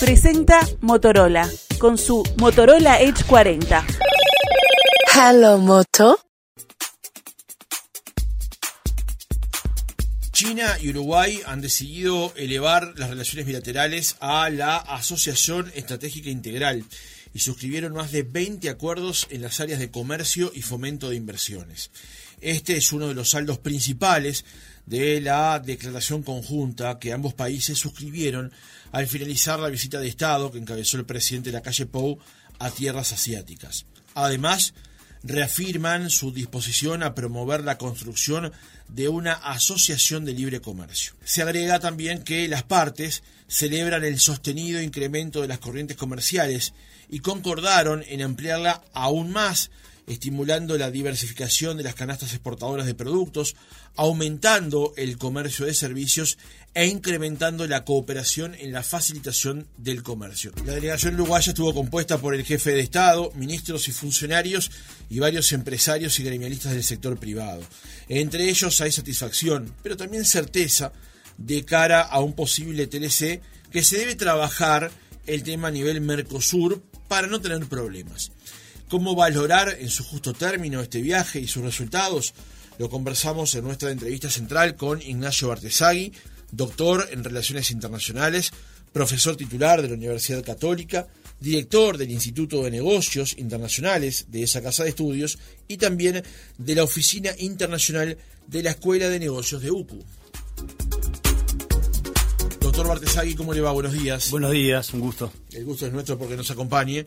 presenta 0.00 0.66
Motorola 0.80 1.46
con 1.78 1.98
su 1.98 2.24
Motorola 2.38 3.02
Edge 3.02 3.22
40. 3.26 3.84
Hello, 5.14 5.58
Moto. 5.58 6.18
China 10.32 10.78
y 10.80 10.88
Uruguay 10.88 11.42
han 11.44 11.60
decidido 11.60 12.32
elevar 12.36 12.94
las 12.96 13.10
relaciones 13.10 13.44
bilaterales 13.44 14.16
a 14.20 14.48
la 14.48 14.78
Asociación 14.78 15.70
Estratégica 15.74 16.30
Integral 16.30 16.82
y 17.34 17.40
suscribieron 17.40 17.92
más 17.92 18.10
de 18.10 18.22
20 18.22 18.70
acuerdos 18.70 19.26
en 19.28 19.42
las 19.42 19.60
áreas 19.60 19.80
de 19.80 19.90
comercio 19.90 20.50
y 20.54 20.62
fomento 20.62 21.10
de 21.10 21.16
inversiones. 21.16 21.90
Este 22.40 22.74
es 22.74 22.90
uno 22.92 23.06
de 23.08 23.14
los 23.14 23.30
saldos 23.30 23.58
principales 23.58 24.46
de 24.86 25.20
la 25.20 25.58
declaración 25.58 26.22
conjunta 26.22 26.98
que 26.98 27.12
ambos 27.12 27.34
países 27.34 27.78
suscribieron 27.78 28.50
al 28.92 29.06
finalizar 29.06 29.58
la 29.58 29.68
visita 29.68 30.00
de 30.00 30.08
Estado 30.08 30.50
que 30.50 30.58
encabezó 30.58 30.96
el 30.96 31.06
presidente 31.06 31.50
de 31.50 31.56
la 31.56 31.62
calle 31.62 31.86
Pou 31.86 32.18
a 32.58 32.70
tierras 32.70 33.12
asiáticas. 33.12 33.86
Además, 34.14 34.74
reafirman 35.22 36.10
su 36.10 36.32
disposición 36.32 37.02
a 37.02 37.14
promover 37.14 37.62
la 37.62 37.78
construcción 37.78 38.52
de 38.88 39.08
una 39.08 39.34
asociación 39.34 40.24
de 40.24 40.32
libre 40.32 40.60
comercio. 40.60 41.12
Se 41.24 41.42
agrega 41.42 41.78
también 41.78 42.22
que 42.22 42.48
las 42.48 42.62
partes 42.62 43.22
celebran 43.46 44.04
el 44.04 44.18
sostenido 44.18 44.80
incremento 44.80 45.42
de 45.42 45.48
las 45.48 45.58
corrientes 45.58 45.96
comerciales 45.96 46.72
y 47.08 47.20
concordaron 47.20 48.04
en 48.08 48.22
ampliarla 48.22 48.82
aún 48.92 49.30
más 49.32 49.70
estimulando 50.10 50.76
la 50.76 50.90
diversificación 50.90 51.76
de 51.76 51.84
las 51.84 51.94
canastas 51.94 52.32
exportadoras 52.32 52.86
de 52.86 52.94
productos, 52.94 53.54
aumentando 53.94 54.92
el 54.96 55.16
comercio 55.18 55.66
de 55.66 55.74
servicios 55.74 56.36
e 56.74 56.86
incrementando 56.86 57.66
la 57.68 57.84
cooperación 57.84 58.56
en 58.56 58.72
la 58.72 58.82
facilitación 58.82 59.68
del 59.76 60.02
comercio. 60.02 60.52
La 60.66 60.74
delegación 60.74 61.14
uruguaya 61.14 61.50
estuvo 61.50 61.72
compuesta 61.72 62.18
por 62.18 62.34
el 62.34 62.44
jefe 62.44 62.72
de 62.72 62.80
Estado, 62.80 63.32
ministros 63.36 63.86
y 63.86 63.92
funcionarios 63.92 64.72
y 65.08 65.20
varios 65.20 65.52
empresarios 65.52 66.18
y 66.18 66.24
gremialistas 66.24 66.72
del 66.72 66.84
sector 66.84 67.16
privado. 67.16 67.62
Entre 68.08 68.48
ellos 68.48 68.80
hay 68.80 68.90
satisfacción, 68.90 69.72
pero 69.82 69.96
también 69.96 70.24
certeza 70.24 70.92
de 71.38 71.64
cara 71.64 72.02
a 72.02 72.20
un 72.20 72.34
posible 72.34 72.88
TLC 72.88 73.40
que 73.70 73.84
se 73.84 73.98
debe 73.98 74.16
trabajar 74.16 74.90
el 75.26 75.44
tema 75.44 75.68
a 75.68 75.70
nivel 75.70 76.00
Mercosur 76.00 76.82
para 77.06 77.28
no 77.28 77.40
tener 77.40 77.64
problemas. 77.66 78.32
¿Cómo 78.90 79.14
valorar 79.14 79.76
en 79.78 79.88
su 79.88 80.02
justo 80.02 80.32
término 80.32 80.80
este 80.80 81.00
viaje 81.00 81.38
y 81.38 81.46
sus 81.46 81.62
resultados? 81.62 82.34
Lo 82.76 82.90
conversamos 82.90 83.54
en 83.54 83.62
nuestra 83.62 83.92
entrevista 83.92 84.28
central 84.28 84.74
con 84.74 85.00
Ignacio 85.00 85.46
Bartesagui, 85.46 86.12
doctor 86.50 87.08
en 87.12 87.22
Relaciones 87.22 87.70
Internacionales, 87.70 88.50
profesor 88.92 89.36
titular 89.36 89.80
de 89.80 89.90
la 89.90 89.94
Universidad 89.94 90.42
Católica, 90.42 91.06
director 91.38 91.98
del 91.98 92.10
Instituto 92.10 92.64
de 92.64 92.72
Negocios 92.72 93.38
Internacionales 93.38 94.26
de 94.28 94.42
esa 94.42 94.60
casa 94.60 94.82
de 94.82 94.88
estudios 94.88 95.38
y 95.68 95.76
también 95.76 96.24
de 96.58 96.74
la 96.74 96.82
Oficina 96.82 97.30
Internacional 97.38 98.18
de 98.48 98.62
la 98.64 98.70
Escuela 98.70 99.08
de 99.08 99.20
Negocios 99.20 99.62
de 99.62 99.70
UCU. 99.70 100.04
Doctor 102.58 102.88
Bartesagui, 102.88 103.36
¿cómo 103.36 103.54
le 103.54 103.60
va? 103.60 103.70
Buenos 103.70 103.92
días. 103.92 104.32
Buenos 104.32 104.50
días, 104.50 104.92
un 104.92 105.00
gusto. 105.00 105.32
El 105.52 105.64
gusto 105.64 105.86
es 105.86 105.92
nuestro 105.92 106.18
porque 106.18 106.36
nos 106.36 106.50
acompañe 106.50 107.06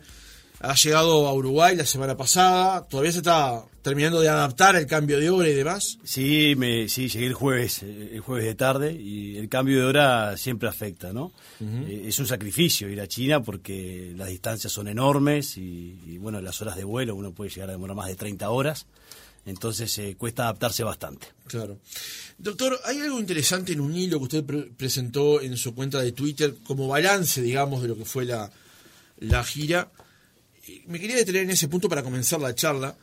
ha 0.63 0.75
llegado 0.75 1.27
a 1.27 1.33
Uruguay 1.33 1.75
la 1.75 1.85
semana 1.85 2.15
pasada, 2.15 2.87
todavía 2.87 3.11
se 3.11 3.17
está 3.17 3.65
terminando 3.81 4.21
de 4.21 4.29
adaptar 4.29 4.77
al 4.77 4.87
cambio 4.87 5.19
de 5.19 5.29
hora 5.29 5.49
y 5.49 5.53
demás. 5.53 5.99
Sí, 6.05 6.53
me, 6.55 6.87
sí, 6.87 7.09
llegué 7.09 7.27
el 7.27 7.33
jueves, 7.33 7.83
eh, 7.83 8.11
el 8.13 8.21
jueves 8.21 8.45
de 8.45 8.55
tarde 8.55 8.93
y 8.93 9.35
el 9.35 9.49
cambio 9.49 9.79
de 9.79 9.85
hora 9.85 10.37
siempre 10.37 10.69
afecta, 10.69 11.11
¿no? 11.11 11.33
Eh, 11.59 12.05
es 12.07 12.17
un 12.19 12.27
sacrificio 12.27 12.87
ir 12.87 13.01
a 13.01 13.07
China 13.07 13.43
porque 13.43 14.13
las 14.15 14.29
distancias 14.29 14.71
son 14.71 14.87
enormes 14.87 15.57
y, 15.57 16.17
bueno, 16.19 16.39
las 16.39 16.61
horas 16.61 16.77
de 16.77 16.85
vuelo 16.85 17.13
uno 17.13 17.33
puede 17.33 17.49
llegar 17.49 17.67
a 17.67 17.73
demorar 17.73 17.97
más 17.97 18.07
de 18.07 18.15
30 18.15 18.49
horas, 18.49 18.85
entonces 19.45 19.97
eh, 19.97 20.15
cuesta 20.17 20.43
adaptarse 20.43 20.85
bastante. 20.85 21.27
Claro. 21.47 21.77
Doctor, 22.37 22.79
hay 22.85 23.01
algo 23.01 23.19
interesante 23.19 23.73
en 23.73 23.81
un 23.81 23.93
hilo 23.97 24.17
que 24.19 24.37
usted 24.37 24.45
presentó 24.77 25.41
en 25.41 25.57
su 25.57 25.75
cuenta 25.75 26.01
de 26.01 26.13
Twitter 26.13 26.55
como 26.63 26.87
balance, 26.87 27.41
digamos, 27.41 27.81
de 27.81 27.89
lo 27.89 27.97
que 27.97 28.05
fue 28.05 28.23
la, 28.23 28.49
la 29.19 29.43
gira 29.43 29.91
me 30.87 30.99
quería 30.99 31.15
detener 31.15 31.43
en 31.43 31.51
ese 31.51 31.67
punto 31.67 31.89
para 31.89 32.03
comenzar 32.03 32.39
la 32.39 32.55
charla, 32.55 32.95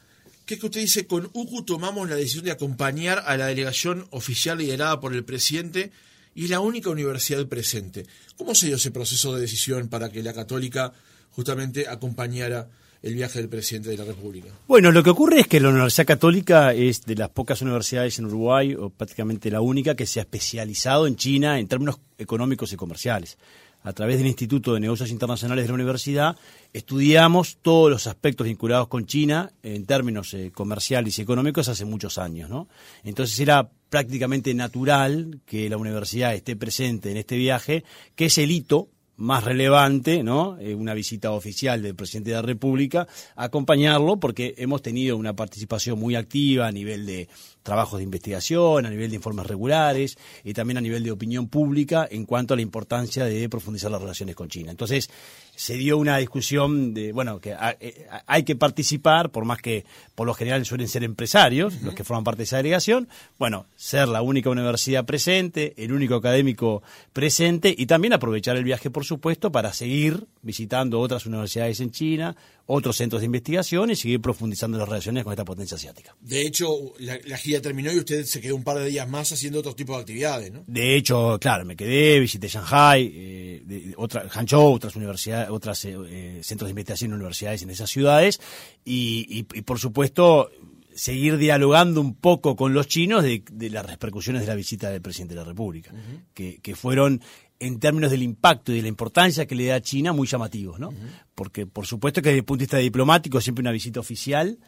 que 0.46 0.54
es 0.54 0.60
que 0.60 0.66
usted 0.66 0.80
dice, 0.80 1.06
con 1.06 1.30
UCU 1.32 1.62
tomamos 1.64 2.08
la 2.08 2.16
decisión 2.16 2.44
de 2.44 2.50
acompañar 2.50 3.22
a 3.26 3.36
la 3.36 3.46
delegación 3.46 4.06
oficial 4.10 4.58
liderada 4.58 5.00
por 5.00 5.14
el 5.14 5.24
presidente 5.24 5.92
y 6.34 6.48
la 6.48 6.60
única 6.60 6.90
universidad 6.90 7.46
presente. 7.46 8.06
¿Cómo 8.36 8.54
se 8.54 8.66
dio 8.66 8.76
ese 8.76 8.90
proceso 8.90 9.34
de 9.34 9.42
decisión 9.42 9.88
para 9.88 10.10
que 10.10 10.22
la 10.22 10.32
católica 10.32 10.92
justamente 11.30 11.86
acompañara 11.88 12.68
el 13.02 13.14
viaje 13.14 13.38
del 13.38 13.48
presidente 13.48 13.90
de 13.90 13.96
la 13.96 14.04
República? 14.04 14.48
Bueno, 14.66 14.92
lo 14.92 15.02
que 15.02 15.10
ocurre 15.10 15.40
es 15.40 15.46
que 15.46 15.60
la 15.60 15.68
Universidad 15.70 16.06
Católica 16.06 16.72
es 16.74 17.02
de 17.02 17.14
las 17.14 17.30
pocas 17.30 17.62
universidades 17.62 18.18
en 18.18 18.26
Uruguay, 18.26 18.74
o 18.74 18.90
prácticamente 18.90 19.50
la 19.50 19.60
única, 19.60 19.94
que 19.94 20.06
se 20.06 20.20
ha 20.20 20.22
especializado 20.22 21.06
en 21.06 21.16
China 21.16 21.58
en 21.58 21.68
términos 21.68 21.98
económicos 22.18 22.72
y 22.72 22.76
comerciales 22.76 23.38
a 23.82 23.92
través 23.92 24.18
del 24.18 24.26
Instituto 24.26 24.74
de 24.74 24.80
Negocios 24.80 25.10
Internacionales 25.10 25.64
de 25.64 25.68
la 25.68 25.74
Universidad, 25.74 26.36
estudiamos 26.72 27.58
todos 27.62 27.90
los 27.90 28.06
aspectos 28.06 28.46
vinculados 28.46 28.88
con 28.88 29.06
China 29.06 29.52
en 29.62 29.86
términos 29.86 30.34
eh, 30.34 30.50
comerciales 30.52 31.18
y 31.18 31.22
económicos 31.22 31.68
hace 31.68 31.84
muchos 31.84 32.18
años. 32.18 32.50
¿no? 32.50 32.68
Entonces 33.04 33.38
era 33.40 33.70
prácticamente 33.88 34.54
natural 34.54 35.40
que 35.46 35.68
la 35.68 35.76
universidad 35.76 36.34
esté 36.34 36.56
presente 36.56 37.10
en 37.10 37.16
este 37.16 37.36
viaje, 37.36 37.84
que 38.14 38.26
es 38.26 38.38
el 38.38 38.50
hito 38.50 38.88
más 39.20 39.44
relevante, 39.44 40.22
¿no? 40.22 40.58
Eh, 40.58 40.74
una 40.74 40.94
visita 40.94 41.32
oficial 41.32 41.82
del 41.82 41.94
presidente 41.94 42.30
de 42.30 42.36
la 42.36 42.42
República, 42.42 43.06
acompañarlo 43.36 44.18
porque 44.18 44.54
hemos 44.56 44.80
tenido 44.80 45.18
una 45.18 45.36
participación 45.36 45.98
muy 45.98 46.14
activa 46.16 46.66
a 46.66 46.72
nivel 46.72 47.04
de 47.04 47.28
trabajos 47.62 47.98
de 47.98 48.04
investigación, 48.04 48.86
a 48.86 48.90
nivel 48.90 49.10
de 49.10 49.16
informes 49.16 49.46
regulares 49.46 50.16
y 50.44 50.54
también 50.54 50.78
a 50.78 50.80
nivel 50.80 51.02
de 51.02 51.10
opinión 51.10 51.48
pública 51.48 52.08
en 52.10 52.24
cuanto 52.24 52.54
a 52.54 52.56
la 52.56 52.62
importancia 52.62 53.24
de 53.24 53.48
profundizar 53.48 53.90
las 53.90 54.00
relaciones 54.00 54.34
con 54.34 54.48
China. 54.48 54.70
Entonces, 54.70 55.10
se 55.54 55.74
dio 55.74 55.98
una 55.98 56.16
discusión 56.16 56.94
de, 56.94 57.12
bueno, 57.12 57.38
que 57.38 57.54
eh, 57.80 58.06
hay 58.26 58.44
que 58.44 58.56
participar, 58.56 59.30
por 59.30 59.44
más 59.44 59.60
que 59.60 59.84
por 60.14 60.26
lo 60.26 60.32
general 60.32 60.64
suelen 60.64 60.88
ser 60.88 61.04
empresarios, 61.04 61.82
los 61.82 61.94
que 61.94 62.02
forman 62.02 62.24
parte 62.24 62.38
de 62.38 62.44
esa 62.44 62.56
delegación, 62.56 63.08
bueno, 63.38 63.66
ser 63.76 64.08
la 64.08 64.22
única 64.22 64.48
universidad 64.48 65.04
presente, 65.04 65.74
el 65.76 65.92
único 65.92 66.14
académico 66.14 66.82
presente 67.12 67.74
y 67.76 67.84
también 67.84 68.14
aprovechar 68.14 68.56
el 68.56 68.64
viaje, 68.64 68.90
por 68.90 69.04
supuesto, 69.04 69.52
para 69.52 69.74
seguir 69.74 70.26
visitando 70.40 70.98
otras 70.98 71.26
universidades 71.26 71.80
en 71.80 71.90
China, 71.90 72.36
otros 72.66 72.96
centros 72.96 73.20
de 73.20 73.26
investigación 73.26 73.90
y 73.90 73.96
seguir 73.96 74.20
profundizando 74.20 74.78
las 74.78 74.88
relaciones 74.88 75.24
con 75.24 75.32
esta 75.32 75.44
potencia 75.44 75.74
asiática. 75.74 76.14
De 76.20 76.42
hecho, 76.46 76.68
la, 76.98 77.36
gira 77.50 77.60
terminó 77.60 77.92
y 77.92 77.98
usted 77.98 78.24
se 78.24 78.40
quedó 78.40 78.56
un 78.56 78.64
par 78.64 78.78
de 78.78 78.86
días 78.86 79.08
más 79.08 79.32
haciendo 79.32 79.58
otro 79.58 79.74
tipo 79.74 79.94
de 79.94 80.00
actividades, 80.00 80.52
¿no? 80.52 80.64
De 80.66 80.96
hecho, 80.96 81.38
claro, 81.40 81.64
me 81.64 81.76
quedé, 81.76 82.20
visité 82.20 82.48
Shanghai, 82.48 83.10
eh, 83.14 83.94
otra, 83.96 84.28
Hangzhou, 84.28 84.72
otras 84.74 84.96
universidades, 84.96 85.50
otros 85.50 85.84
eh, 85.84 85.96
eh, 86.08 86.40
centros 86.42 86.68
de 86.68 86.70
investigación 86.70 87.10
y 87.10 87.14
universidades 87.14 87.62
en 87.62 87.70
esas 87.70 87.90
ciudades 87.90 88.40
y, 88.84 89.42
por 89.64 89.78
supuesto 89.78 90.50
seguir 90.94 91.38
dialogando 91.38 92.00
un 92.00 92.14
poco 92.14 92.56
con 92.56 92.74
los 92.74 92.86
chinos 92.86 93.22
de, 93.22 93.42
las 93.70 93.86
repercusiones 93.86 94.42
de 94.42 94.48
la 94.48 94.54
visita 94.54 94.90
del 94.90 95.00
presidente 95.00 95.34
de 95.34 95.40
la 95.40 95.46
República, 95.46 95.92
que, 96.34 96.58
que, 96.60 96.74
fueron 96.74 97.22
en 97.58 97.78
términos 97.78 98.10
del 98.10 98.22
impacto 98.22 98.72
y 98.72 98.76
de 98.76 98.82
la 98.82 98.88
importancia 98.88 99.46
que 99.46 99.54
le 99.54 99.66
da 99.66 99.76
a 99.76 99.80
China 99.80 100.12
muy 100.12 100.26
llamativos, 100.26 100.78
¿no? 100.78 100.92
Porque 101.34 101.66
por 101.66 101.86
supuesto 101.86 102.20
que 102.20 102.30
desde 102.30 102.40
el 102.40 102.44
punto 102.44 102.60
de 102.60 102.64
vista 102.64 102.76
diplomático 102.78 103.40
siempre 103.40 103.62
una 103.62 103.70
visita 103.70 104.00
oficial 104.00 104.58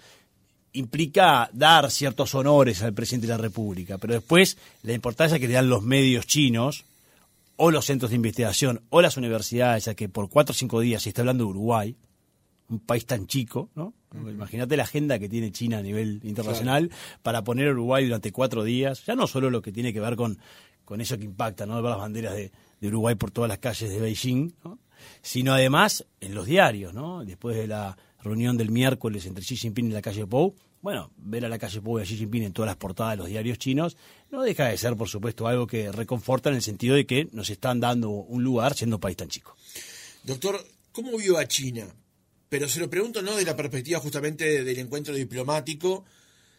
implica 0.73 1.51
dar 1.53 1.91
ciertos 1.91 2.35
honores 2.35 2.83
al 2.83 2.95
presidente 2.95 3.27
de 3.27 3.35
la 3.35 3.39
República, 3.39 3.99
pero 3.99 4.15
después 4.15 4.57
la 4.83 4.93
importancia 4.93 5.39
que 5.39 5.49
le 5.49 5.55
dan 5.55 5.69
los 5.69 5.83
medios 5.83 6.27
chinos 6.27 6.85
o 7.57 7.71
los 7.71 7.85
centros 7.85 8.11
de 8.11 8.17
investigación 8.17 8.81
o 8.91 9.03
las 9.03 9.17
universidades, 9.17 9.85
ya 9.85 9.95
que 9.95 10.09
por 10.09 10.29
cuatro 10.29 10.53
o 10.53 10.55
cinco 10.55 10.81
días 10.81 11.03
se 11.03 11.11
está 11.11 11.23
hablando 11.23 11.45
de 11.45 11.51
Uruguay, 11.51 11.97
un 12.69 12.81
país 12.81 13.05
tan 13.05 13.27
chico, 13.27 13.69
¿no? 13.75 13.93
Imagínate 14.15 14.77
la 14.77 14.83
agenda 14.83 15.19
que 15.19 15.29
tiene 15.29 15.53
China 15.53 15.79
a 15.79 15.83
nivel 15.83 16.21
internacional 16.25 16.91
para 17.23 17.45
poner 17.45 17.69
a 17.69 17.73
Uruguay 17.73 18.05
durante 18.05 18.33
cuatro 18.33 18.65
días, 18.65 19.05
ya 19.07 19.15
no 19.15 19.27
solo 19.27 19.51
lo 19.51 19.63
que 19.63 19.73
tiene 19.73 19.93
que 19.93 20.01
ver 20.01 20.17
con, 20.17 20.39
con 20.85 21.01
eso 21.01 21.19
que 21.19 21.25
impacta, 21.25 21.67
¿no? 21.67 21.81
Ver 21.83 21.91
las 21.91 21.99
banderas 21.99 22.35
de, 22.35 22.51
de 22.81 22.89
Uruguay 22.89 23.15
por 23.15 23.31
todas 23.31 23.49
las 23.49 23.59
calles 23.59 23.91
de 23.91 24.01
Beijing, 24.01 24.53
sino 25.21 25.53
además 25.53 26.05
en 26.21 26.35
los 26.35 26.47
diarios, 26.47 26.95
¿no? 26.95 27.25
Después 27.25 27.57
de 27.57 27.67
la 27.67 27.97
reunión 28.23 28.57
del 28.57 28.71
miércoles 28.71 29.27
entre 29.27 29.45
Xi 29.45 29.57
Jinping 29.57 29.91
y 29.91 29.93
la 29.93 30.03
calle 30.03 30.27
Pou, 30.27 30.55
bueno, 30.81 31.11
ver 31.17 31.45
a 31.45 31.49
la 31.49 31.59
calle 31.59 31.81
Pou 31.81 31.99
y 31.99 32.03
a 32.03 32.05
Xi 32.05 32.17
Jinping 32.17 32.45
en 32.45 32.53
todas 32.53 32.69
las 32.69 32.77
portadas 32.77 33.13
de 33.13 33.17
los 33.19 33.29
diarios 33.29 33.59
chinos 33.59 33.97
no 34.31 34.43
deja 34.43 34.69
de 34.69 34.77
ser, 34.77 34.97
por 34.97 35.09
supuesto, 35.09 35.47
algo 35.47 35.67
que 35.67 35.91
reconforta 35.91 36.51
en 36.51 36.57
el 36.57 36.63
sentido 36.63 36.95
de 36.95 37.07
que 37.07 37.29
nos 37.33 37.51
están 37.51 37.81
dando 37.81 38.11
un 38.11 38.43
lugar 38.43 38.75
siendo 38.75 38.97
un 38.97 39.01
país 39.01 39.17
tan 39.17 39.29
chico. 39.29 39.57
Doctor, 40.25 40.65
¿cómo 40.93 41.17
vio 41.19 41.39
a 41.39 41.47
China? 41.47 41.87
Pero 42.49 42.69
se 42.69 42.81
lo 42.81 42.91
pregunto 42.91 43.23
no 43.23 43.35
de 43.35 43.45
la 43.45 43.57
perspectiva 43.57 43.99
justamente 43.99 44.63
del 44.63 44.79
encuentro 44.79 45.15
diplomático, 45.15 46.05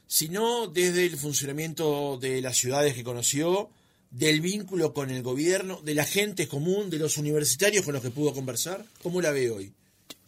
sino 0.07 0.67
desde 0.67 1.05
el 1.05 1.17
funcionamiento 1.17 2.17
de 2.17 2.41
las 2.41 2.57
ciudades 2.57 2.93
que 2.93 3.03
conoció, 3.03 3.69
del 4.09 4.41
vínculo 4.41 4.93
con 4.93 5.09
el 5.09 5.23
gobierno, 5.23 5.81
de 5.83 5.95
la 5.95 6.05
gente 6.05 6.47
común, 6.47 6.89
de 6.89 6.99
los 6.99 7.17
universitarios 7.17 7.83
con 7.83 7.93
los 7.93 8.03
que 8.03 8.11
pudo 8.11 8.33
conversar? 8.33 8.85
¿Cómo 9.01 9.21
la 9.21 9.31
ve 9.31 9.49
hoy? 9.49 9.73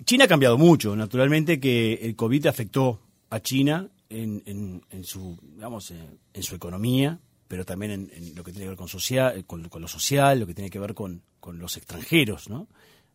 China 0.04 0.26
ha 0.26 0.28
cambiado 0.28 0.58
mucho, 0.58 0.96
naturalmente 0.96 1.60
que 1.60 1.94
el 1.94 2.16
COVID 2.16 2.48
afectó 2.48 3.00
a 3.30 3.40
China 3.40 3.90
en, 4.10 4.82
su, 5.04 5.38
digamos, 5.42 5.92
en 5.92 6.44
su 6.44 6.56
economía, 6.56 7.20
pero 7.48 7.66
también 7.66 7.92
en, 7.92 8.36
lo 8.36 8.44
que 8.44 8.52
tiene 8.52 8.66
que 8.66 8.70
ver 8.70 8.78
con, 8.78 8.88
social, 8.88 9.46
con, 9.46 9.70
lo 9.72 9.88
social, 9.88 10.40
lo 10.40 10.48
que 10.48 10.54
tiene 10.54 10.70
que 10.70 10.80
ver 10.80 10.94
con, 10.94 11.22
los 11.54 11.78
extranjeros, 11.78 12.50
¿no? 12.50 12.68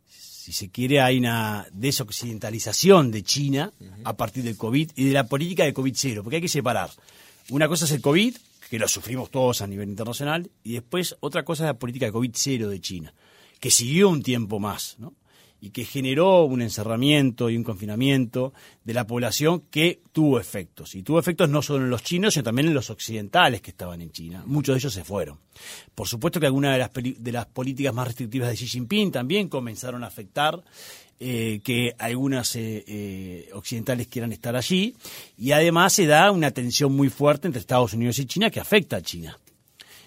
Si 0.07 0.53
se 0.53 0.71
quiere, 0.71 1.01
hay 1.01 1.19
una 1.19 1.67
desoccidentalización 1.73 3.11
de 3.11 3.23
China 3.23 3.73
a 4.05 4.17
partir 4.17 4.45
del 4.45 4.57
COVID 4.57 4.93
y 4.95 5.05
de 5.07 5.13
la 5.13 5.27
política 5.27 5.65
de 5.65 5.75
COVID 5.75 5.93
cero, 5.97 6.23
porque 6.23 6.37
hay 6.37 6.43
que 6.43 6.49
separar. 6.49 6.91
Una 7.51 7.69
cosa 7.69 7.85
es 7.85 7.91
el 7.91 8.01
COVID, 8.01 8.37
que 8.71 8.79
lo 8.79 8.89
sufrimos 8.89 9.31
todos 9.31 9.63
a 9.63 9.67
nivel 9.67 9.89
internacional, 9.89 10.51
y 10.63 10.75
después 10.75 11.17
otra 11.21 11.45
cosa 11.45 11.65
es 11.65 11.69
la 11.69 11.79
política 11.79 12.07
de 12.07 12.13
COVID 12.13 12.31
cero 12.35 12.69
de 12.69 12.81
China, 12.81 13.13
que 13.59 13.71
siguió 13.71 14.09
un 14.09 14.23
tiempo 14.23 14.59
más, 14.61 14.97
¿no? 14.99 15.15
Y 15.61 15.71
que 15.71 15.85
generó 15.85 16.45
un 16.45 16.63
encerramiento 16.63 17.51
y 17.51 17.57
un 17.57 17.65
confinamiento 17.65 18.53
de 18.85 18.95
la 18.95 19.07
población 19.07 19.65
que 19.71 20.01
tuvo 20.13 20.41
efectos. 20.41 20.95
Y 20.95 21.03
tuvo 21.03 21.19
efectos 21.19 21.49
no 21.49 21.61
solo 21.63 21.85
en 21.85 21.91
los 21.91 22.03
chinos, 22.03 22.35
sino 22.35 22.45
también 22.45 22.69
en 22.69 22.75
los 22.75 22.91
occidentales 22.91 23.61
que 23.61 23.71
estaban 23.71 24.01
en 24.01 24.11
China. 24.11 24.43
Muchos 24.47 24.75
de 24.75 24.79
ellos 24.79 24.95
se 24.95 25.05
fueron. 25.05 25.39
Por 25.95 26.09
supuesto 26.09 26.41
que 26.41 26.47
algunas 26.47 26.73
de 26.93 27.33
las, 27.33 27.47
políticas 27.47 27.95
más 27.95 28.09
restrictivas 28.09 28.49
de 28.49 28.57
Xi 28.57 28.67
Jinping 28.67 29.13
también 29.13 29.49
comenzaron 29.49 30.03
a 30.03 30.07
afectar 30.07 30.63
eh, 31.19 31.61
que 31.63 31.95
algunas 31.99 32.57
eh, 32.57 32.83
eh, 32.87 33.51
occidentales 33.53 34.09
quieran 34.09 34.33
estar 34.33 34.57
allí. 34.57 34.95
Y 35.37 35.53
además 35.53 35.93
se 35.93 36.07
da 36.07 36.31
una 36.31 36.51
tensión 36.51 36.95
muy 36.95 37.11
fuerte 37.11 37.47
entre 37.47 37.61
Estados 37.61 37.93
Unidos 37.93 38.19
y 38.19 38.25
China 38.25 38.51
que 38.51 38.61
afecta 38.61 38.97
a 38.97 39.03
China. 39.03 39.39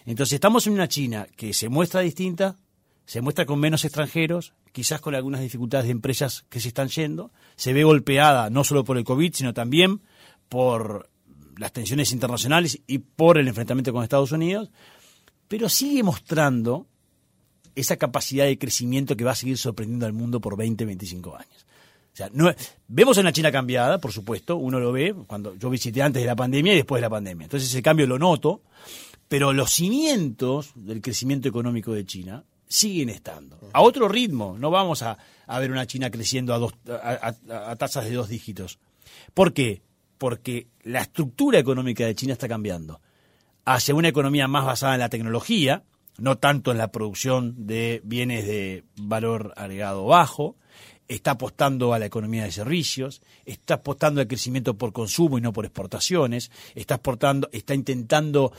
Entonces 0.06 0.34
estamos 0.34 0.68
en 0.68 0.74
una 0.74 0.88
China 0.88 1.28
que 1.36 1.54
se 1.54 1.70
muestra 1.70 2.02
distinta, 2.02 2.58
se 3.06 3.22
muestra 3.22 3.46
con 3.46 3.60
menos 3.60 3.86
extranjeros, 3.86 4.54
quizás 4.72 5.02
con 5.02 5.16
algunas 5.16 5.42
dificultades 5.42 5.86
de 5.86 5.92
empresas 5.92 6.46
que 6.50 6.60
se 6.60 6.70
están 6.70 6.90
yendo, 6.90 7.32
se 7.56 7.74
ve 7.74 7.84
golpeada 7.84 8.50
no 8.50 8.64
solo 8.64 8.84
por 8.84 8.98
el 8.98 9.04
COVID, 9.04 9.34
sino 9.34 9.54
también 9.54 10.02
por 10.50 11.10
las 11.58 11.74
tensiones 11.74 12.12
internacionales 12.12 12.80
y 12.88 13.00
por 13.00 13.38
el 13.38 13.48
enfrentamiento 13.48 13.94
con 13.94 14.04
Estados 14.04 14.32
Unidos, 14.32 14.72
pero 15.48 15.70
sigue 15.70 16.04
mostrando 16.04 16.88
esa 17.76 17.98
capacidad 17.98 18.46
de 18.46 18.58
crecimiento 18.58 19.16
que 19.16 19.24
va 19.24 19.32
a 19.32 19.36
seguir 19.36 19.58
sorprendiendo 19.58 20.06
al 20.06 20.14
mundo 20.14 20.40
por 20.40 20.58
20, 20.58 20.86
25 20.86 21.36
años. 21.36 21.66
O 22.14 22.16
sea, 22.16 22.30
no, 22.32 22.54
vemos 22.88 23.18
una 23.18 23.34
China 23.34 23.52
cambiada, 23.52 23.98
por 23.98 24.12
supuesto, 24.12 24.56
uno 24.56 24.80
lo 24.80 24.92
ve 24.92 25.16
cuando 25.26 25.56
yo 25.56 25.72
visité 25.72 26.04
antes 26.04 26.22
de 26.22 26.28
la 26.28 26.36
pandemia 26.36 26.74
y 26.74 26.78
después 26.78 27.00
de 27.00 27.08
la 27.08 27.10
pandemia. 27.10 27.46
Entonces 27.46 27.70
ese 27.70 27.82
cambio 27.82 28.06
lo 28.06 28.20
noto, 28.20 28.62
pero 29.28 29.52
los 29.52 29.72
cimientos 29.72 30.72
del 30.76 31.02
crecimiento 31.02 31.50
económico 31.50 31.92
de 31.92 32.06
China 32.06 32.44
siguen 32.74 33.10
estando. 33.10 33.60
A 33.72 33.82
otro 33.82 34.08
ritmo, 34.08 34.58
no 34.58 34.72
vamos 34.72 35.04
a, 35.04 35.20
ver 35.60 35.70
una 35.70 35.86
China 35.86 36.10
creciendo 36.10 36.56
a, 36.56 36.58
dos, 36.58 36.74
a, 36.90 37.76
tasas 37.76 38.06
de 38.06 38.16
dos 38.16 38.30
dígitos. 38.30 38.80
¿Por 39.36 39.54
qué? 39.54 39.84
Porque 40.18 40.70
la 40.82 41.02
estructura 41.02 41.60
económica 41.60 42.04
de 42.04 42.16
China 42.16 42.34
está 42.34 42.48
cambiando 42.48 43.00
hacia 43.64 43.94
una 43.94 44.08
economía 44.08 44.48
más 44.48 44.66
basada 44.66 44.96
en 44.96 45.02
la 45.02 45.10
tecnología, 45.10 45.84
no 46.18 46.40
tanto 46.40 46.72
en 46.72 46.80
la 46.80 46.92
producción 46.92 47.68
de 47.68 48.02
bienes 48.04 48.48
de 48.48 48.84
valor 48.96 49.54
agregado 49.56 50.06
bajo, 50.06 50.56
está 51.08 51.32
apostando 51.32 51.94
a 51.94 52.00
la 52.00 52.08
economía 52.08 52.44
de 52.44 52.52
servicios, 52.52 53.22
está 53.46 53.76
apostando 53.76 54.20
al 54.20 54.28
crecimiento 54.28 54.80
por 54.80 54.94
consumo 54.94 55.38
y 55.38 55.42
no 55.42 55.54
por 55.54 55.66
exportaciones, 55.66 56.50
está 56.74 56.96
exportando, 56.96 57.50
está 57.52 57.76
intentando 57.76 58.52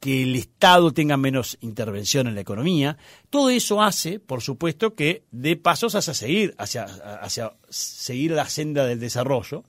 que 0.00 0.22
el 0.22 0.36
Estado 0.36 0.92
tenga 0.92 1.16
menos 1.16 1.58
intervención 1.60 2.26
en 2.26 2.34
la 2.34 2.40
economía. 2.40 2.96
Todo 3.30 3.50
eso 3.50 3.82
hace, 3.82 4.20
por 4.20 4.42
supuesto, 4.42 4.94
que 4.94 5.24
dé 5.30 5.56
pasos 5.56 5.94
hacia 5.94 6.14
seguir, 6.14 6.54
hacia, 6.58 6.84
hacia 6.84 7.52
seguir 7.68 8.32
la 8.32 8.48
senda 8.48 8.86
del 8.86 9.00
desarrollo, 9.00 9.64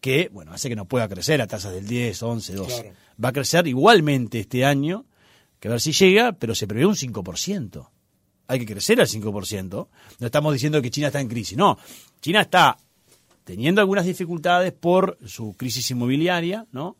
que 0.00 0.28
bueno, 0.32 0.52
hace 0.52 0.68
que 0.68 0.76
no 0.76 0.86
pueda 0.86 1.08
crecer 1.08 1.40
a 1.40 1.46
tasas 1.46 1.72
del 1.72 1.86
10, 1.86 2.22
11, 2.22 2.54
12. 2.54 2.92
Va 3.22 3.30
a 3.30 3.32
crecer 3.32 3.66
igualmente 3.66 4.40
este 4.40 4.64
año, 4.64 5.06
que 5.58 5.68
a 5.68 5.72
ver 5.72 5.80
si 5.80 5.92
llega, 5.92 6.32
pero 6.32 6.54
se 6.54 6.66
prevé 6.66 6.86
un 6.86 6.96
5%. 6.96 7.88
Hay 8.48 8.58
que 8.58 8.66
crecer 8.66 9.00
al 9.00 9.06
5%. 9.06 9.88
No 10.18 10.26
estamos 10.26 10.52
diciendo 10.52 10.82
que 10.82 10.90
China 10.90 11.06
está 11.06 11.20
en 11.20 11.28
crisis, 11.28 11.56
no. 11.56 11.78
China 12.20 12.40
está 12.42 12.76
teniendo 13.44 13.80
algunas 13.80 14.04
dificultades 14.04 14.72
por 14.72 15.18
su 15.26 15.54
crisis 15.54 15.90
inmobiliaria, 15.90 16.66
¿no? 16.72 16.96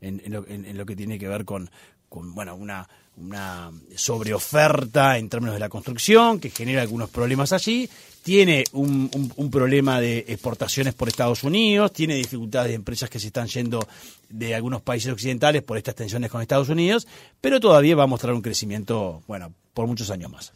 En, 0.00 0.22
en, 0.24 0.78
lo, 0.78 0.86
que 0.86 0.94
tiene 0.94 1.18
que 1.18 1.26
ver 1.26 1.44
con, 1.44 1.70
con 2.08 2.34
bueno, 2.34 2.54
una, 2.54 2.88
una 3.16 3.70
sobreoferta 3.96 5.18
en 5.18 5.28
términos 5.28 5.54
de 5.54 5.60
la 5.60 5.68
construcción 5.68 6.38
que 6.38 6.50
genera 6.50 6.82
algunos 6.82 7.10
problemas 7.10 7.52
allí, 7.52 7.88
tiene 8.22 8.64
un, 8.72 9.10
un, 9.36 9.50
problema 9.50 10.00
de 10.00 10.18
exportaciones 10.28 10.94
por 10.94 11.08
Estados 11.08 11.44
Unidos, 11.44 11.92
tiene 11.92 12.14
dificultades 12.16 12.68
de 12.68 12.74
empresas 12.74 13.08
que 13.08 13.18
se 13.18 13.28
están 13.28 13.46
yendo 13.48 13.86
de 14.28 14.54
algunos 14.54 14.82
países 14.82 15.12
occidentales 15.12 15.62
por 15.62 15.78
estas 15.78 15.94
tensiones 15.94 16.30
con 16.30 16.42
Estados 16.42 16.68
Unidos, 16.68 17.06
pero 17.40 17.58
todavía 17.58 17.96
va 17.96 18.04
a 18.04 18.08
mostrar 18.08 18.34
un 18.34 18.42
crecimiento, 18.42 19.22
bueno, 19.26 19.54
por 19.72 19.86
muchos 19.86 20.10
años 20.10 20.30
más. 20.30 20.52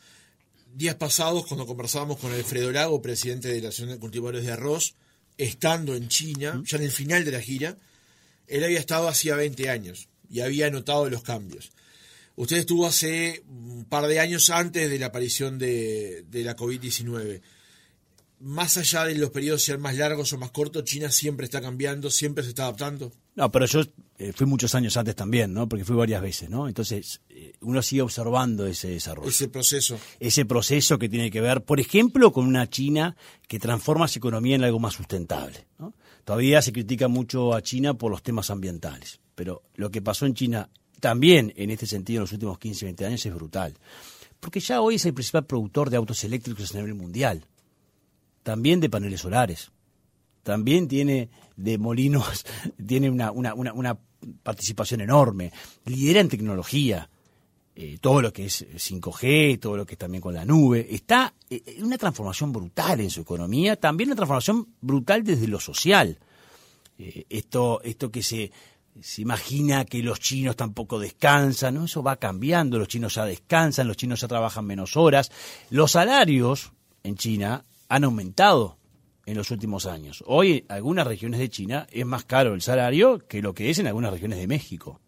Días 0.75 0.96
pasados, 0.96 1.46
cuando 1.46 1.66
conversábamos 1.66 2.19
con 2.19 2.32
Alfredo 2.32 2.70
Lago, 2.72 3.00
presidente 3.00 3.49
de 3.49 3.60
la 3.60 3.69
Asociación 3.69 3.96
de 3.96 4.00
Cultivadores 4.00 4.44
de 4.44 4.52
Arroz, 4.52 4.94
estando 5.38 5.94
en 5.94 6.08
China, 6.08 6.62
ya 6.66 6.76
en 6.76 6.84
el 6.84 6.90
final 6.90 7.25
de 7.25 7.32
la 7.32 7.40
gira, 7.40 7.76
él 8.49 8.64
había 8.64 8.81
estado 8.81 9.08
hacía 9.08 9.34
20 9.34 9.70
años 9.70 10.08
y 10.32 10.40
había 10.40 10.70
notado 10.70 11.08
los 11.11 11.23
cambios. 11.23 11.70
Usted 12.34 12.56
estuvo 12.56 12.87
hace 12.87 13.44
un 13.46 13.84
par 13.84 14.06
de 14.06 14.19
años 14.19 14.49
antes 14.49 14.90
de 14.90 14.99
la 14.99 15.06
aparición 15.06 15.58
de, 15.58 16.25
la 16.32 16.56
COVID-19. 16.56 17.43
Más 18.40 18.79
allá 18.79 19.05
de 19.05 19.14
los 19.14 19.31
periodos 19.31 19.62
ser 19.62 19.79
más 19.79 19.96
largos 19.96 20.32
o 20.32 20.38
más 20.38 20.50
cortos, 20.50 20.84
China 20.84 21.11
siempre 21.11 21.44
está 21.44 21.61
cambiando, 21.61 22.11
siempre 22.11 22.43
se 22.43 22.49
está 22.49 22.62
adaptando. 22.64 23.12
No, 23.34 23.52
pero 23.52 23.67
yo 23.67 23.82
eh, 24.19 24.32
fui 24.32 24.46
muchos 24.46 24.75
años 24.75 24.96
antes 24.96 25.14
también, 25.14 25.52
¿no? 25.52 25.69
Porque 25.69 25.84
fui 25.84 25.94
varias 25.94 26.23
veces, 26.23 26.49
¿no? 26.49 26.67
Entonces, 26.67 27.20
eh, 27.28 27.52
uno 27.61 27.82
sigue 27.82 28.02
observando 28.02 28.67
ese 28.67 28.88
desarrollo. 28.88 29.28
Ese 29.28 29.49
proceso. 29.49 30.00
Ese 30.19 30.44
proceso 30.46 30.99
que 30.99 31.08
tiene 31.08 31.31
que 31.31 31.40
ver, 31.40 31.62
por 31.62 31.78
ejemplo, 31.78 32.32
con 32.32 32.46
una 32.46 32.69
China 32.69 33.17
que 33.46 33.58
transforma 33.58 34.08
su 34.08 34.19
economía 34.19 34.56
en 34.56 34.64
algo 34.64 34.81
más 34.81 34.94
sustentable, 34.94 35.67
¿no? 35.78 35.94
Todavía 36.25 36.62
se 36.62 36.73
critica 36.73 37.08
mucho 37.08 37.55
a 37.55 37.62
China 37.62 37.94
por 37.94 38.11
los 38.11 38.23
temas 38.23 38.50
ambientales 38.50 39.21
pero 39.34 39.62
lo 39.75 39.90
que 39.90 40.02
pasó 40.02 40.26
en 40.26 40.34
China 40.34 40.69
también 41.00 41.52
en 41.56 41.70
este 41.70 41.87
sentido 41.87 42.19
en 42.19 42.23
los 42.23 42.32
últimos 42.32 42.58
15, 42.58 42.84
20 42.87 43.06
años 43.06 43.26
es 43.26 43.34
brutal. 43.34 43.75
Porque 44.38 44.61
ya 44.61 44.81
hoy 44.81 44.96
es 44.96 45.06
el 45.06 45.14
principal 45.14 45.46
productor 45.46 45.90
de 45.90 45.96
autos 45.96 46.23
eléctricos 46.25 46.73
a 46.75 46.79
nivel 46.79 46.94
mundial, 46.94 47.46
también 48.42 48.80
de 48.80 48.90
paneles 48.90 49.21
solares, 49.21 49.71
también 50.42 50.88
tiene 50.88 51.28
de 51.56 51.78
molinos, 51.78 52.45
tiene 52.87 53.11
una, 53.11 53.30
una, 53.30 53.54
una, 53.54 53.99
participación 54.45 55.00
enorme, 55.00 55.52
lidera 55.87 56.21
en 56.21 56.28
tecnología, 56.28 57.11
eh, 57.75 57.99
todo 58.00 58.23
lo 58.23 58.33
que 58.33 58.45
es 58.45 58.64
5G, 58.64 59.59
todo 59.59 59.76
lo 59.76 59.85
que 59.85 59.95
es 59.95 59.99
también 59.99 60.21
con 60.21 60.35
la 60.35 60.45
nube, 60.45 60.87
está 60.95 61.35
en 61.50 61.62
eh, 61.66 61.83
una 61.83 61.99
transformación 61.99 62.52
brutal 62.52 63.00
en 63.00 63.11
su 63.11 63.23
economía, 63.23 63.75
también 63.75 64.11
una 64.11 64.16
transformación 64.16 64.68
brutal 64.80 65.25
desde 65.25 65.49
lo 65.49 65.59
social. 65.59 66.18
Eh, 66.99 67.25
esto, 67.30 67.80
esto 67.83 68.12
que 68.12 68.23
se 68.23 68.52
se 69.00 69.22
imagina 69.22 69.84
que 69.84 70.02
los 70.02 70.20
chinos 70.20 70.56
tampoco 70.56 70.99
descansan, 70.99 71.75
¿no? 71.75 71.84
Eso 71.87 72.02
va 72.02 72.16
cambiando, 72.16 72.78
los 72.78 72.88
chinos 72.88 73.14
ya 73.14 73.25
descansan, 73.25 73.88
los 73.88 73.96
chinos 73.96 74.20
ya 74.20 74.28
trabajan 74.28 74.66
menos 74.66 74.96
horas. 74.96 75.30
Los 75.70 75.92
salarios 75.92 76.72
en 77.02 77.16
China 77.16 77.64
han 77.88 78.04
aumentado 78.04 78.76
en 79.25 79.37
los 79.37 79.50
últimos 79.50 79.87
años. 79.87 80.22
Hoy 80.26 80.52
en 80.52 80.64
algunas 80.68 81.06
regiones 81.06 81.40
de 81.40 81.49
China 81.49 81.87
es 81.90 82.04
más 82.04 82.25
caro 82.25 82.54
el 82.54 82.61
salario 82.61 83.26
que 83.26 83.40
lo 83.40 83.54
que 83.54 83.70
es 83.70 83.78
en 83.78 83.87
algunas 83.87 84.12
regiones 84.12 84.38
de 84.38 84.46
México. 84.46 85.00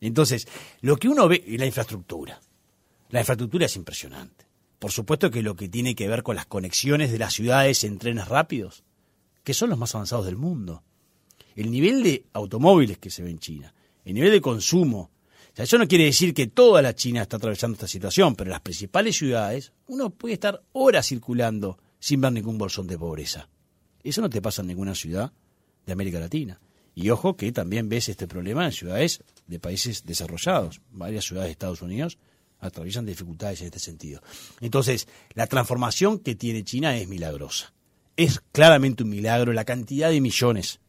Entonces, 0.00 0.48
lo 0.80 0.96
que 0.96 1.08
uno 1.08 1.28
ve 1.28 1.44
es 1.46 1.58
la 1.58 1.66
infraestructura. 1.66 2.40
La 3.10 3.20
infraestructura 3.20 3.66
es 3.66 3.76
impresionante. 3.76 4.46
Por 4.78 4.92
supuesto 4.92 5.30
que 5.30 5.42
lo 5.42 5.56
que 5.56 5.68
tiene 5.68 5.94
que 5.94 6.08
ver 6.08 6.22
con 6.22 6.36
las 6.36 6.46
conexiones 6.46 7.12
de 7.12 7.18
las 7.18 7.34
ciudades 7.34 7.84
en 7.84 7.98
trenes 7.98 8.28
rápidos, 8.28 8.82
que 9.42 9.54
son 9.54 9.70
los 9.70 9.78
más 9.78 9.94
avanzados 9.94 10.26
del 10.26 10.36
mundo 10.36 10.82
el 11.56 11.70
nivel 11.70 12.02
de 12.02 12.24
automóviles 12.32 12.98
que 12.98 13.10
se 13.10 13.22
ve 13.22 13.30
en 13.30 13.38
China, 13.38 13.74
el 14.04 14.14
nivel 14.14 14.32
de 14.32 14.40
consumo. 14.40 15.10
O 15.52 15.56
sea, 15.56 15.64
eso 15.64 15.78
no 15.78 15.86
quiere 15.86 16.04
decir 16.04 16.34
que 16.34 16.48
toda 16.48 16.82
la 16.82 16.94
China 16.94 17.22
está 17.22 17.36
atravesando 17.36 17.74
esta 17.74 17.86
situación, 17.86 18.34
pero 18.34 18.48
en 18.48 18.52
las 18.52 18.60
principales 18.60 19.16
ciudades 19.16 19.72
uno 19.86 20.10
puede 20.10 20.34
estar 20.34 20.62
horas 20.72 21.06
circulando 21.06 21.78
sin 21.98 22.20
ver 22.20 22.32
ningún 22.32 22.58
bolsón 22.58 22.86
de 22.86 22.98
pobreza. 22.98 23.48
Eso 24.02 24.20
no 24.20 24.28
te 24.28 24.42
pasa 24.42 24.62
en 24.62 24.68
ninguna 24.68 24.94
ciudad 24.94 25.32
de 25.86 25.92
América 25.92 26.20
Latina. 26.20 26.60
Y 26.94 27.10
ojo 27.10 27.36
que 27.36 27.50
también 27.50 27.88
ves 27.88 28.08
este 28.08 28.28
problema 28.28 28.64
en 28.66 28.72
ciudades 28.72 29.22
de 29.46 29.58
países 29.58 30.04
desarrollados. 30.04 30.80
Varias 30.90 31.24
ciudades 31.24 31.48
de 31.48 31.52
Estados 31.52 31.82
Unidos 31.82 32.18
atraviesan 32.60 33.06
dificultades 33.06 33.60
en 33.60 33.66
este 33.66 33.78
sentido. 33.78 34.22
Entonces, 34.60 35.08
la 35.34 35.46
transformación 35.46 36.18
que 36.18 36.34
tiene 36.34 36.64
China 36.64 36.96
es 36.96 37.08
milagrosa. 37.08 37.72
Es 38.16 38.40
claramente 38.52 39.02
un 39.02 39.10
milagro 39.10 39.52
la 39.52 39.64
cantidad 39.64 40.10
de 40.10 40.20
millones 40.20 40.80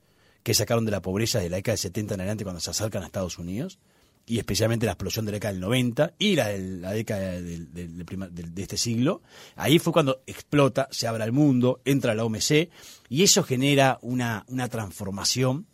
que 0.45 0.53
sacaron 0.53 0.85
de 0.85 0.91
la 0.91 1.01
pobreza 1.01 1.39
de 1.39 1.49
la 1.49 1.55
década 1.57 1.73
de 1.73 1.77
70 1.79 2.13
en 2.13 2.19
adelante 2.21 2.43
cuando 2.43 2.61
se 2.61 2.69
acercan 2.69 3.01
a 3.01 3.07
Estados 3.07 3.39
Unidos, 3.39 3.79
y 4.27 4.37
especialmente 4.37 4.85
la 4.85 4.91
explosión 4.91 5.25
de 5.25 5.31
la 5.31 5.37
década 5.37 5.53
del 5.53 5.61
90 5.61 6.13
y 6.19 6.35
la, 6.35 6.47
del- 6.49 6.81
la 6.81 6.91
década 6.91 7.31
del- 7.41 7.73
del- 7.73 8.05
del 8.05 8.05
del- 8.35 8.53
de 8.53 8.61
este 8.61 8.77
siglo, 8.77 9.23
ahí 9.55 9.79
fue 9.79 9.91
cuando 9.91 10.21
explota, 10.27 10.87
se 10.91 11.07
abre 11.07 11.23
al 11.23 11.31
mundo, 11.31 11.81
entra 11.83 12.13
la 12.13 12.23
OMC 12.25 12.69
y 13.09 13.23
eso 13.23 13.41
genera 13.43 13.97
una, 14.03 14.45
una 14.47 14.67
transformación 14.69 15.65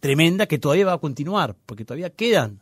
tremenda 0.00 0.46
que 0.46 0.58
todavía 0.58 0.86
va 0.86 0.94
a 0.94 0.98
continuar, 0.98 1.54
porque 1.64 1.84
todavía 1.84 2.10
quedan 2.10 2.60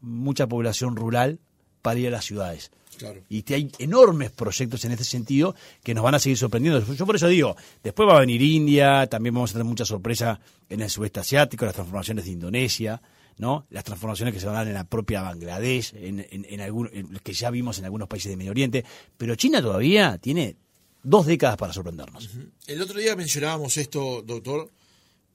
mucha 0.00 0.48
población 0.48 0.96
rural 0.96 1.38
para 1.82 2.00
ir 2.00 2.08
a 2.08 2.10
las 2.10 2.24
ciudades. 2.24 2.72
Claro. 2.98 3.22
Y 3.28 3.42
que 3.42 3.54
hay 3.54 3.70
enormes 3.78 4.30
proyectos 4.30 4.84
en 4.84 4.92
este 4.92 5.04
sentido 5.04 5.54
que 5.82 5.94
nos 5.94 6.02
van 6.04 6.14
a 6.14 6.18
seguir 6.18 6.38
sorprendiendo. 6.38 6.80
Yo 6.94 7.06
por 7.06 7.16
eso 7.16 7.28
digo, 7.28 7.56
después 7.82 8.08
va 8.08 8.16
a 8.16 8.20
venir 8.20 8.40
India, 8.42 9.06
también 9.06 9.34
vamos 9.34 9.50
a 9.50 9.54
tener 9.54 9.64
mucha 9.66 9.84
sorpresa 9.84 10.40
en 10.68 10.80
el 10.80 10.90
sudeste 10.90 11.20
asiático, 11.20 11.64
las 11.64 11.74
transformaciones 11.74 12.24
de 12.24 12.30
Indonesia, 12.32 13.00
¿no? 13.38 13.66
Las 13.70 13.84
transformaciones 13.84 14.32
que 14.32 14.40
se 14.40 14.46
van 14.46 14.54
a 14.56 14.58
dar 14.60 14.68
en 14.68 14.74
la 14.74 14.84
propia 14.84 15.20
Bangladesh, 15.22 15.92
en, 15.94 16.26
en, 16.30 16.46
en 16.48 16.60
algún- 16.60 16.90
en- 16.92 17.18
que 17.22 17.32
ya 17.34 17.50
vimos 17.50 17.78
en 17.78 17.84
algunos 17.84 18.08
países 18.08 18.30
de 18.30 18.36
Medio 18.36 18.50
Oriente. 18.52 18.84
Pero 19.16 19.34
China 19.34 19.60
todavía 19.60 20.16
tiene 20.18 20.56
dos 21.02 21.26
décadas 21.26 21.56
para 21.58 21.72
sorprendernos. 21.72 22.30
El 22.66 22.80
otro 22.82 22.98
día 22.98 23.14
mencionábamos 23.14 23.76
esto, 23.76 24.22
doctor, 24.22 24.70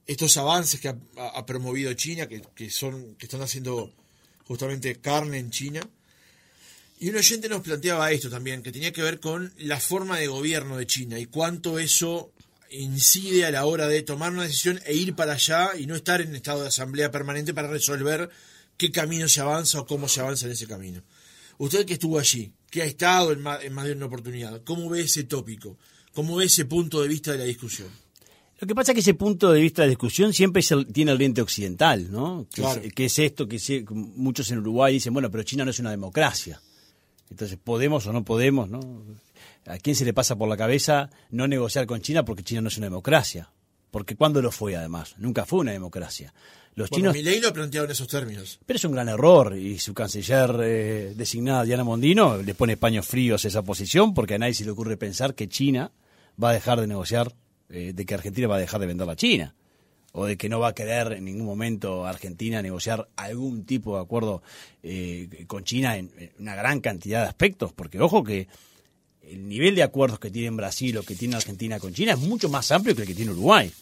estos 0.06 0.36
avances 0.36 0.80
que 0.80 0.88
ha, 0.88 0.96
ha- 1.16 1.28
ha 1.38 1.46
promovido 1.46 1.92
China, 1.94 2.26
que, 2.26 2.42
que 2.54 2.70
son, 2.70 3.14
que 3.14 3.26
están 3.26 3.40
haciendo 3.40 3.92
justamente 4.46 4.96
carne 4.96 5.38
en 5.38 5.50
China. 5.50 5.80
Y 7.02 7.08
un 7.10 7.16
oyente 7.16 7.48
nos 7.48 7.62
planteaba 7.62 8.12
esto 8.12 8.30
también, 8.30 8.62
que 8.62 8.70
tenía 8.70 8.92
que 8.92 9.02
ver 9.02 9.18
con 9.18 9.52
la 9.58 9.80
forma 9.80 10.18
de 10.18 10.28
gobierno 10.28 10.76
de 10.76 10.86
China 10.86 11.18
y 11.18 11.26
cuánto 11.26 11.80
eso 11.80 12.30
incide 12.70 13.44
a 13.44 13.50
la 13.50 13.66
hora 13.66 13.88
de 13.88 14.02
tomar 14.02 14.32
una 14.32 14.44
decisión 14.44 14.78
e 14.86 14.94
ir 14.94 15.14
para 15.14 15.32
allá 15.32 15.70
y 15.76 15.86
no 15.86 15.96
estar 15.96 16.20
en 16.20 16.34
estado 16.36 16.62
de 16.62 16.68
asamblea 16.68 17.10
permanente 17.10 17.52
para 17.54 17.66
resolver 17.68 18.30
qué 18.76 18.92
camino 18.92 19.26
se 19.28 19.40
avanza 19.40 19.80
o 19.80 19.86
cómo 19.86 20.06
se 20.08 20.20
avanza 20.20 20.46
en 20.46 20.52
ese 20.52 20.68
camino. 20.68 21.02
Usted 21.58 21.84
que 21.84 21.94
estuvo 21.94 22.20
allí, 22.20 22.52
que 22.70 22.82
ha 22.82 22.86
estado 22.86 23.32
en 23.32 23.40
más, 23.42 23.64
en 23.64 23.72
más 23.72 23.84
de 23.86 23.92
una 23.94 24.06
oportunidad, 24.06 24.62
¿cómo 24.62 24.88
ve 24.88 25.00
ese 25.02 25.24
tópico? 25.24 25.76
¿Cómo 26.14 26.36
ve 26.36 26.44
ese 26.44 26.66
punto 26.66 27.02
de 27.02 27.08
vista 27.08 27.32
de 27.32 27.38
la 27.38 27.44
discusión? 27.44 27.88
Lo 28.60 28.66
que 28.68 28.74
pasa 28.76 28.92
es 28.92 28.94
que 28.94 29.00
ese 29.00 29.14
punto 29.14 29.50
de 29.52 29.60
vista 29.60 29.82
de 29.82 29.88
discusión 29.88 30.32
siempre 30.32 30.60
es 30.60 30.70
el- 30.70 30.86
tiene 30.86 31.10
el 31.10 31.18
lente 31.18 31.42
occidental, 31.42 32.12
¿no? 32.12 32.46
Que, 32.54 32.62
Claro. 32.62 32.80
es, 32.80 32.92
que 32.94 33.06
es 33.06 33.18
esto 33.18 33.48
que 33.48 33.58
se- 33.58 33.84
muchos 33.90 34.48
en 34.52 34.58
Uruguay 34.58 34.94
dicen, 34.94 35.12
bueno, 35.12 35.30
pero 35.32 35.42
China 35.42 35.64
no 35.64 35.72
es 35.72 35.78
una 35.80 35.90
democracia. 35.90 36.60
Entonces, 37.30 37.58
¿podemos 37.62 38.06
o 38.06 38.12
no 38.12 38.24
podemos, 38.24 38.68
no? 38.68 38.80
¿A 39.66 39.78
quién 39.78 39.96
se 39.96 40.04
le 40.04 40.12
pasa 40.12 40.36
por 40.36 40.48
la 40.48 40.56
cabeza 40.56 41.10
no 41.30 41.46
negociar 41.46 41.86
con 41.86 42.00
China 42.00 42.24
porque 42.24 42.42
China 42.42 42.60
no 42.62 42.68
es 42.68 42.76
una 42.76 42.86
democracia? 42.86 43.50
Porque 43.90 44.16
¿cuándo 44.16 44.42
lo 44.42 44.50
fue, 44.50 44.76
además? 44.76 45.14
Nunca 45.18 45.44
fue 45.44 45.60
una 45.60 45.72
democracia. 45.72 46.32
Los 46.74 46.88
Bueno, 46.88 47.12
chinos... 47.12 47.14
Milei 47.14 47.40
lo 47.40 47.84
en 47.84 47.90
esos 47.90 48.08
términos. 48.08 48.58
Pero 48.64 48.76
es 48.76 48.84
un 48.84 48.92
gran 48.92 49.08
error 49.08 49.56
y 49.56 49.78
su 49.78 49.92
canciller 49.92 50.56
eh, 50.62 51.12
designada 51.14 51.64
Diana 51.64 51.84
Mondino 51.84 52.38
le 52.38 52.54
pone 52.54 52.76
paños 52.76 53.06
fríos 53.06 53.44
a 53.44 53.48
esa 53.48 53.62
posición 53.62 54.14
porque 54.14 54.34
a 54.34 54.38
nadie 54.38 54.54
se 54.54 54.64
le 54.64 54.70
ocurre 54.70 54.96
pensar 54.96 55.34
que 55.34 55.48
China 55.48 55.92
va 56.42 56.50
a 56.50 56.54
dejar 56.54 56.80
de 56.80 56.86
negociar, 56.86 57.34
eh, 57.68 57.92
de 57.94 58.06
que 58.06 58.14
Argentina 58.14 58.48
va 58.48 58.56
a 58.56 58.60
dejar 58.60 58.80
de 58.80 58.86
vender 58.86 59.08
a 59.08 59.16
China 59.16 59.54
o 60.12 60.26
de 60.26 60.36
que 60.36 60.48
no 60.48 60.60
va 60.60 60.68
a 60.68 60.74
querer 60.74 61.14
en 61.14 61.24
ningún 61.24 61.46
momento 61.46 62.06
Argentina 62.06 62.62
negociar 62.62 63.08
algún 63.16 63.64
tipo 63.64 63.96
de 63.96 64.02
acuerdo 64.02 64.42
eh, 64.82 65.44
con 65.46 65.64
China 65.64 65.96
en, 65.96 66.10
una 66.38 66.54
gran 66.54 66.80
cantidad 66.80 67.22
de 67.22 67.28
aspectos, 67.28 67.72
porque 67.72 67.98
ojo 67.98 68.22
que 68.22 68.46
el 69.22 69.48
nivel 69.48 69.74
de 69.74 69.82
acuerdos 69.82 70.18
que 70.18 70.30
tiene 70.30 70.50
Brasil 70.50 70.98
o 70.98 71.02
que 71.02 71.14
tiene 71.14 71.36
Argentina 71.36 71.80
con 71.80 71.94
China 71.94 72.12
es 72.12 72.18
mucho 72.18 72.48
más 72.48 72.70
amplio 72.70 72.94
que 72.94 73.02
el 73.02 73.08
que 73.08 73.14
tiene 73.14 73.32
Uruguay. 73.32 73.72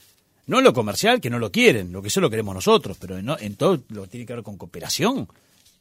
No 0.47 0.59
en 0.59 0.65
lo 0.65 0.73
comercial, 0.73 1.21
que 1.21 1.31
no 1.31 1.39
lo 1.39 1.51
quieren, 1.53 1.93
lo 1.93 2.03
que 2.03 2.09
eso 2.09 2.21
lo 2.21 2.31
queremos 2.31 2.55
nosotros, 2.55 2.97
pero 3.01 3.19
en, 3.19 3.55
todo 3.57 3.83
lo 3.89 4.03
que 4.03 4.09
tiene 4.09 4.27
que 4.27 4.35
ver 4.35 4.43
con 4.43 4.57
cooperación 4.57 5.29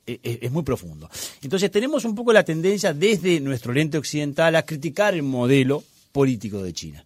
e- 0.06 0.20
e- 0.24 0.40
es, 0.42 0.52
muy 0.52 0.64
profundo. 0.64 1.10
Entonces 1.42 1.72
tenemos 1.72 2.06
un 2.06 2.16
poco 2.16 2.34
la 2.34 2.44
tendencia 2.44 2.94
desde 2.94 3.40
nuestro 3.40 3.74
lente 3.74 3.98
occidental 3.98 4.56
a 4.56 4.64
criticar 4.64 5.14
el 5.14 5.24
modelo 5.24 5.84
político 6.12 6.62
de 6.62 6.74
China. 6.74 7.06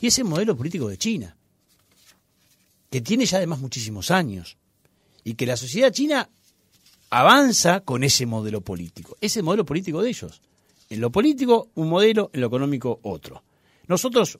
Y 0.00 0.08
ese 0.08 0.24
modelo 0.24 0.56
político 0.56 0.88
de 0.88 0.98
China, 0.98 1.36
que 2.90 3.00
tiene 3.00 3.26
ya 3.26 3.38
además 3.38 3.60
muchísimos 3.60 4.10
años, 4.10 4.56
y 5.24 5.34
que 5.34 5.46
la 5.46 5.56
sociedad 5.56 5.90
china 5.90 6.28
avanza 7.10 7.80
con 7.80 8.04
ese 8.04 8.26
modelo 8.26 8.60
político, 8.60 9.16
ese 9.20 9.42
modelo 9.42 9.64
político 9.64 10.02
de 10.02 10.10
ellos. 10.10 10.42
En 10.90 11.00
lo 11.00 11.10
político, 11.10 11.70
un 11.74 11.88
modelo, 11.88 12.30
en 12.32 12.40
lo 12.40 12.48
económico, 12.48 13.00
otro. 13.02 13.42
Nosotros 13.86 14.38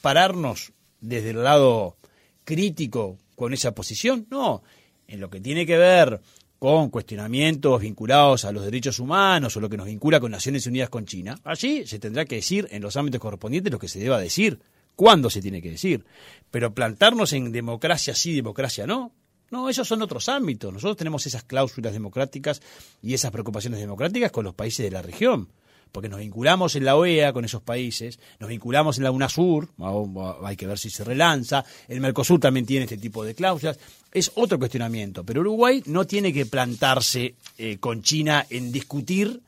pararnos 0.00 0.72
desde 1.00 1.30
el 1.30 1.42
lado 1.42 1.96
crítico 2.44 3.18
con 3.36 3.52
esa 3.52 3.74
posición, 3.74 4.26
no. 4.30 4.62
En 5.06 5.20
lo 5.20 5.30
que 5.30 5.40
tiene 5.40 5.66
que 5.66 5.76
ver 5.76 6.20
con 6.58 6.88
cuestionamientos 6.88 7.80
vinculados 7.80 8.44
a 8.44 8.52
los 8.52 8.64
derechos 8.64 8.98
humanos 8.98 9.56
o 9.56 9.60
lo 9.60 9.68
que 9.68 9.76
nos 9.76 9.86
vincula 9.86 10.18
con 10.18 10.30
Naciones 10.30 10.66
Unidas 10.66 10.88
con 10.88 11.04
China, 11.04 11.38
allí 11.44 11.86
se 11.86 11.98
tendrá 11.98 12.24
que 12.24 12.36
decir 12.36 12.66
en 12.70 12.82
los 12.82 12.96
ámbitos 12.96 13.20
correspondientes 13.20 13.72
lo 13.72 13.78
que 13.78 13.88
se 13.88 13.98
deba 13.98 14.18
decir, 14.18 14.58
cuándo 14.96 15.30
se 15.30 15.42
tiene 15.42 15.62
que 15.62 15.70
decir. 15.70 16.04
Pero 16.50 16.74
plantarnos 16.74 17.32
en 17.32 17.52
democracia 17.52 18.14
sí, 18.14 18.34
democracia 18.34 18.86
no, 18.86 19.12
no, 19.50 19.68
esos 19.68 19.86
son 19.86 20.02
otros 20.02 20.28
ámbitos. 20.28 20.72
Nosotros 20.72 20.96
tenemos 20.96 21.26
esas 21.26 21.44
cláusulas 21.44 21.92
democráticas 21.92 22.60
y 23.02 23.14
esas 23.14 23.30
preocupaciones 23.30 23.80
democráticas 23.80 24.32
con 24.32 24.44
los 24.44 24.54
países 24.54 24.84
de 24.84 24.90
la 24.90 25.02
región, 25.02 25.48
porque 25.92 26.08
nos 26.08 26.18
vinculamos 26.18 26.74
en 26.74 26.84
la 26.84 26.96
OEA 26.96 27.32
con 27.32 27.44
esos 27.44 27.62
países, 27.62 28.18
nos 28.40 28.48
vinculamos 28.48 28.98
en 28.98 29.04
la 29.04 29.12
UNASUR, 29.12 29.68
hay 30.42 30.56
que 30.56 30.66
ver 30.66 30.76
si 30.76 30.90
se 30.90 31.04
relanza, 31.04 31.64
el 31.86 32.00
Mercosur 32.00 32.40
también 32.40 32.66
tiene 32.66 32.84
este 32.84 32.96
tipo 32.98 33.24
de 33.24 33.36
cláusulas, 33.36 33.78
es 34.10 34.32
otro 34.34 34.58
cuestionamiento, 34.58 35.22
pero 35.22 35.40
Uruguay 35.40 35.84
no 35.86 36.04
tiene 36.04 36.32
que 36.32 36.46
plantarse 36.46 37.36
eh, 37.56 37.76
con 37.78 38.02
China 38.02 38.44
en 38.50 38.72
discutir 38.72 39.40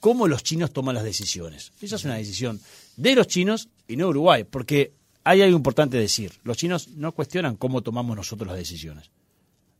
cómo 0.00 0.26
los 0.26 0.42
chinos 0.42 0.72
toman 0.72 0.96
las 0.96 1.04
decisiones. 1.04 1.70
Esa 1.80 1.94
es 1.94 2.04
una 2.04 2.16
decisión 2.16 2.60
de 2.96 3.14
los 3.14 3.28
chinos 3.28 3.68
y 3.92 3.96
no 3.96 4.08
Uruguay, 4.08 4.44
porque 4.44 4.92
hay 5.24 5.42
algo 5.42 5.56
importante 5.56 5.96
decir, 5.96 6.32
los 6.44 6.56
chinos 6.56 6.88
no 6.88 7.12
cuestionan 7.12 7.56
cómo 7.56 7.82
tomamos 7.82 8.16
nosotros 8.16 8.48
las 8.48 8.56
decisiones. 8.56 9.10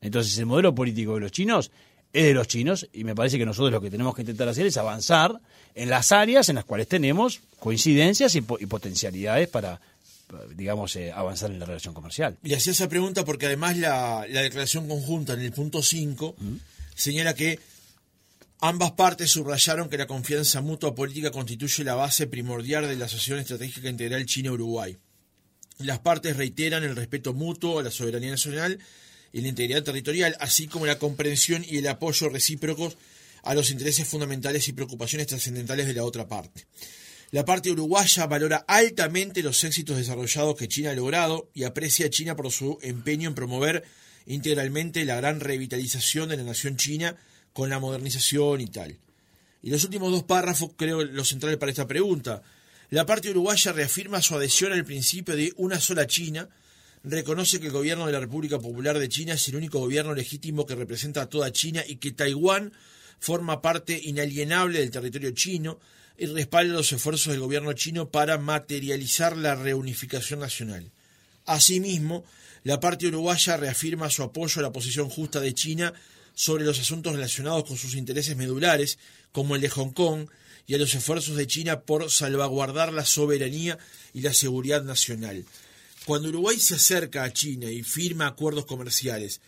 Entonces 0.00 0.36
el 0.38 0.46
modelo 0.46 0.74
político 0.74 1.14
de 1.14 1.20
los 1.20 1.32
chinos 1.32 1.70
es 2.12 2.24
de 2.24 2.34
los 2.34 2.46
chinos 2.46 2.88
y 2.92 3.04
me 3.04 3.14
parece 3.14 3.38
que 3.38 3.46
nosotros 3.46 3.72
lo 3.72 3.80
que 3.80 3.90
tenemos 3.90 4.14
que 4.14 4.22
intentar 4.22 4.48
hacer 4.48 4.66
es 4.66 4.76
avanzar 4.76 5.40
en 5.74 5.88
las 5.88 6.12
áreas 6.12 6.48
en 6.48 6.56
las 6.56 6.64
cuales 6.64 6.88
tenemos 6.88 7.40
coincidencias 7.58 8.34
y, 8.34 8.42
po 8.42 8.58
y 8.60 8.66
potencialidades 8.66 9.48
para, 9.48 9.80
digamos, 10.54 10.94
eh, 10.96 11.10
avanzar 11.10 11.50
en 11.50 11.58
la 11.58 11.66
relación 11.66 11.94
comercial. 11.94 12.36
Y 12.42 12.52
hacía 12.52 12.72
esa 12.72 12.88
pregunta 12.88 13.24
porque 13.24 13.46
además 13.46 13.78
la, 13.78 14.26
la 14.28 14.42
declaración 14.42 14.88
conjunta 14.88 15.32
en 15.32 15.40
el 15.40 15.52
punto 15.52 15.82
5 15.82 16.34
¿Mm? 16.38 16.56
señala 16.94 17.34
que 17.34 17.58
ambas 18.62 18.92
partes 18.92 19.28
subrayaron 19.28 19.88
que 19.88 19.98
la 19.98 20.06
confianza 20.06 20.60
mutua 20.60 20.94
política 20.94 21.32
constituye 21.32 21.82
la 21.82 21.96
base 21.96 22.28
primordial 22.28 22.86
de 22.86 22.94
la 22.94 23.06
Asociación 23.06 23.40
Estratégica 23.40 23.88
Integral 23.88 24.24
China-Uruguay. 24.24 24.96
Las 25.78 25.98
partes 25.98 26.36
reiteran 26.36 26.84
el 26.84 26.94
respeto 26.94 27.34
mutuo 27.34 27.80
a 27.80 27.82
la 27.82 27.90
soberanía 27.90 28.30
nacional 28.30 28.78
y 29.32 29.40
la 29.40 29.48
integridad 29.48 29.82
territorial, 29.82 30.36
así 30.38 30.68
como 30.68 30.86
la 30.86 31.00
comprensión 31.00 31.64
y 31.68 31.78
el 31.78 31.88
apoyo 31.88 32.28
recíprocos 32.28 32.96
a 33.42 33.54
los 33.54 33.72
intereses 33.72 34.06
fundamentales 34.06 34.68
y 34.68 34.72
preocupaciones 34.74 35.26
trascendentales 35.26 35.88
de 35.88 35.94
la 35.94 36.04
otra 36.04 36.28
parte. 36.28 36.66
La 37.32 37.44
parte 37.44 37.72
uruguaya 37.72 38.28
valora 38.28 38.64
altamente 38.68 39.42
los 39.42 39.64
éxitos 39.64 39.96
desarrollados 39.96 40.54
que 40.54 40.68
China 40.68 40.92
ha 40.92 40.94
logrado 40.94 41.50
y 41.52 41.64
aprecia 41.64 42.06
a 42.06 42.10
China 42.10 42.36
por 42.36 42.52
su 42.52 42.78
empeño 42.82 43.28
en 43.28 43.34
promover 43.34 43.82
integralmente 44.26 45.04
la 45.04 45.16
gran 45.16 45.40
revitalización 45.40 46.28
de 46.28 46.36
la 46.36 46.44
nación 46.44 46.76
china 46.76 47.16
con 47.52 47.70
la 47.70 47.78
modernización 47.78 48.60
y 48.60 48.66
tal. 48.66 48.98
Y 49.62 49.70
los 49.70 49.84
últimos 49.84 50.10
dos 50.10 50.24
párrafos 50.24 50.70
creo 50.76 51.04
los 51.04 51.28
centrales 51.28 51.58
para 51.58 51.70
esta 51.70 51.86
pregunta. 51.86 52.42
La 52.90 53.06
parte 53.06 53.30
uruguaya 53.30 53.72
reafirma 53.72 54.20
su 54.20 54.34
adhesión 54.34 54.72
al 54.72 54.84
principio 54.84 55.36
de 55.36 55.52
una 55.56 55.80
sola 55.80 56.06
China, 56.06 56.48
reconoce 57.04 57.60
que 57.60 57.66
el 57.66 57.72
gobierno 57.72 58.06
de 58.06 58.12
la 58.12 58.20
República 58.20 58.58
Popular 58.58 58.98
de 58.98 59.08
China 59.08 59.34
es 59.34 59.48
el 59.48 59.56
único 59.56 59.78
gobierno 59.78 60.14
legítimo 60.14 60.66
que 60.66 60.74
representa 60.74 61.22
a 61.22 61.28
toda 61.28 61.52
China 61.52 61.82
y 61.86 61.96
que 61.96 62.12
Taiwán 62.12 62.72
forma 63.18 63.62
parte 63.62 63.98
inalienable 64.02 64.80
del 64.80 64.90
territorio 64.90 65.30
chino 65.30 65.78
y 66.18 66.26
respalda 66.26 66.74
los 66.74 66.92
esfuerzos 66.92 67.32
del 67.32 67.40
gobierno 67.40 67.72
chino 67.72 68.08
para 68.08 68.38
materializar 68.38 69.36
la 69.36 69.54
reunificación 69.54 70.40
nacional. 70.40 70.90
Asimismo, 71.46 72.24
la 72.64 72.78
parte 72.78 73.08
uruguaya 73.08 73.56
reafirma 73.56 74.10
su 74.10 74.22
apoyo 74.22 74.60
a 74.60 74.62
la 74.62 74.72
posición 74.72 75.08
justa 75.08 75.40
de 75.40 75.54
China 75.54 75.92
sobre 76.34 76.64
los 76.64 76.78
asuntos 76.80 77.12
relacionados 77.12 77.64
con 77.64 77.76
sus 77.76 77.94
intereses 77.94 78.36
medulares, 78.36 78.98
como 79.32 79.54
el 79.54 79.62
de 79.62 79.68
Hong 79.70 79.90
Kong, 79.90 80.28
y 80.66 80.74
a 80.74 80.78
los 80.78 80.94
esfuerzos 80.94 81.36
de 81.36 81.46
China 81.46 81.80
por 81.80 82.10
salvaguardar 82.10 82.92
la 82.92 83.04
soberanía 83.04 83.78
y 84.12 84.20
la 84.20 84.32
seguridad 84.32 84.82
nacional. 84.82 85.44
Cuando 86.06 86.28
Uruguay 86.28 86.58
se 86.58 86.74
acerca 86.74 87.24
a 87.24 87.32
China 87.32 87.70
y 87.70 87.82
firma 87.82 88.26
acuerdos 88.26 88.66
comerciales, 88.66 89.40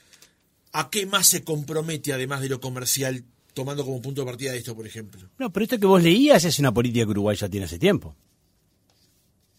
¿a 0.73 0.91
qué 0.91 1.07
más 1.07 1.29
se 1.29 1.45
compromete 1.45 2.13
además 2.13 2.41
de 2.41 2.49
lo 2.49 2.61
comercial, 2.61 3.25
tomando 3.55 3.85
como 3.85 4.03
punto 4.03 4.23
de 4.23 4.27
partida 4.27 4.55
esto, 4.55 4.75
por 4.75 4.87
ejemplo? 4.87 5.31
No, 5.39 5.53
pero 5.53 5.65
esto 5.65 5.79
que 5.79 5.87
vos 5.87 6.03
leías 6.03 6.45
es 6.45 6.59
una 6.59 6.73
política 6.73 7.05
que 7.05 7.11
Uruguay 7.11 7.37
ya 7.37 7.49
tiene 7.49 7.67
hace 7.67 7.79
tiempo. 7.79 8.17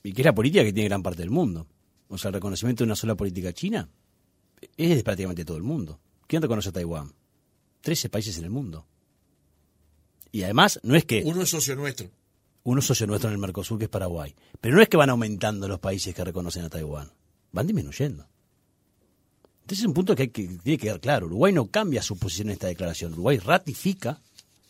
Y 0.03 0.13
que 0.13 0.21
es 0.21 0.25
la 0.25 0.35
política 0.35 0.63
que 0.63 0.73
tiene 0.73 0.89
gran 0.89 1.03
parte 1.03 1.21
del 1.21 1.31
mundo. 1.31 1.67
O 2.07 2.17
sea, 2.17 2.29
el 2.29 2.35
reconocimiento 2.35 2.83
de 2.83 2.85
una 2.85 2.95
sola 2.95 3.15
política 3.15 3.51
china 3.53 3.89
es 4.77 4.89
de 4.95 5.03
prácticamente 5.03 5.43
todo 5.43 5.57
el 5.57 5.63
mundo. 5.63 5.99
¿Quién 6.27 6.41
reconoce 6.41 6.69
a 6.69 6.71
Taiwán? 6.71 7.13
13 7.81 8.09
países 8.09 8.37
en 8.37 8.45
el 8.45 8.49
mundo. 8.49 8.85
Y 10.31 10.43
además, 10.43 10.79
no 10.83 10.95
es 10.95 11.05
que 11.05 11.21
Uno 11.25 11.41
es 11.43 11.49
socio 11.49 11.75
nuestro. 11.75 12.09
uno 12.63 12.79
es 12.79 12.85
socio 12.85 13.07
nuestro 13.07 13.29
en 13.29 13.33
el 13.35 13.39
Mercosur, 13.39 13.77
que 13.77 13.85
es 13.85 13.89
Paraguay, 13.89 14.33
pero 14.59 14.75
no 14.75 14.81
es 14.81 14.89
que 14.89 14.97
van 14.97 15.09
aumentando 15.09 15.67
los 15.67 15.79
países 15.79 16.13
que 16.13 16.23
reconocen 16.23 16.65
a 16.65 16.69
Taiwán, 16.69 17.11
van 17.51 17.67
disminuyendo. 17.67 18.27
Entonces 19.61 19.79
es 19.79 19.85
un 19.85 19.93
punto 19.93 20.15
que, 20.15 20.23
hay 20.23 20.29
que 20.29 20.43
tiene 20.43 20.77
que 20.77 20.77
quedar 20.77 20.99
claro. 20.99 21.25
Uruguay 21.27 21.51
no 21.53 21.67
cambia 21.67 22.01
su 22.03 22.17
posición 22.17 22.49
en 22.49 22.53
esta 22.53 22.67
declaración. 22.67 23.13
Uruguay 23.13 23.39
ratifica 23.39 24.21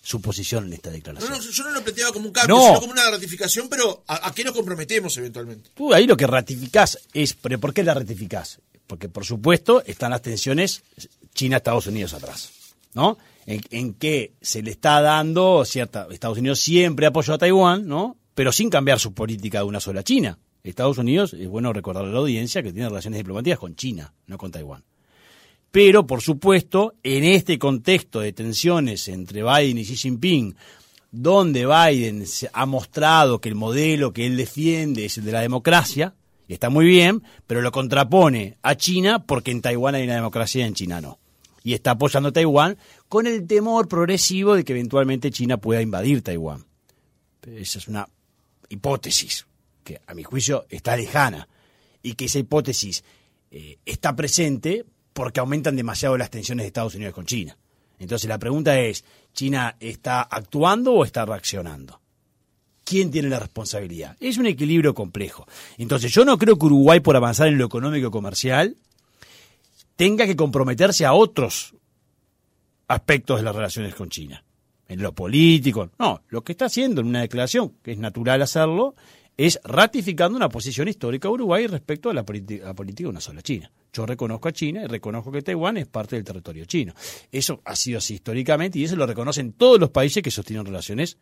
su 0.02 0.22
posición 0.22 0.68
en 0.68 0.74
esta 0.74 0.90
No, 0.90 0.96
declaración. 0.96 1.32
no, 1.32 1.40
yo 1.40 1.64
no 1.64 1.72
lo 1.72 1.84
planteaba 1.84 2.14
como 2.14 2.28
un 2.28 2.32
cambio, 2.32 2.56
No. 2.56 2.66
sino 2.68 2.80
como 2.80 2.92
una 2.94 3.10
ratificación, 3.10 3.68
pero 3.70 4.04
¿a, 4.08 4.28
a 4.28 4.34
qué 4.34 4.44
nos 4.44 4.54
comprometemos 4.54 5.18
eventualmente? 5.18 5.72
Tú 5.74 5.94
ahí 5.94 6.06
lo 6.06 6.16
que 6.16 6.28
ratificás 6.28 7.00
es, 7.14 7.34
pero 7.34 7.60
¿por 7.60 7.74
qué 7.74 7.84
la 7.84 7.94
ratificás? 7.94 8.60
Porque 8.88 9.10
por 9.10 9.26
supuesto 9.26 9.84
están 9.84 10.12
las 10.12 10.22
tensiones 10.22 10.84
China-Estados 11.36 11.86
Unidos 11.86 12.16
atrás, 12.16 12.52
¿no? 12.96 13.20
En, 13.46 13.62
en 13.70 13.94
que 13.94 14.34
se 14.42 14.64
le 14.64 14.72
está 14.72 15.02
dando 15.02 15.64
cierta, 15.66 16.08
Estados 16.10 16.40
Unidos 16.40 16.60
siempre 16.60 17.06
apoyó 17.06 17.36
a 17.36 17.38
Taiwán, 17.38 17.88
¿no? 17.88 18.18
Pero 18.34 18.52
sin 18.52 18.72
cambiar 18.72 19.00
su 19.00 19.14
política 19.14 19.60
de 19.60 19.66
una 19.66 19.80
sola 19.80 20.04
China. 20.04 20.40
Estados 20.64 20.98
Unidos, 20.98 21.34
es 21.34 21.48
bueno 21.48 21.72
recordarle 21.74 22.10
a 22.10 22.14
la 22.14 22.20
audiencia 22.20 22.64
que 22.64 22.74
tiene 22.74 22.90
relaciones 22.90 23.20
diplomáticas 23.20 23.60
con 23.60 23.76
China, 23.76 24.12
no 24.26 24.38
con 24.38 24.52
Taiwán. 24.52 24.84
Pero, 25.70 26.08
por 26.08 26.22
supuesto, 26.22 26.96
en 27.04 27.24
este 27.24 27.60
contexto 27.60 28.22
de 28.22 28.34
tensiones 28.34 29.08
entre 29.10 29.44
Biden 29.44 29.78
y 29.78 29.84
Xi 29.84 29.96
Jinping, 29.96 30.56
donde 31.12 31.66
Biden 31.66 32.24
ha 32.54 32.66
mostrado 32.66 33.40
que 33.40 33.50
el 33.50 33.56
modelo 33.56 34.12
que 34.12 34.26
él 34.26 34.38
defiende 34.38 35.06
es 35.06 35.18
el 35.18 35.26
de 35.26 35.32
la 35.34 35.42
democracia, 35.42 36.16
y 36.48 36.54
está 36.54 36.70
muy 36.70 36.86
bien, 36.86 37.24
pero 37.46 37.62
lo 37.62 37.72
contrapone 37.72 38.58
a 38.62 38.76
China 38.76 39.26
porque 39.26 39.52
en 39.52 39.62
Taiwán 39.62 39.96
hay 39.96 40.04
una 40.04 40.16
democracia 40.16 40.64
y 40.64 40.68
en 40.68 40.76
China 40.76 41.02
no. 41.02 41.20
Y 41.66 41.74
está 41.74 41.92
apoyando 41.92 42.30
a 42.30 42.32
Taiwán 42.32 42.78
con 43.10 43.28
el 43.28 43.46
temor 43.46 43.90
progresivo 43.90 44.56
de 44.56 44.64
que 44.64 44.72
eventualmente 44.72 45.32
China 45.32 45.58
pueda 45.58 45.82
invadir 45.82 46.22
Taiwán. 46.22 46.64
Esa 47.42 47.80
es 47.80 47.88
una 47.88 48.08
hipótesis 48.70 49.46
que 49.84 50.00
a 50.06 50.14
mi 50.14 50.24
juicio 50.24 50.66
está 50.70 50.96
lejana 50.96 51.50
y 52.02 52.14
que 52.14 52.26
esa 52.26 52.40
hipótesis 52.40 53.04
eh, 53.52 53.80
está 53.84 54.16
presente 54.16 54.86
porque 55.12 55.40
aumentan 55.40 55.76
demasiado 55.76 56.18
las 56.18 56.30
tensiones 56.30 56.64
de 56.64 56.68
Estados 56.68 56.96
Unidos 56.96 57.16
con 57.16 57.26
China. 57.26 57.58
Entonces 57.98 58.30
la 58.30 58.38
pregunta 58.38 58.80
es, 58.80 59.04
¿China 59.34 59.76
está 59.80 60.22
actuando 60.22 60.94
o 60.94 61.04
está 61.04 61.26
reaccionando? 61.26 62.00
¿Quién 62.84 63.10
tiene 63.10 63.30
la 63.30 63.40
responsabilidad? 63.40 64.16
Es 64.20 64.38
un 64.38 64.46
equilibrio 64.46 64.94
complejo. 64.94 65.48
Entonces 65.78 66.14
yo 66.14 66.26
no 66.26 66.38
creo 66.38 66.58
que 66.60 66.66
Uruguay 66.68 67.00
por 67.00 67.16
avanzar 67.16 67.48
en 67.48 67.58
lo 67.58 67.66
económico 67.66 68.08
y 68.08 68.12
comercial 68.12 68.78
tenga 69.96 70.26
que 70.26 70.36
comprometerse 70.36 71.06
a 71.06 71.14
otros 71.14 71.76
aspectos 72.88 73.38
de 73.38 73.44
las 73.44 73.56
relaciones 73.56 73.96
con 73.96 74.10
China. 74.10 74.44
En 74.88 75.02
lo 75.02 75.14
político. 75.14 75.90
No, 75.98 76.22
lo 76.30 76.44
que 76.44 76.52
está 76.52 76.66
haciendo 76.66 77.02
en 77.02 77.08
una 77.08 77.22
declaración, 77.22 77.74
que 77.82 77.92
es 77.92 77.98
natural 77.98 78.42
hacerlo, 78.44 78.96
es 79.38 79.60
ratificando 79.64 80.38
una 80.38 80.50
posición 80.50 80.88
histórica 80.88 81.28
de 81.28 81.34
Uruguay 81.34 81.68
respecto 81.68 82.10
a 82.10 82.14
la, 82.14 82.24
política 82.24 82.74
de 82.74 83.08
una 83.08 83.20
sola 83.20 83.42
China. 83.42 83.72
Yo 83.92 84.06
reconozco 84.06 84.48
a 84.48 84.52
China 84.52 84.84
y 84.84 84.88
reconozco 84.88 85.32
que 85.32 85.42
Taiwán 85.42 85.78
es 85.78 85.88
parte 85.88 86.16
del 86.16 86.24
territorio 86.24 86.66
chino. 86.66 86.94
Eso 87.32 87.62
ha 87.66 87.76
sido 87.76 87.98
así 87.98 88.16
históricamente 88.16 88.80
y 88.80 88.84
eso 88.84 88.96
lo 88.96 89.06
reconocen 89.06 89.54
todos 89.54 89.80
los 89.80 89.90
países 89.90 90.22
que 90.22 90.32
sostienen 90.32 90.66
relaciones 90.66 91.18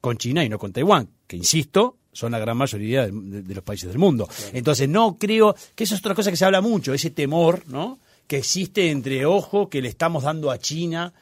con 0.00 0.16
China 0.16 0.44
y 0.44 0.48
no 0.48 0.58
con 0.58 0.72
Taiwán, 0.72 1.10
que 1.26 1.36
insisto, 1.36 1.96
son 2.12 2.32
la 2.32 2.38
gran 2.38 2.56
mayoría 2.56 3.06
de, 3.06 3.54
los 3.54 3.64
países 3.64 3.88
del 3.88 3.98
mundo. 3.98 4.28
Entonces 4.52 4.88
no 4.88 5.16
creo 5.18 5.54
que 5.74 5.84
eso 5.84 5.94
es 5.94 6.00
otra 6.00 6.14
cosa 6.14 6.30
que 6.30 6.36
se 6.36 6.44
habla 6.44 6.60
mucho, 6.60 6.92
ese 6.92 7.10
temor, 7.10 7.64
¿no? 7.68 7.98
que 8.26 8.38
existe 8.38 8.90
entre 8.90 9.26
ojo 9.26 9.68
que 9.68 9.82
le 9.82 9.88
estamos 9.88 10.22
dando 10.22 10.52
a 10.52 10.58
China 10.58 11.12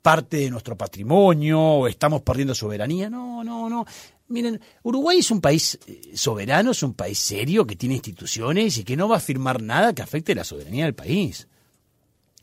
parte 0.00 0.38
de 0.38 0.50
nuestro 0.50 0.74
patrimonio 0.74 1.60
o 1.60 1.88
estamos 1.88 2.22
perdiendo 2.22 2.54
soberanía. 2.54 3.10
No, 3.10 3.44
no, 3.44 3.68
no. 3.68 3.84
Miren, 4.28 4.58
Uruguay 4.82 5.18
es 5.18 5.30
un 5.30 5.40
país 5.40 5.78
eh, 5.86 6.12
soberano, 6.14 6.70
es 6.70 6.82
un 6.82 6.94
país 6.94 7.18
serio 7.18 7.66
que 7.66 7.76
tiene 7.76 7.96
instituciones 7.96 8.78
y 8.78 8.84
que 8.84 8.96
no 8.96 9.08
va 9.08 9.16
a 9.16 9.20
firmar 9.20 9.60
nada 9.60 9.92
que 9.92 10.00
afecte 10.00 10.34
la 10.34 10.44
soberanía 10.44 10.84
del 10.84 10.94
país 10.94 11.48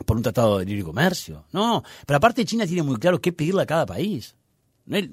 por 0.06 0.18
un 0.18 0.24
tratado 0.24 0.60
de 0.60 0.66
libre 0.66 0.84
comercio. 0.84 1.46
No, 1.52 1.84
pero 2.06 2.18
aparte 2.18 2.46
China 2.46 2.68
tiene 2.68 2.84
muy 2.84 2.98
claro 2.98 3.20
qué 3.20 3.34
pedirle 3.34 3.64
a 3.64 3.66
cada 3.66 3.86
país. 3.86 4.36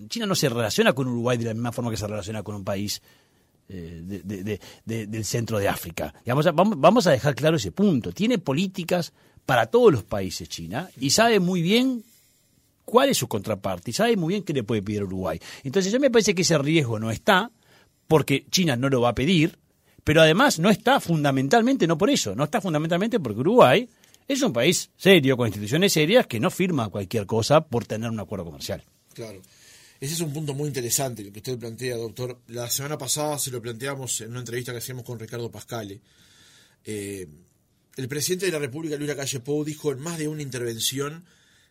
China 0.09 0.27
no 0.27 0.35
se 0.35 0.49
relaciona 0.49 0.93
con 0.93 1.07
Uruguay 1.09 1.39
de 1.39 1.45
la 1.45 1.55
misma 1.55 1.73
forma 1.73 1.91
que 1.91 1.97
se 1.97 2.07
relaciona 2.07 2.43
con 2.43 2.55
un 2.57 2.65
país 2.65 3.01
eh, 3.69 4.01
de- 4.03 4.23
de- 4.23 4.43
de- 4.43 4.61
de- 4.85 5.07
del 5.07 5.25
centro 5.25 5.59
de 5.59 5.69
África. 5.69 6.13
Vamos, 6.27 7.07
a 7.07 7.11
dejar 7.13 7.37
claro 7.37 7.57
ese 7.57 7.71
punto. 7.71 8.11
Tiene 8.13 8.39
políticas 8.39 9.13
para 9.47 9.67
todos 9.67 9.93
los 9.93 10.03
países 10.03 10.49
China 10.49 10.91
y 10.99 11.11
sabe 11.11 11.39
muy 11.39 11.63
bien 11.63 12.03
cuál 12.85 13.11
es 13.11 13.19
su 13.19 13.29
contraparte 13.29 13.93
y 13.93 13.95
sabe 13.95 14.17
muy 14.17 14.33
bien 14.35 14.43
qué 14.43 14.53
le 14.53 14.65
puede 14.65 14.83
pedir 14.83 15.05
Uruguay. 15.05 15.39
Entonces 15.63 15.93
yo 15.93 16.01
me 16.01 16.11
parece 16.11 16.35
que 16.35 16.43
ese 16.43 16.59
riesgo 16.59 16.99
no 16.99 17.13
está 17.13 17.53
porque 18.09 18.45
China 18.51 18.75
no 18.75 18.89
lo 18.89 19.01
va 19.03 19.11
a 19.11 19.15
pedir, 19.15 19.57
pero 20.03 20.21
además 20.21 20.59
no 20.59 20.69
está 20.69 20.99
fundamentalmente, 20.99 21.87
no 21.87 21.97
por 21.97 22.11
eso, 22.11 22.35
no 22.35 22.43
está 22.43 22.61
fundamentalmente 22.61 23.21
porque 23.21 23.39
Uruguay 23.39 23.89
es 24.27 24.43
un 24.43 24.53
país 24.53 24.91
serio, 24.97 25.37
con 25.37 25.47
instituciones 25.47 25.93
serias, 25.93 26.27
que 26.27 26.41
no 26.41 26.51
firma 26.51 26.89
cualquier 26.89 27.25
cosa 27.27 27.61
por 27.61 27.85
tener 27.87 28.11
un 28.11 28.19
acuerdo 28.19 28.47
comercial. 28.47 28.83
Claro. 29.15 29.41
Ese 30.01 30.15
es 30.15 30.21
un 30.21 30.33
punto 30.33 30.55
muy 30.55 30.69
interesante 30.69 31.23
el 31.23 31.31
que 31.33 31.41
usted 31.41 31.59
plantea, 31.59 31.97
doctor. 31.97 32.41
La 32.49 32.71
semana 32.71 32.97
pasada 32.97 33.39
se 33.39 33.51
lo 33.51 33.61
planteamos 33.61 34.21
en 34.23 34.31
una 34.31 34.41
entrevista 34.41 34.73
que 34.73 34.79
hacíamos 34.79 35.05
con 35.05 35.19
Ricardo 35.19 35.51
Pascale. 35.51 36.01
Eh, 36.85 37.27
el 37.97 38.09
presidente 38.09 38.47
de 38.47 38.53
la 38.53 38.59
República, 38.59 38.97
Luis 38.97 39.09
Lacalle 39.09 39.41
Pou, 39.41 39.63
dijo 39.65 39.93
en 39.93 39.99
más 39.99 40.17
de 40.19 40.29
una 40.29 40.41
intervención 40.43 41.25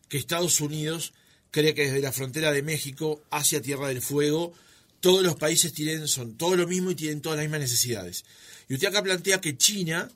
que 0.08 0.18
Estados 0.20 0.62
Unidos 0.62 1.14
cree 1.50 1.74
que 1.74 1.86
desde 1.86 2.02
la 2.02 2.12
frontera 2.12 2.52
de 2.52 2.62
México 2.62 3.24
hacia 3.32 3.62
Tierra 3.62 3.88
del 3.88 4.02
Fuego 4.02 4.54
todos 5.00 5.24
los 5.24 5.36
países 5.38 5.74
tienen, 5.74 6.08
son 6.08 6.36
todo 6.38 6.56
lo 6.56 6.68
mismo 6.68 6.92
y 6.92 6.96
tienen 6.96 7.22
todas 7.22 7.38
las 7.38 7.46
mismas 7.46 7.62
necesidades. 7.62 8.26
Y 8.68 8.74
usted 8.76 8.90
acá 8.90 9.02
plantea 9.02 9.42
que 9.42 9.58
China, 9.58 10.12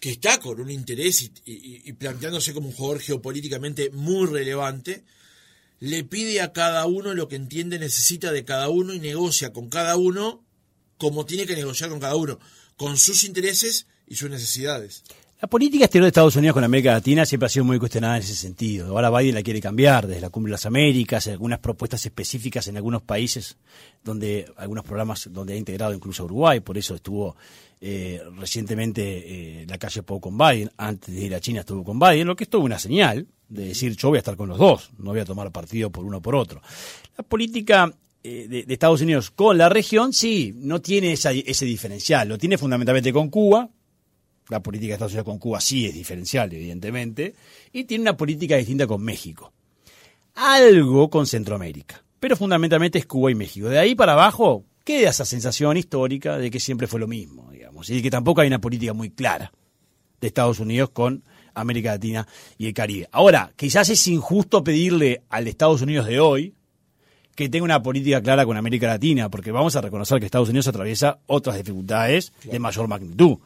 que 0.00 0.10
está 0.10 0.38
con 0.40 0.60
un 0.60 0.70
interés 0.70 1.22
y, 1.22 1.32
y- 1.46 1.82
y 1.86 1.92
planteándose 1.94 2.52
como 2.52 2.68
un 2.68 2.74
jugador 2.74 3.00
geopolíticamente 3.00 3.88
muy 3.90 4.26
relevante, 4.26 5.04
le 5.80 6.04
pide 6.04 6.40
a 6.40 6.52
cada 6.52 6.86
uno 6.86 7.14
lo 7.14 7.28
que 7.28 7.36
entiende 7.36 7.78
necesita 7.78 8.32
de 8.32 8.44
cada 8.44 8.68
uno 8.68 8.94
y 8.94 9.00
negocia 9.00 9.52
con 9.52 9.68
cada 9.68 9.96
uno 9.96 10.44
como 10.98 11.24
tiene 11.24 11.46
que 11.46 11.54
negociar 11.54 11.90
con 11.90 12.00
cada 12.00 12.16
uno, 12.16 12.38
con 12.76 12.98
sus 12.98 13.24
intereses 13.24 13.86
y 14.06 14.16
sus 14.16 14.28
necesidades. 14.28 15.04
La 15.40 15.46
política 15.46 15.84
exterior 15.84 16.02
de 16.04 16.08
Estados 16.08 16.34
Unidos 16.34 16.54
con 16.54 16.64
América 16.64 16.90
Latina 16.92 17.24
siempre 17.24 17.46
ha 17.46 17.48
sido 17.48 17.64
muy 17.64 17.78
cuestionada 17.78 18.16
en 18.16 18.22
ese 18.24 18.34
sentido. 18.34 18.88
Ahora 18.88 19.08
Biden 19.08 19.36
la 19.36 19.42
quiere 19.44 19.60
cambiar 19.60 20.08
desde 20.08 20.20
la 20.20 20.30
Cumbre 20.30 20.50
de 20.50 20.54
las 20.54 20.66
Américas, 20.66 21.28
algunas 21.28 21.60
propuestas 21.60 22.04
específicas 22.04 22.66
en 22.66 22.76
algunos 22.76 23.02
países, 23.02 23.56
donde 24.02 24.50
algunos 24.56 24.84
programas 24.84 25.28
donde 25.30 25.52
ha 25.54 25.56
integrado 25.56 25.94
incluso 25.94 26.24
a 26.24 26.26
Uruguay, 26.26 26.58
por 26.58 26.76
eso 26.76 26.96
estuvo 26.96 27.36
eh, 27.80 28.20
recientemente 28.36 29.62
eh, 29.62 29.66
la 29.68 29.78
calle 29.78 30.02
Pou 30.02 30.18
con 30.20 30.36
Biden, 30.36 30.72
antes 30.76 31.14
de 31.14 31.24
ir 31.26 31.32
a 31.36 31.40
China 31.40 31.60
estuvo 31.60 31.84
con 31.84 32.00
Biden, 32.00 32.26
lo 32.26 32.34
que 32.34 32.42
es 32.42 32.50
toda 32.50 32.64
una 32.64 32.80
señal 32.80 33.28
de 33.48 33.66
decir 33.66 33.94
yo 33.96 34.08
voy 34.08 34.16
a 34.16 34.18
estar 34.18 34.36
con 34.36 34.48
los 34.48 34.58
dos, 34.58 34.90
no 34.98 35.10
voy 35.12 35.20
a 35.20 35.24
tomar 35.24 35.52
partido 35.52 35.88
por 35.90 36.04
uno 36.04 36.16
o 36.16 36.20
por 36.20 36.34
otro. 36.34 36.60
La 37.16 37.22
política 37.22 37.94
eh, 38.24 38.48
de, 38.48 38.64
de 38.64 38.72
Estados 38.74 39.02
Unidos 39.02 39.30
con 39.30 39.56
la 39.56 39.68
región, 39.68 40.12
sí, 40.12 40.52
no 40.56 40.80
tiene 40.80 41.12
esa- 41.12 41.30
ese 41.30 41.64
diferencial, 41.64 42.28
lo 42.28 42.38
tiene 42.38 42.58
fundamentalmente 42.58 43.12
con 43.12 43.30
Cuba, 43.30 43.68
la 44.48 44.62
política 44.62 44.88
de 44.88 44.94
Estados 44.94 45.12
Unidos 45.12 45.26
con 45.26 45.38
Cuba 45.38 45.60
sí 45.60 45.86
es 45.86 45.94
diferencial, 45.94 46.52
evidentemente, 46.52 47.34
y 47.72 47.84
tiene 47.84 48.02
una 48.02 48.16
política 48.16 48.56
distinta 48.56 48.86
con 48.86 49.02
México. 49.02 49.52
Algo 50.34 51.10
con 51.10 51.26
Centroamérica, 51.26 52.02
pero 52.20 52.36
fundamentalmente 52.36 52.98
es 52.98 53.06
Cuba 53.06 53.30
y 53.30 53.34
México. 53.34 53.68
De 53.68 53.78
ahí 53.78 53.94
para 53.94 54.12
abajo 54.12 54.64
queda 54.84 55.10
esa 55.10 55.24
sensación 55.24 55.76
histórica 55.76 56.38
de 56.38 56.50
que 56.50 56.60
siempre 56.60 56.86
fue 56.86 57.00
lo 57.00 57.06
mismo, 57.06 57.50
digamos, 57.50 57.90
y 57.90 57.96
de 57.96 58.02
que 58.02 58.10
tampoco 58.10 58.40
hay 58.40 58.48
una 58.48 58.60
política 58.60 58.92
muy 58.92 59.10
clara 59.10 59.52
de 60.20 60.26
Estados 60.26 60.60
Unidos 60.60 60.90
con 60.90 61.22
América 61.54 61.90
Latina 61.92 62.26
y 62.56 62.66
el 62.66 62.74
Caribe. 62.74 63.08
Ahora, 63.12 63.52
quizás 63.56 63.88
es 63.88 64.06
injusto 64.08 64.64
pedirle 64.64 65.22
al 65.28 65.46
Estados 65.46 65.82
Unidos 65.82 66.06
de 66.06 66.20
hoy 66.20 66.54
que 67.34 67.48
tenga 67.48 67.64
una 67.64 67.82
política 67.82 68.20
clara 68.20 68.44
con 68.44 68.56
América 68.56 68.88
Latina, 68.88 69.28
porque 69.28 69.52
vamos 69.52 69.76
a 69.76 69.80
reconocer 69.80 70.18
que 70.18 70.24
Estados 70.24 70.48
Unidos 70.48 70.66
atraviesa 70.68 71.20
otras 71.26 71.56
dificultades 71.56 72.32
de 72.42 72.58
mayor 72.58 72.88
magnitud 72.88 73.38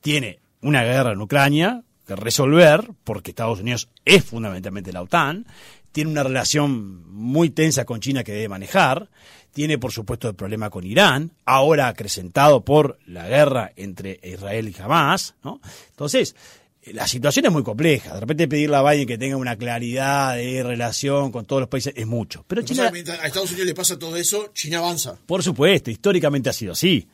tiene 0.00 0.40
una 0.62 0.82
guerra 0.84 1.12
en 1.12 1.20
Ucrania 1.20 1.82
que 2.06 2.16
resolver, 2.16 2.90
porque 3.04 3.30
Estados 3.30 3.60
Unidos 3.60 3.88
es 4.04 4.24
fundamentalmente 4.24 4.92
la 4.92 5.02
OTAN, 5.02 5.46
tiene 5.92 6.10
una 6.10 6.22
relación 6.22 7.08
muy 7.10 7.50
tensa 7.50 7.84
con 7.84 8.00
China 8.00 8.24
que 8.24 8.32
debe 8.32 8.48
manejar, 8.48 9.08
tiene 9.52 9.78
por 9.78 9.92
supuesto 9.92 10.28
el 10.28 10.34
problema 10.34 10.70
con 10.70 10.84
Irán, 10.84 11.32
ahora 11.44 11.88
acrecentado 11.88 12.64
por 12.64 12.98
la 13.06 13.28
guerra 13.28 13.72
entre 13.76 14.20
Israel 14.22 14.68
y 14.68 14.80
Hamas, 14.80 15.34
¿no? 15.42 15.60
Entonces, 15.90 16.36
eh, 16.82 16.92
la 16.94 17.06
situación 17.06 17.46
es 17.46 17.52
muy 17.52 17.62
compleja. 17.62 18.14
De 18.14 18.20
repente 18.20 18.48
pedirle 18.48 18.76
a 18.76 18.82
Biden 18.82 19.06
que 19.06 19.18
tenga 19.18 19.36
una 19.36 19.56
claridad 19.56 20.36
de 20.36 20.62
relación 20.62 21.32
con 21.32 21.44
todos 21.44 21.60
los 21.60 21.68
países 21.68 21.92
es 21.96 22.06
mucho. 22.06 22.44
Pero 22.46 22.62
China, 22.62 22.90
a 22.92 23.26
Estados 23.26 23.50
Unidos 23.50 23.66
le 23.66 23.74
pasa 23.74 23.98
todo 23.98 24.16
eso, 24.16 24.50
China 24.54 24.78
avanza. 24.78 25.18
por 25.26 25.42
supuesto, 25.42 25.90
históricamente 25.90 26.48
ha 26.50 26.52
sido 26.52 26.72
así. 26.72 27.06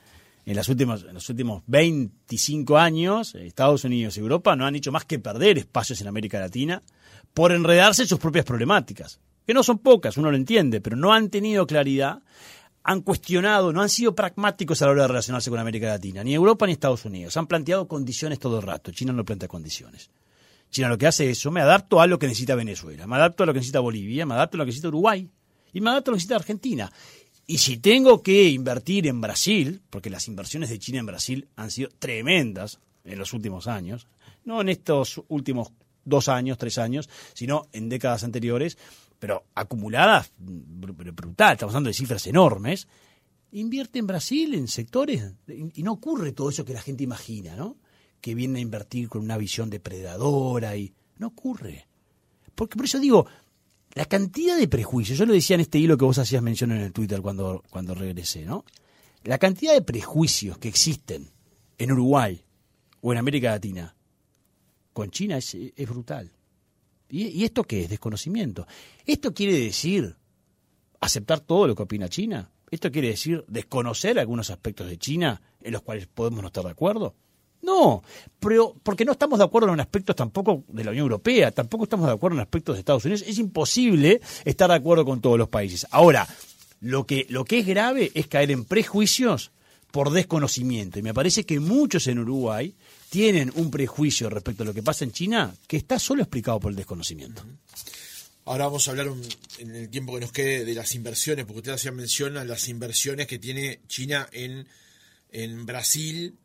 En, 0.47 0.57
las 0.57 0.69
últimas, 0.69 1.03
en 1.03 1.15
los 1.15 1.29
últimos 1.29 1.63
25 1.67 2.79
años, 2.79 3.35
Estados 3.35 3.85
Unidos 3.85 4.17
y 4.17 4.21
Europa 4.21 4.55
no 4.57 4.65
han 4.65 4.77
hecho 4.77 4.93
más 4.93 5.05
que 5.05 5.19
perder 5.19 5.59
espacios 5.59 6.01
en 6.01 6.09
América 6.09 6.39
Latina 6.39 6.81
por 7.35 7.53
enredarse 7.53 8.03
en 8.03 8.09
sus 8.09 8.21
propias 8.21 8.45
problemáticas, 8.45 9.21
que 9.45 9.53
no 9.53 9.63
son 9.63 9.79
pocas, 9.81 10.17
uno 10.17 10.31
lo 10.31 10.37
entiende, 10.37 10.81
pero 10.81 10.97
no 10.97 11.13
han 11.13 11.29
tenido 11.31 11.67
claridad, 11.67 12.23
han 12.85 13.01
cuestionado, 13.01 13.73
no 13.73 13.83
han 13.83 13.89
sido 13.89 14.15
pragmáticos 14.15 14.81
a 14.81 14.87
la 14.87 14.93
hora 14.93 15.03
de 15.03 15.09
relacionarse 15.09 15.51
con 15.51 15.59
América 15.59 15.89
Latina, 15.89 16.23
ni 16.23 16.35
Europa 16.35 16.67
ni 16.67 16.73
Estados 16.73 17.05
Unidos. 17.05 17.37
Han 17.37 17.49
planteado 17.49 17.89
condiciones 17.89 18.39
todo 18.39 18.61
el 18.61 18.63
rato. 18.63 18.93
China 18.93 19.13
no 19.13 19.25
plantea 19.25 19.49
condiciones. 19.49 20.09
China 20.71 20.89
lo 20.89 20.97
que 20.97 21.09
hace 21.09 21.29
es 21.29 21.39
eso, 21.39 21.51
me 21.51 21.61
adapto 21.61 22.01
a 22.01 22.07
lo 22.07 22.19
que 22.21 22.29
necesita 22.29 22.55
Venezuela, 22.55 23.07
me 23.09 23.17
adapto 23.17 23.43
a 23.43 23.47
lo 23.47 23.53
que 23.53 23.59
necesita 23.59 23.81
Bolivia, 23.81 24.25
me 24.25 24.35
adapto 24.35 24.57
a 24.57 24.59
lo 24.59 24.65
que 24.65 24.69
necesita 24.69 24.89
Uruguay 24.89 25.29
y 25.73 25.81
me 25.81 25.91
adapto 25.91 26.11
a 26.11 26.13
lo 26.13 26.15
que 26.15 26.19
necesita 26.19 26.37
Argentina. 26.37 26.93
Y 27.47 27.59
si 27.59 27.77
tengo 27.77 28.23
que 28.23 28.49
invertir 28.49 29.07
en 29.07 29.21
Brasil, 29.21 29.81
porque 29.89 30.11
las 30.11 30.27
inversiones 30.27 30.69
de 30.69 30.79
China 30.79 30.99
en 30.99 31.07
Brasil 31.07 31.49
han 31.55 31.71
sido 31.71 31.91
tremendas 31.99 32.81
en 33.05 33.19
los 33.19 33.33
últimos 33.33 33.69
años, 33.69 34.09
no 34.45 34.61
en 34.61 34.69
estos 34.69 35.23
últimos 35.29 35.73
dos 36.05 36.29
años, 36.29 36.59
tres 36.59 36.79
años, 36.79 37.09
sino 37.35 37.69
en 37.73 37.89
décadas 37.89 38.25
anteriores, 38.25 38.77
pero 39.19 39.45
acumuladas 39.55 40.33
brutal, 40.37 41.53
estamos 41.53 41.73
hablando 41.75 41.89
de 41.89 41.95
cifras 41.95 42.27
enormes, 42.27 42.89
invierte 43.53 43.99
en 43.99 44.07
Brasil 44.07 44.55
en 44.55 44.69
sectores 44.69 45.35
y 45.47 45.83
no 45.83 45.93
ocurre 45.93 46.33
todo 46.33 46.51
eso 46.51 46.65
que 46.65 46.75
la 46.75 46.83
gente 46.83 47.05
imagina, 47.05 47.55
¿no? 47.55 47.77
Que 48.21 48.35
viene 48.35 48.59
a 48.59 48.63
invertir 48.63 49.09
con 49.09 49.23
una 49.23 49.39
visión 49.39 49.71
depredadora 49.71 50.77
y 50.77 50.93
no 51.19 51.29
ocurre. 51.29 51.87
Porque 52.55 52.77
por 52.77 52.87
eso 52.87 52.99
digo, 52.99 53.27
la 53.97 54.05
cantidad 54.05 54.59
de 54.59 54.69
prejuicios, 54.69 55.19
yo 55.19 55.25
lo 55.25 55.33
decía 55.33 55.55
en 55.55 55.63
este 55.63 55.79
hilo 55.79 55.97
que 55.97 56.05
vos 56.05 56.19
hacías 56.19 56.43
mención 56.43 56.71
en 56.71 56.83
el 56.83 56.93
Twitter 56.93 57.23
cuando, 57.23 57.65
cuando 57.71 57.95
regresé, 57.95 58.45
¿no? 58.45 58.67
La 59.25 59.39
cantidad 59.39 59.73
de 59.73 59.81
prejuicios 59.81 60.59
que 60.59 60.69
existen 60.69 61.31
en 61.79 61.93
Uruguay 61.93 62.45
o 63.01 63.13
en 63.13 63.19
América 63.19 63.53
Latina 63.53 63.97
con 64.93 65.11
China 65.11 65.39
es, 65.39 65.57
brutal. 65.89 66.31
¿Y, 67.09 67.29
¿Y, 67.29 67.45
esto 67.45 67.65
qué 67.65 67.85
es? 67.85 67.89
Desconocimiento. 67.89 68.67
¿Esto 69.07 69.33
quiere 69.33 69.59
decir 69.59 70.15
aceptar 71.01 71.41
todo 71.41 71.67
lo 71.67 71.75
que 71.75 71.85
opina 71.85 72.11
China? 72.11 72.51
¿Esto 72.71 72.93
quiere 72.93 73.09
decir 73.09 73.47
desconocer 73.49 74.19
algunos 74.19 74.51
aspectos 74.51 74.91
de 74.91 74.99
China 74.99 75.41
en 75.63 75.73
los 75.73 75.81
cuales 75.81 76.07
podemos 76.07 76.43
no 76.43 76.49
estar 76.49 76.65
de 76.65 76.71
acuerdo? 76.71 77.15
No, 77.67 78.05
pero 78.39 78.77
porque 78.85 79.05
no 79.05 79.11
estamos 79.11 79.41
de 79.41 79.45
acuerdo 79.45 79.73
en 79.75 79.81
aspectos 79.81 80.15
tampoco 80.15 80.63
de 80.69 80.85
la 80.85 80.93
Unión 80.93 81.03
Europea, 81.03 81.51
tampoco 81.51 81.83
estamos 81.83 82.07
de 82.07 82.13
acuerdo 82.13 82.37
en 82.37 82.43
aspectos 82.43 82.77
de 82.77 82.79
Estados 82.79 83.05
Unidos. 83.05 83.25
Es 83.27 83.39
imposible 83.39 84.21
estar 84.45 84.71
de 84.71 84.77
acuerdo 84.77 85.05
con 85.05 85.21
todos 85.21 85.37
los 85.37 85.49
países. 85.49 85.85
Ahora, 85.91 86.29
lo 86.81 87.07
que, 87.07 87.27
lo 87.29 87.45
que 87.45 87.59
es 87.59 87.67
grave 87.67 88.13
es 88.15 88.29
caer 88.29 88.53
en 88.53 88.65
prejuicios 88.65 89.51
por 89.91 90.13
desconocimiento. 90.13 91.01
Y 91.01 91.03
me 91.03 91.13
parece 91.13 91.45
que 91.45 91.59
muchos 91.59 92.07
en 92.07 92.21
Uruguay 92.21 92.73
tienen 93.09 93.53
un 93.57 93.69
prejuicio 93.69 94.31
respecto 94.31 94.63
a 94.63 94.67
lo 94.67 94.75
que 94.75 94.83
pasa 94.85 95.05
en 95.05 95.11
China 95.11 95.53
que 95.67 95.77
está 95.77 95.99
solo 95.99 96.23
explicado 96.23 96.61
por 96.61 96.71
el 96.71 96.77
desconocimiento. 96.77 97.43
Ahora 98.45 98.67
vamos 98.67 98.87
a 98.87 98.93
hablar 98.93 99.09
en 99.59 99.75
el 99.75 99.89
tiempo 99.89 100.15
que 100.15 100.21
nos 100.21 100.31
quede 100.31 100.65
de 100.65 100.75
las 100.75 100.95
inversiones, 100.95 101.47
porque 101.47 101.59
usted 101.59 101.73
hacía 101.73 101.91
mención 101.91 102.37
a 102.37 102.45
las 102.45 102.69
inversiones 102.69 103.27
que 103.27 103.41
tiene 103.41 103.81
China 103.89 104.29
en, 104.31 104.69
en 105.33 105.67
Brasil, 105.67 106.37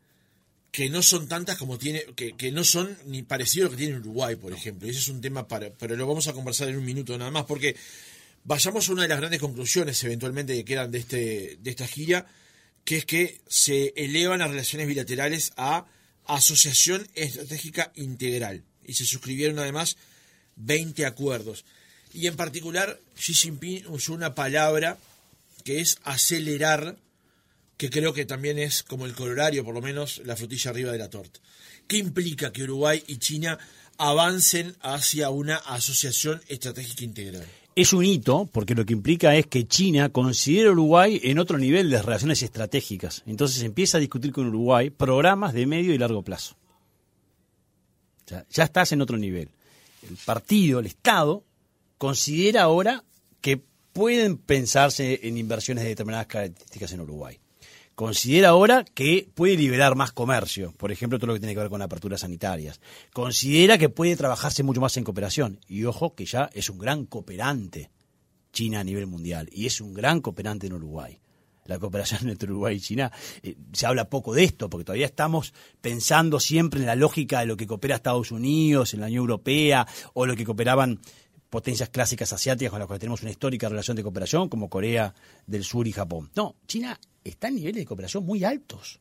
que 0.72 0.88
no 0.88 1.02
son 1.02 1.28
tantas 1.28 1.58
como 1.58 1.78
tiene, 1.78 2.02
que, 2.16 2.34
que, 2.34 2.50
no 2.50 2.64
son 2.64 2.98
ni 3.04 3.22
parecido 3.22 3.66
a 3.66 3.68
lo 3.68 3.70
que 3.72 3.84
tiene 3.84 3.98
Uruguay, 3.98 4.36
por 4.36 4.54
ejemplo. 4.54 4.88
ese 4.88 5.00
es 5.00 5.08
un 5.08 5.20
tema 5.20 5.46
para, 5.46 5.70
pero 5.70 5.94
lo 5.96 6.06
vamos 6.06 6.28
a 6.28 6.32
conversar 6.32 6.68
en 6.70 6.78
un 6.78 6.84
minuto 6.84 7.16
nada 7.18 7.30
más, 7.30 7.44
porque 7.44 7.76
vayamos 8.44 8.88
a 8.88 8.92
una 8.92 9.02
de 9.02 9.08
las 9.08 9.18
grandes 9.18 9.38
conclusiones 9.38 10.02
eventualmente 10.02 10.54
que 10.54 10.64
quedan 10.64 10.90
de 10.90 10.98
este, 10.98 11.58
de 11.60 11.70
esta 11.70 11.86
gira, 11.86 12.26
que 12.84 12.96
es 12.96 13.04
que 13.04 13.42
se 13.46 13.92
elevan 13.96 14.38
las 14.38 14.48
relaciones 14.48 14.88
bilaterales 14.88 15.52
a 15.58 15.86
asociación 16.24 17.06
estratégica 17.14 17.92
integral. 17.94 18.64
Y 18.82 18.94
se 18.94 19.04
suscribieron 19.04 19.58
además 19.58 19.98
20 20.56 21.04
acuerdos. 21.04 21.66
Y 22.14 22.28
en 22.28 22.36
particular, 22.36 22.98
Xi 23.14 23.34
Jinping 23.34 23.86
usó 23.88 24.14
una 24.14 24.34
palabra 24.34 24.98
que 25.64 25.80
es 25.80 25.98
acelerar 26.02 26.96
que 27.82 27.90
creo 27.90 28.12
que 28.12 28.26
también 28.26 28.60
es 28.60 28.84
como 28.84 29.06
el 29.06 29.12
colorario, 29.12 29.64
por 29.64 29.74
lo 29.74 29.82
menos, 29.82 30.22
la 30.24 30.36
frutilla 30.36 30.70
arriba 30.70 30.92
de 30.92 30.98
la 30.98 31.10
torta. 31.10 31.40
¿Qué 31.88 31.96
implica 31.96 32.52
que 32.52 32.62
Uruguay 32.62 33.02
y 33.08 33.16
China 33.16 33.58
avancen 33.98 34.76
hacia 34.82 35.30
una 35.30 35.56
asociación 35.56 36.40
estratégica 36.46 37.02
integral? 37.02 37.44
Es 37.74 37.92
un 37.92 38.04
hito, 38.04 38.48
porque 38.52 38.76
lo 38.76 38.86
que 38.86 38.92
implica 38.92 39.34
es 39.34 39.48
que 39.48 39.66
China 39.66 40.10
considera 40.10 40.68
a 40.68 40.74
Uruguay 40.74 41.20
en 41.24 41.40
otro 41.40 41.58
nivel 41.58 41.90
de 41.90 42.00
relaciones 42.00 42.44
estratégicas. 42.44 43.24
Entonces 43.26 43.64
empieza 43.64 43.96
a 43.96 44.00
discutir 44.00 44.30
con 44.30 44.46
Uruguay 44.46 44.90
programas 44.90 45.52
de 45.52 45.66
medio 45.66 45.92
y 45.92 45.98
largo 45.98 46.22
plazo. 46.22 46.54
ya 48.28 48.62
estás 48.62 48.92
en 48.92 49.00
otro 49.00 49.18
nivel. 49.18 49.48
El 50.08 50.16
partido, 50.24 50.78
el 50.78 50.86
Estado, 50.86 51.42
considera 51.98 52.62
ahora 52.62 53.02
que 53.40 53.60
pueden 53.92 54.36
pensarse 54.36 55.18
en 55.24 55.36
inversiones 55.36 55.82
de 55.82 55.90
determinadas 55.90 56.28
características 56.28 56.92
en 56.92 57.00
Uruguay 57.00 57.40
considera 57.94 58.50
ahora 58.50 58.84
que 58.84 59.28
puede 59.34 59.56
liberar 59.56 59.94
más 59.96 60.12
comercio, 60.12 60.72
por 60.76 60.92
ejemplo, 60.92 61.18
todo 61.18 61.28
lo 61.28 61.34
que 61.34 61.40
tiene 61.40 61.54
que 61.54 61.60
ver 61.60 61.70
con 61.70 61.82
aperturas 61.82 62.20
sanitarias. 62.20 62.80
Considera 63.12 63.78
que 63.78 63.88
puede 63.88 64.16
trabajarse 64.16 64.62
mucho 64.62 64.80
más 64.80 64.96
en 64.96 65.04
cooperación. 65.04 65.60
Y 65.68 65.84
ojo 65.84 66.14
que 66.14 66.24
ya 66.24 66.50
es 66.52 66.70
un 66.70 66.78
gran 66.78 67.06
cooperante 67.06 67.90
China 68.52 68.80
a 68.80 68.84
nivel 68.84 69.06
mundial 69.06 69.48
y 69.50 69.66
es 69.66 69.80
un 69.80 69.94
gran 69.94 70.20
cooperante 70.20 70.66
en 70.66 70.74
Uruguay. 70.74 71.18
La 71.64 71.78
cooperación 71.78 72.28
entre 72.28 72.50
Uruguay 72.50 72.76
y 72.76 72.80
China, 72.80 73.10
eh, 73.42 73.56
se 73.72 73.86
habla 73.86 74.10
poco 74.10 74.34
de 74.34 74.44
esto, 74.44 74.68
porque 74.68 74.84
todavía 74.84 75.06
estamos 75.06 75.54
pensando 75.80 76.40
siempre 76.40 76.80
en 76.80 76.86
la 76.86 76.96
lógica 76.96 77.40
de 77.40 77.46
lo 77.46 77.56
que 77.56 77.66
coopera 77.66 77.96
Estados 77.96 78.30
Unidos, 78.30 78.94
en 78.94 79.00
la 79.00 79.06
Unión 79.06 79.22
Europea, 79.22 79.86
o 80.14 80.26
lo 80.26 80.36
que 80.36 80.44
cooperaban 80.44 81.00
potencias 81.52 81.90
clásicas 81.90 82.32
asiáticas 82.32 82.70
con 82.70 82.78
las 82.78 82.86
cuales 82.86 83.00
tenemos 83.00 83.20
una 83.20 83.30
histórica 83.30 83.68
relación 83.68 83.94
de 83.94 84.02
cooperación, 84.02 84.48
como 84.48 84.70
Corea 84.70 85.14
del 85.46 85.64
Sur 85.64 85.86
y 85.86 85.92
Japón. 85.92 86.30
No, 86.34 86.56
China 86.66 86.98
está 87.22 87.48
en 87.48 87.56
niveles 87.56 87.82
de 87.82 87.84
cooperación 87.84 88.24
muy 88.24 88.42
altos 88.42 89.00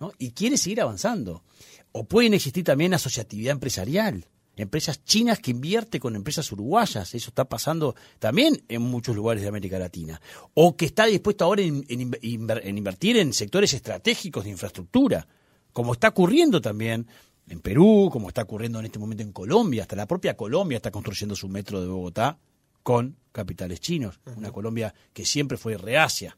¿no? 0.00 0.10
y 0.18 0.32
quiere 0.32 0.56
seguir 0.56 0.80
avanzando. 0.80 1.44
O 1.92 2.02
pueden 2.02 2.34
existir 2.34 2.64
también 2.64 2.92
asociatividad 2.92 3.52
empresarial, 3.52 4.26
empresas 4.56 5.04
chinas 5.04 5.38
que 5.38 5.52
invierten 5.52 6.00
con 6.00 6.16
empresas 6.16 6.50
uruguayas, 6.50 7.14
eso 7.14 7.30
está 7.30 7.44
pasando 7.44 7.94
también 8.18 8.64
en 8.66 8.82
muchos 8.82 9.14
lugares 9.14 9.44
de 9.44 9.50
América 9.50 9.78
Latina. 9.78 10.20
O 10.54 10.76
que 10.76 10.86
está 10.86 11.06
dispuesto 11.06 11.44
ahora 11.44 11.62
en, 11.62 11.84
en 11.88 12.78
invertir 12.78 13.16
en 13.16 13.32
sectores 13.32 13.74
estratégicos 13.74 14.42
de 14.42 14.50
infraestructura, 14.50 15.28
como 15.72 15.92
está 15.92 16.08
ocurriendo 16.08 16.60
también 16.60 17.06
en 17.52 17.60
Perú, 17.60 18.08
como 18.10 18.28
está 18.28 18.42
ocurriendo 18.42 18.78
en 18.78 18.86
este 18.86 18.98
momento 18.98 19.22
en 19.22 19.30
Colombia, 19.30 19.82
hasta 19.82 19.94
la 19.94 20.06
propia 20.06 20.34
Colombia 20.34 20.76
está 20.76 20.90
construyendo 20.90 21.36
su 21.36 21.50
metro 21.50 21.82
de 21.82 21.86
Bogotá 21.86 22.38
con 22.82 23.14
capitales 23.30 23.78
chinos, 23.78 24.20
una 24.36 24.50
Colombia 24.50 24.94
que 25.12 25.26
siempre 25.26 25.58
fue 25.58 25.76
reacia 25.76 26.34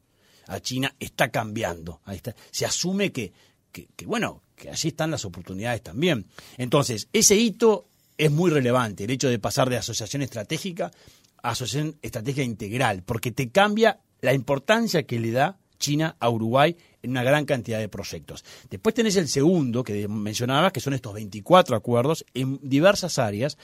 a 0.48 0.58
China 0.58 0.92
está 0.98 1.28
cambiando. 1.30 2.00
Ahí 2.04 2.16
está. 2.16 2.34
Se 2.50 2.66
asume 2.66 3.12
que, 3.12 3.32
que, 3.70 3.86
bueno, 4.06 4.42
que 4.56 4.70
allí 4.70 4.88
están 4.88 5.12
las 5.12 5.24
oportunidades 5.24 5.82
también. 5.82 6.26
Entonces, 6.58 7.06
ese 7.12 7.36
hito 7.36 7.86
es 8.18 8.32
muy 8.32 8.50
relevante, 8.50 9.04
el 9.04 9.10
hecho 9.10 9.28
de 9.28 9.38
pasar 9.38 9.70
de 9.70 9.76
asociación 9.76 10.20
estratégica 10.22 10.90
a 11.44 11.50
asociación 11.50 11.96
estratégica 12.02 12.42
integral, 12.42 13.04
porque 13.04 13.30
te 13.30 13.50
cambia 13.50 14.00
la 14.20 14.34
importancia 14.34 15.04
que 15.04 15.20
le 15.20 15.30
da 15.30 15.58
China 15.78 16.16
a 16.18 16.28
Uruguay 16.28 16.76
en 17.04 17.10
una 17.10 17.22
gran 17.22 17.44
cantidad 17.44 17.78
de 17.78 17.88
proyectos. 17.88 18.44
Después 18.70 18.94
tenés 18.94 19.16
el 19.16 19.28
segundo 19.28 19.84
que 19.84 20.08
mencionabas, 20.08 20.72
que 20.72 20.80
son 20.80 20.94
estos 20.94 21.12
24 21.12 21.76
acuerdos 21.76 22.24
en 22.32 22.58
diversas 22.62 23.18
áreas, 23.18 23.58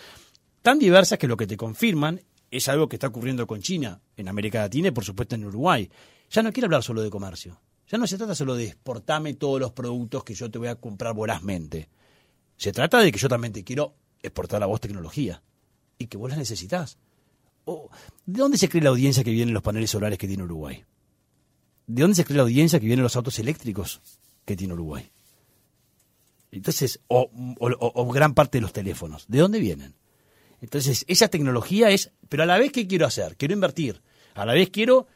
tan 0.60 0.78
diversas 0.78 1.18
que 1.18 1.26
lo 1.26 1.38
que 1.38 1.46
te 1.46 1.56
confirman 1.56 2.20
es 2.50 2.68
algo 2.68 2.88
que 2.88 2.96
está 2.96 3.06
ocurriendo 3.06 3.46
con 3.46 3.62
China 3.62 4.00
en 4.16 4.28
América 4.28 4.60
Latina 4.60 4.88
y 4.88 4.90
por 4.90 5.04
supuesto 5.04 5.36
en 5.36 5.46
Uruguay. 5.46 5.90
Ya 6.30 6.42
no 6.42 6.52
quiero 6.52 6.66
hablar 6.66 6.82
solo 6.82 7.00
de 7.00 7.08
comercio. 7.08 7.58
Ya 7.88 7.96
no 7.96 8.06
se 8.06 8.18
trata 8.18 8.34
solo 8.34 8.54
de 8.54 8.66
exportarme 8.66 9.34
todos 9.34 9.58
los 9.58 9.72
productos 9.72 10.22
que 10.22 10.34
yo 10.34 10.50
te 10.50 10.58
voy 10.58 10.68
a 10.68 10.76
comprar 10.76 11.14
vorazmente. 11.14 11.88
Se 12.56 12.72
trata 12.72 13.00
de 13.00 13.10
que 13.10 13.18
yo 13.18 13.28
también 13.28 13.54
te 13.54 13.64
quiero 13.64 13.94
exportar 14.22 14.62
a 14.62 14.66
vos 14.66 14.80
tecnología 14.80 15.42
y 15.96 16.08
que 16.08 16.18
vos 16.18 16.30
la 16.30 16.36
necesitas. 16.36 16.98
¿De 18.26 18.38
dónde 18.38 18.58
se 18.58 18.68
cree 18.68 18.82
la 18.82 18.90
audiencia 18.90 19.24
que 19.24 19.30
vienen 19.30 19.54
los 19.54 19.62
paneles 19.62 19.90
solares 19.90 20.18
que 20.18 20.28
tiene 20.28 20.42
Uruguay? 20.42 20.84
¿De 21.90 22.02
dónde 22.02 22.14
se 22.14 22.24
cree 22.24 22.36
la 22.36 22.44
audiencia 22.44 22.78
que 22.78 22.86
vienen 22.86 23.02
los 23.02 23.16
autos 23.16 23.40
eléctricos 23.40 24.00
que 24.44 24.54
tiene 24.54 24.74
Uruguay? 24.74 25.10
Entonces, 26.52 27.00
o, 27.08 27.28
o, 27.58 28.12
gran 28.12 28.32
parte 28.34 28.58
de 28.58 28.62
los 28.62 28.72
teléfonos, 28.72 29.24
¿de 29.26 29.38
dónde 29.38 29.58
vienen? 29.58 29.94
Entonces, 30.60 31.04
esa 31.08 31.26
tecnología 31.26 31.90
es, 31.90 32.12
pero 32.28 32.44
a 32.44 32.46
la 32.46 32.58
vez, 32.58 32.70
¿qué 32.70 32.86
quiero 32.86 33.06
hacer? 33.06 33.36
Quiero 33.36 33.54
invertir. 33.54 34.02
A 34.34 34.46
la 34.46 34.52
vez 34.52 34.70
quiero 34.70 35.08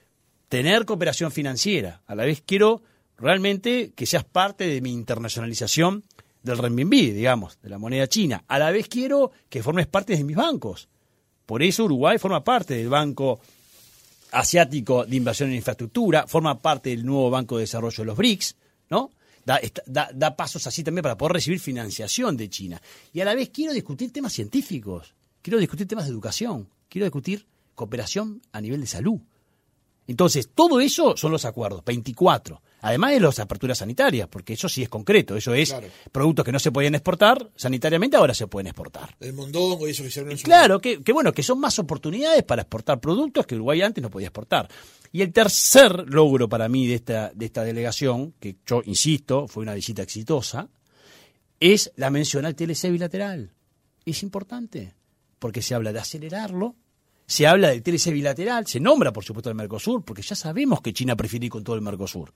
tener 0.48 0.84
cooperación 0.84 1.30
financiera. 1.30 2.02
A 2.06 2.16
la 2.16 2.24
vez 2.24 2.42
quiero 2.44 2.82
realmente 3.18 3.92
que 3.94 4.06
seas 4.06 4.24
parte 4.24 4.66
de 4.66 4.80
mi 4.80 4.92
internacionalización 4.92 6.02
del 6.42 6.58
renminbi, 6.58 7.12
digamos, 7.12 7.60
de 7.62 7.70
la 7.70 7.78
moneda 7.78 8.08
china. 8.08 8.42
A 8.48 8.58
la 8.58 8.72
vez 8.72 8.88
quiero 8.88 9.30
que 9.48 9.62
formes 9.62 9.86
parte 9.86 10.16
de 10.16 10.24
mis 10.24 10.36
bancos. 10.36 10.88
Por 11.46 11.62
eso 11.62 11.84
Uruguay 11.84 12.18
forma 12.18 12.42
parte 12.42 12.74
del 12.74 12.88
Banco 12.88 13.38
Asiático 14.34 15.04
de 15.06 15.16
Inversión 15.16 15.48
en 15.50 15.56
Infraestructura, 15.56 16.26
forma 16.26 16.60
parte 16.60 16.90
del 16.90 17.04
nuevo 17.06 17.30
Banco 17.30 17.56
de 17.56 17.62
Desarrollo 17.62 17.96
de 18.02 18.04
los 18.06 18.16
BRICS, 18.16 18.56
¿no? 18.90 19.10
Da, 19.44 19.60
da- 19.86 20.10
da 20.14 20.36
pasos 20.36 20.66
así 20.66 20.82
también 20.82 21.02
para 21.02 21.18
poder 21.18 21.34
recibir 21.34 21.60
financiación 21.60 22.36
de 22.36 22.48
China. 22.48 22.80
Y 23.12 23.20
a 23.20 23.24
la 23.26 23.34
vez 23.34 23.50
quiero 23.50 23.72
discutir 23.72 24.12
temas 24.12 24.32
científicos, 24.32 25.14
quiero 25.42 25.58
discutir 25.58 25.86
temas 25.86 26.06
de 26.06 26.10
educación, 26.12 26.68
quiero 26.88 27.04
discutir 27.04 27.46
cooperación 27.74 28.40
a 28.52 28.60
nivel 28.60 28.80
de 28.80 28.86
salud. 28.86 29.20
Entonces, 30.06 30.50
todo 30.54 30.80
eso 30.80 31.16
son 31.16 31.32
los 31.32 31.44
acuerdos, 31.44 31.82
24. 31.84 32.60
Además 32.82 33.12
de 33.12 33.20
las 33.20 33.38
aperturas 33.38 33.78
sanitarias, 33.78 34.28
porque 34.28 34.52
eso 34.52 34.68
sí 34.68 34.82
es 34.82 34.90
concreto, 34.90 35.34
eso 35.36 35.54
es 35.54 35.70
Claro. 35.70 35.88
productos 36.12 36.44
que 36.44 36.52
no 36.52 36.58
se 36.58 36.70
podían 36.70 36.94
exportar 36.94 37.50
sanitariamente, 37.56 38.18
ahora 38.18 38.34
se 38.34 38.46
pueden 38.46 38.66
exportar. 38.66 39.16
El 39.20 39.32
mondongo 39.32 39.88
y 39.88 39.92
eso 39.92 40.02
que 40.02 40.10
se 40.10 40.20
hablan 40.20 40.36
en 40.36 40.42
Claro, 40.42 40.80
que, 40.80 41.02
que 41.02 41.12
bueno, 41.14 41.32
que 41.32 41.42
son 41.42 41.58
más 41.58 41.78
oportunidades 41.78 42.42
para 42.42 42.60
exportar 42.62 43.00
productos 43.00 43.46
que 43.46 43.54
Uruguay 43.54 43.80
antes 43.80 44.02
no 44.02 44.10
podía 44.10 44.26
exportar. 44.26 44.68
Y 45.12 45.22
el 45.22 45.32
tercer 45.32 46.04
logro 46.12 46.46
para 46.48 46.68
mí 46.68 46.86
de 46.86 46.96
esta, 46.96 47.30
de 47.34 47.46
esta 47.46 47.64
delegación, 47.64 48.34
que 48.38 48.56
yo 48.66 48.82
insisto, 48.84 49.48
fue 49.48 49.62
una 49.62 49.72
visita 49.72 50.02
exitosa, 50.02 50.68
es 51.60 51.92
la 51.96 52.10
mención 52.10 52.44
al 52.44 52.54
TLC 52.54 52.90
bilateral. 52.90 53.52
Es 54.04 54.22
importante, 54.22 54.92
porque 55.38 55.62
se 55.62 55.74
habla 55.74 55.92
de 55.94 56.00
acelerarlo, 56.00 56.74
se 57.26 57.46
habla 57.46 57.70
del 57.70 57.82
TLC 57.82 58.12
bilateral, 58.12 58.66
se 58.66 58.80
nombra 58.80 59.12
por 59.12 59.24
supuesto 59.24 59.48
el 59.48 59.56
Mercosur, 59.56 60.04
porque 60.04 60.22
ya 60.22 60.34
sabemos 60.34 60.80
que 60.80 60.92
China 60.92 61.16
prefiere 61.16 61.46
ir 61.46 61.52
con 61.52 61.64
todo 61.64 61.76
el 61.76 61.82
Mercosur. 61.82 62.34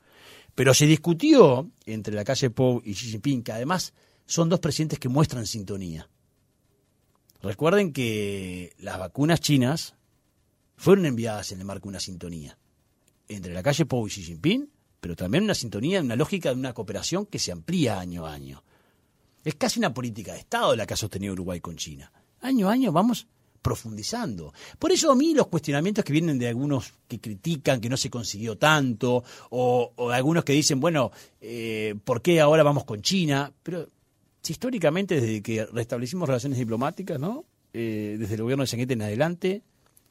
Pero 0.54 0.72
se 0.74 0.86
discutió 0.86 1.70
entre 1.84 2.14
la 2.14 2.24
calle 2.24 2.50
Pou 2.50 2.80
y 2.84 2.94
Xi 2.94 3.10
Jinping, 3.10 3.42
que 3.42 3.52
además 3.52 3.92
son 4.26 4.48
dos 4.48 4.60
presidentes 4.60 4.98
que 4.98 5.08
muestran 5.08 5.46
sintonía. 5.46 6.08
Recuerden 7.42 7.92
que 7.92 8.72
las 8.78 8.98
vacunas 8.98 9.40
chinas 9.40 9.94
fueron 10.76 11.06
enviadas 11.06 11.52
en 11.52 11.60
el 11.60 11.64
marco 11.64 11.84
de 11.84 11.90
una 11.90 12.00
sintonía 12.00 12.58
entre 13.28 13.52
la 13.52 13.62
calle 13.62 13.84
Pou 13.84 14.06
y 14.06 14.10
Xi 14.10 14.22
Jinping, 14.22 14.70
pero 15.00 15.14
también 15.14 15.44
una 15.44 15.54
sintonía, 15.54 16.00
una 16.00 16.16
lógica 16.16 16.48
de 16.48 16.56
una 16.56 16.72
cooperación 16.72 17.26
que 17.26 17.38
se 17.38 17.52
amplía 17.52 18.00
año 18.00 18.26
a 18.26 18.32
año. 18.32 18.64
Es 19.44 19.54
casi 19.54 19.78
una 19.78 19.94
política 19.94 20.32
de 20.32 20.40
Estado 20.40 20.74
la 20.74 20.86
que 20.86 20.94
ha 20.94 20.96
sostenido 20.96 21.34
Uruguay 21.34 21.60
con 21.60 21.76
China. 21.76 22.10
Año 22.40 22.68
a 22.68 22.72
año 22.72 22.90
vamos 22.90 23.26
profundizando. 23.68 24.54
Por 24.78 24.92
eso 24.92 25.12
a 25.12 25.14
mí 25.14 25.34
los 25.34 25.48
cuestionamientos 25.48 26.02
que 26.02 26.14
vienen 26.14 26.38
de 26.38 26.48
algunos 26.48 26.94
que 27.06 27.20
critican 27.20 27.82
que 27.82 27.90
no 27.90 27.98
se 27.98 28.08
consiguió 28.08 28.56
tanto, 28.56 29.22
o, 29.50 29.92
o 29.94 30.10
algunos 30.10 30.42
que 30.42 30.54
dicen, 30.54 30.80
bueno, 30.80 31.12
eh, 31.42 31.94
¿por 32.02 32.22
qué 32.22 32.40
ahora 32.40 32.62
vamos 32.62 32.84
con 32.84 33.02
China? 33.02 33.52
Pero 33.62 33.86
si 34.40 34.54
históricamente 34.54 35.20
desde 35.20 35.42
que 35.42 35.66
restablecimos 35.66 36.26
relaciones 36.26 36.58
diplomáticas, 36.58 37.20
¿no? 37.20 37.44
Eh, 37.74 38.16
desde 38.18 38.36
el 38.36 38.42
gobierno 38.42 38.62
de 38.62 38.68
Sanguete 38.68 38.94
en 38.94 39.02
adelante, 39.02 39.62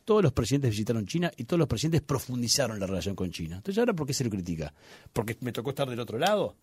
todos 0.05 0.21
los 0.21 0.33
presidentes 0.33 0.69
visitaron 0.69 1.07
China 1.07 1.31
y 1.35 1.45
todos 1.45 1.57
los 1.57 1.67
presidentes 1.67 2.01
profundizaron 2.01 2.79
la 2.79 2.85
relación 2.85 3.15
con 3.15 3.31
China. 3.31 3.55
Entonces, 3.55 3.79
¿ahora 3.79 3.93
por 3.93 4.05
qué 4.05 4.13
se 4.13 4.23
lo 4.23 4.29
critica? 4.29 4.71
¿Porque 5.11 5.35
me 5.39 5.51
tocó 5.51 5.71
estar 5.71 5.89
del 5.89 5.99
otro 5.99 6.19
lado? 6.19 6.55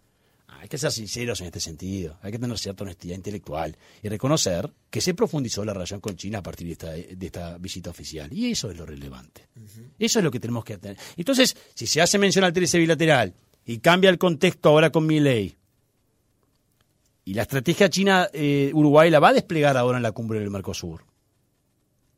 Ah, 0.48 0.59
hay 0.61 0.68
que 0.68 0.76
ser 0.76 0.92
sinceros 0.92 1.40
en 1.40 1.46
este 1.46 1.61
sentido, 1.61 2.18
hay 2.22 2.30
que 2.33 2.38
tener 2.38 2.59
cierta 2.59 2.85
honestidad 2.85 3.16
intelectual 3.16 3.76
y 4.02 4.09
reconocer 4.09 4.70
que 4.90 5.00
se 5.00 5.14
profundizó 5.14 5.64
la 5.64 5.72
relación 5.72 6.00
con 6.00 6.16
China 6.16 6.38
a 6.38 6.42
partir 6.42 6.66
de 6.66 6.72
esta, 6.72 6.90
de 6.92 7.26
esta 7.26 7.57
visita 7.59 7.90
oficial. 7.90 8.33
Y 8.33 8.50
eso 8.50 8.70
es 8.70 8.76
lo 8.76 8.85
relevante. 8.85 9.48
Eso 9.98 10.18
es 10.18 10.24
lo 10.24 10.30
que 10.30 10.40
tenemos 10.40 10.64
que 10.64 10.76
tener. 10.76 10.98
Entonces, 11.16 11.57
si 11.74 11.87
se 11.87 12.02
hace 12.02 12.18
mención 12.18 12.44
al 12.44 12.52
TLC 12.52 12.74
bilateral 12.74 13.33
y 13.64 13.78
cambia 13.78 14.11
el 14.11 14.18
contexto 14.18 14.68
ahora 14.68 14.90
con 14.90 15.07
mi 15.07 15.20
ley, 15.20 15.57
y 17.26 17.33
la 17.33 17.42
estrategia 17.42 17.88
China-Uruguay 17.88 19.11
la 19.11 19.18
va 19.18 19.30
a 19.30 19.33
desplegar 19.33 19.76
ahora 19.78 19.96
en 19.96 20.02
la 20.02 20.12
cumbre 20.12 20.40
del 20.40 20.50
Mercosur. 20.50 21.04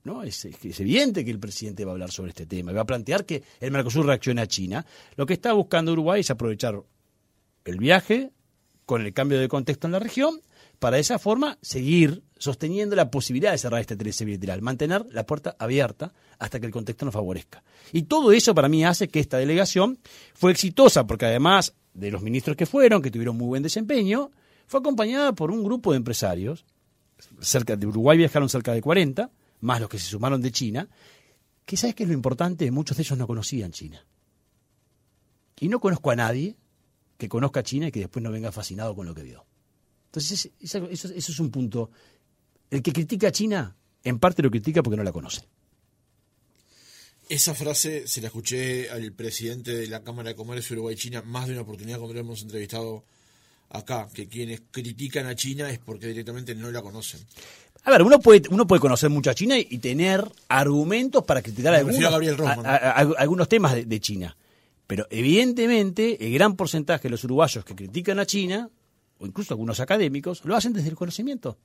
¿no? 0.03 0.25
Es, 0.25 0.45
es, 0.45 0.65
es 0.65 0.81
evidente 0.81 1.25
que 1.25 1.31
el 1.31 1.39
presidente 1.39 1.85
va 1.85 1.93
a 1.93 1.95
hablar 1.95 2.11
sobre 2.11 2.31
este 2.31 2.47
tema 2.47 2.73
y 2.73 2.75
va 2.75 2.83
a 2.83 2.87
plantear 2.87 3.25
que 3.25 3.43
el 3.61 3.71
Mercosur 3.71 4.05
reaccione 4.05 4.41
a 4.41 4.49
China. 4.49 4.85
Lo 5.15 5.27
que 5.27 5.35
está 5.35 5.53
buscando 5.53 5.93
Uruguay 5.93 6.21
es 6.21 6.31
aprovechar 6.31 6.83
el 7.67 7.79
viaje 7.79 8.33
con 8.85 9.03
el 9.03 9.13
cambio 9.13 9.39
de 9.39 9.49
contexto 9.49 9.87
en 9.87 9.93
la 9.93 9.99
región 9.99 10.41
para 10.79 10.97
de 10.97 11.01
esa 11.01 11.19
forma 11.19 11.59
seguir 11.63 12.23
sosteniendo 12.39 12.97
la 12.97 13.11
posibilidad 13.11 13.53
de 13.53 13.59
cerrar 13.59 13.81
este 13.81 13.97
TLC 13.97 14.25
bilateral, 14.25 14.63
mantener 14.63 15.05
la 15.11 15.27
puerta 15.27 15.57
abierta 15.59 16.13
hasta 16.39 16.61
que 16.61 16.67
el 16.67 16.73
contexto 16.73 17.05
nos 17.05 17.15
favorezca. 17.15 17.63
Y 17.93 18.03
todo 18.03 18.33
eso 18.33 18.55
para 18.55 18.69
mí 18.69 18.85
hace 18.85 19.09
que 19.09 19.21
esta 19.21 19.39
delegación 19.39 19.99
fue 20.35 20.53
exitosa, 20.53 21.07
porque 21.07 21.27
además 21.27 21.75
de 21.95 22.11
los 22.11 22.23
ministros 22.23 22.57
que 22.57 22.67
fueron, 22.67 23.03
que 23.03 23.11
tuvieron 23.11 23.37
muy 23.37 23.47
buen 23.47 23.63
desempeño, 23.63 24.31
fue 24.67 24.81
acompañada 24.81 25.33
por 25.33 25.51
un 25.51 25.65
grupo 25.65 25.93
de 25.93 25.97
empresarios, 25.97 26.65
cerca 27.41 27.77
de 27.77 27.87
Uruguay 27.87 28.19
viajaron 28.19 28.49
cerca 28.49 28.73
de 28.73 28.83
40, 28.83 29.31
más 29.61 29.81
los 29.81 29.89
que 29.89 29.99
se 29.99 30.07
sumaron 30.07 30.43
de 30.43 30.53
China, 30.53 30.89
que 31.65 31.77
sabes 31.77 31.95
qué 31.95 32.03
es 32.03 32.09
lo 32.09 32.15
importante, 32.15 32.71
muchos 32.71 32.97
de 32.97 33.03
ellos 33.03 33.19
no 33.19 33.27
conocían 33.27 33.73
China. 33.73 34.05
Y 35.59 35.69
no 35.69 35.81
conozco 35.81 36.11
a 36.11 36.17
nadie 36.17 36.57
que 37.19 37.29
conozca 37.29 37.63
China 37.63 37.89
y 37.89 37.93
que 37.93 38.01
después 38.01 38.23
no 38.23 38.31
venga 38.31 38.53
fascinado 38.53 38.95
con 38.95 39.07
lo 39.07 39.15
que 39.15 39.23
vio. 39.23 39.45
Entonces, 40.07 40.51
eso, 40.61 40.89
eso, 40.89 41.09
eso 41.09 41.33
es 41.33 41.41
un 41.41 41.51
punto. 41.51 41.91
El 42.71 42.83
que 42.83 42.93
critica 42.93 43.29
a 43.29 43.33
China, 43.33 43.77
en 44.05 44.19
parte 44.19 44.43
lo 44.43 44.51
critica 44.51 44.83
porque 44.83 44.97
no 44.97 45.03
la 45.05 45.13
conoce. 45.13 45.43
Esa 47.29 47.55
frase 47.55 48.07
se 48.07 48.21
la 48.21 48.29
escuché 48.29 48.89
al 48.91 49.13
presidente 49.13 49.75
de 49.75 49.89
la 49.89 50.03
Cámara 50.05 50.29
de 50.31 50.37
Comercio 50.37 50.75
Uruguay-China 50.75 51.23
más 51.23 51.47
de 51.47 51.55
una 51.55 51.63
oportunidad 51.63 51.99
cuando 51.99 52.15
lo 52.15 52.21
hemos 52.21 52.43
entrevistado 52.43 53.05
acá, 53.71 54.09
que 54.15 54.29
quienes 54.29 54.63
critican 54.71 55.27
a 55.27 55.35
China 55.35 55.69
es 55.71 55.81
porque 55.81 56.07
directamente 56.07 56.55
no 56.55 56.71
la 56.71 56.83
conocen. 56.83 57.21
A 57.83 57.91
ver, 57.91 58.03
uno 58.03 58.21
puede, 58.21 58.43
uno 58.51 58.65
puede 58.67 58.79
conocer 58.81 59.11
mucho 59.11 59.31
a 59.31 59.35
China 59.35 59.59
y 59.59 59.79
tener 59.79 60.25
argumentos 60.49 61.25
para 61.25 61.43
criticar 61.43 61.75
algunos, 61.75 61.99
a 62.05 62.11
Gabriel 62.11 62.37
Rossmann. 62.37 62.65
a- 62.67 62.77
a- 62.77 62.91
a- 63.01 63.15
algunos 63.19 63.49
temas 63.49 63.75
de, 63.75 63.85
de 63.87 64.01
China. 64.01 64.37
Pero 64.87 65.07
evidentemente 65.11 66.25
el 66.27 66.33
gran 66.33 66.57
porcentaje 66.57 67.05
de 67.05 67.11
los 67.11 67.25
uruguayos 67.25 67.65
que 67.65 67.75
critican 67.75 68.19
a 68.19 68.27
China, 68.27 68.71
o 69.19 69.27
incluso 69.27 69.55
algunos 69.55 69.81
académicos, 69.81 70.45
lo 70.45 70.55
hacen 70.57 70.73
desde 70.73 70.89
el 70.91 70.95
conocimiento. 70.97 71.59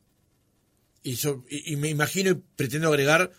Y, 1.04 1.14
yo- 1.16 1.44
y- 1.50 1.74
y 1.74 1.76
me 1.76 1.90
imagino 1.90 2.32
y 2.32 2.36
pretendo 2.56 2.88
agregar 2.90 3.32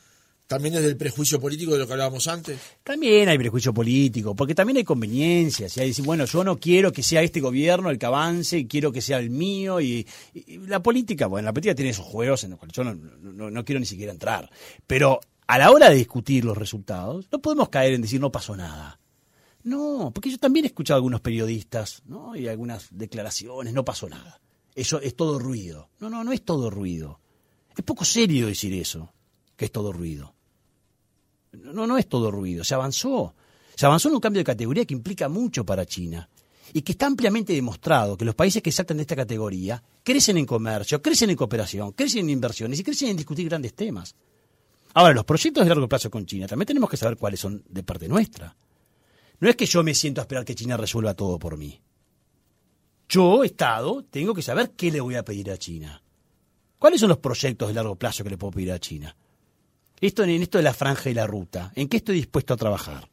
también 0.46 0.74
desde 0.74 0.88
el 0.88 0.96
prejuicio 0.96 1.40
político 1.40 1.72
de 1.72 1.78
lo 1.78 1.86
que 1.86 1.92
hablábamos 1.94 2.26
antes. 2.28 2.58
También 2.84 3.28
hay 3.28 3.38
prejuicio 3.38 3.72
político, 3.72 4.34
porque 4.36 4.54
también 4.54 4.76
hay 4.76 4.84
conveniencias. 4.84 5.76
Y 5.76 5.80
hay 5.80 5.88
decir, 5.88 6.04
bueno, 6.04 6.26
yo 6.26 6.44
no 6.44 6.58
quiero 6.58 6.92
que 6.92 7.02
sea 7.02 7.22
este 7.22 7.40
gobierno 7.40 7.88
el 7.90 7.98
que 7.98 8.06
avance, 8.06 8.58
y 8.58 8.66
quiero 8.66 8.92
que 8.92 9.00
sea 9.00 9.18
el 9.18 9.30
mío. 9.30 9.80
Y, 9.80 10.06
y 10.34 10.58
la 10.58 10.82
política, 10.82 11.26
bueno, 11.26 11.46
la 11.46 11.52
política 11.54 11.74
tiene 11.74 11.90
esos 11.92 12.04
juegos 12.04 12.44
en 12.44 12.50
los 12.50 12.58
cuales 12.58 12.76
yo 12.76 12.84
no, 12.84 12.94
no- 12.94 13.50
no 13.50 13.64
quiero 13.64 13.80
ni 13.80 13.86
siquiera 13.86 14.12
entrar. 14.12 14.50
Pero 14.86 15.20
a 15.46 15.58
la 15.58 15.70
hora 15.70 15.88
de 15.88 15.96
discutir 15.96 16.44
los 16.44 16.58
resultados, 16.58 17.28
no 17.32 17.40
podemos 17.40 17.68
caer 17.70 17.94
en 17.94 18.02
decir 18.02 18.20
no 18.20 18.30
pasó 18.30 18.54
nada. 18.56 18.98
No, 19.64 20.10
porque 20.12 20.30
yo 20.30 20.38
también 20.38 20.64
he 20.64 20.68
escuchado 20.68 20.96
a 20.96 20.98
algunos 20.98 21.20
periodistas 21.20 22.02
¿no? 22.06 22.34
y 22.34 22.48
algunas 22.48 22.88
declaraciones, 22.90 23.72
no 23.72 23.84
pasó 23.84 24.08
nada. 24.08 24.40
Eso 24.74 25.00
es 25.00 25.14
todo 25.14 25.38
ruido. 25.38 25.88
No, 26.00 26.10
no, 26.10 26.24
no 26.24 26.32
es 26.32 26.42
todo 26.44 26.70
ruido. 26.70 27.20
Es 27.76 27.84
poco 27.84 28.04
serio 28.04 28.46
decir 28.46 28.72
eso, 28.74 29.12
que 29.56 29.66
es 29.66 29.72
todo 29.72 29.92
ruido. 29.92 30.34
No, 31.52 31.86
no 31.86 31.98
es 31.98 32.08
todo 32.08 32.30
ruido, 32.30 32.64
se 32.64 32.74
avanzó. 32.74 33.34
Se 33.74 33.86
avanzó 33.86 34.08
en 34.08 34.14
un 34.14 34.20
cambio 34.20 34.40
de 34.40 34.44
categoría 34.44 34.84
que 34.84 34.94
implica 34.94 35.28
mucho 35.28 35.64
para 35.64 35.86
China 35.86 36.28
y 36.72 36.82
que 36.82 36.92
está 36.92 37.06
ampliamente 37.06 37.52
demostrado 37.52 38.16
que 38.16 38.24
los 38.24 38.34
países 38.34 38.62
que 38.62 38.72
saltan 38.72 38.96
de 38.96 39.02
esta 39.02 39.16
categoría 39.16 39.82
crecen 40.02 40.38
en 40.38 40.46
comercio, 40.46 41.00
crecen 41.02 41.30
en 41.30 41.36
cooperación, 41.36 41.92
crecen 41.92 42.20
en 42.20 42.30
inversiones 42.30 42.80
y 42.80 42.84
crecen 42.84 43.10
en 43.10 43.16
discutir 43.16 43.48
grandes 43.48 43.74
temas. 43.74 44.14
Ahora, 44.94 45.14
los 45.14 45.24
proyectos 45.24 45.64
de 45.64 45.68
largo 45.68 45.88
plazo 45.88 46.10
con 46.10 46.26
China 46.26 46.46
también 46.46 46.66
tenemos 46.66 46.90
que 46.90 46.96
saber 46.96 47.16
cuáles 47.16 47.40
son 47.40 47.62
de 47.68 47.82
parte 47.82 48.08
nuestra. 48.08 48.54
No 49.42 49.50
es 49.50 49.56
que 49.56 49.66
yo 49.66 49.82
me 49.82 49.92
siento 49.92 50.20
a 50.20 50.22
esperar 50.22 50.44
que 50.44 50.54
China 50.54 50.76
resuelva 50.76 51.14
todo 51.14 51.36
por 51.36 51.56
mí. 51.56 51.80
Yo, 53.08 53.42
Estado, 53.42 54.04
tengo 54.08 54.34
que 54.34 54.40
saber 54.40 54.70
qué 54.76 54.92
le 54.92 55.00
voy 55.00 55.16
a 55.16 55.24
pedir 55.24 55.50
a 55.50 55.58
China. 55.58 56.00
¿Cuáles 56.78 57.00
son 57.00 57.08
los 57.08 57.18
proyectos 57.18 57.66
de 57.66 57.74
largo 57.74 57.96
plazo 57.96 58.22
que 58.22 58.30
le 58.30 58.38
puedo 58.38 58.52
pedir 58.52 58.70
a 58.70 58.78
China? 58.78 59.16
Esto 60.00 60.22
en 60.22 60.30
esto 60.42 60.58
de 60.58 60.62
la 60.62 60.72
franja 60.72 61.10
y 61.10 61.14
la 61.14 61.26
ruta, 61.26 61.72
¿en 61.74 61.88
qué 61.88 61.96
estoy 61.96 62.14
dispuesto 62.14 62.54
a 62.54 62.56
trabajar? 62.56 63.10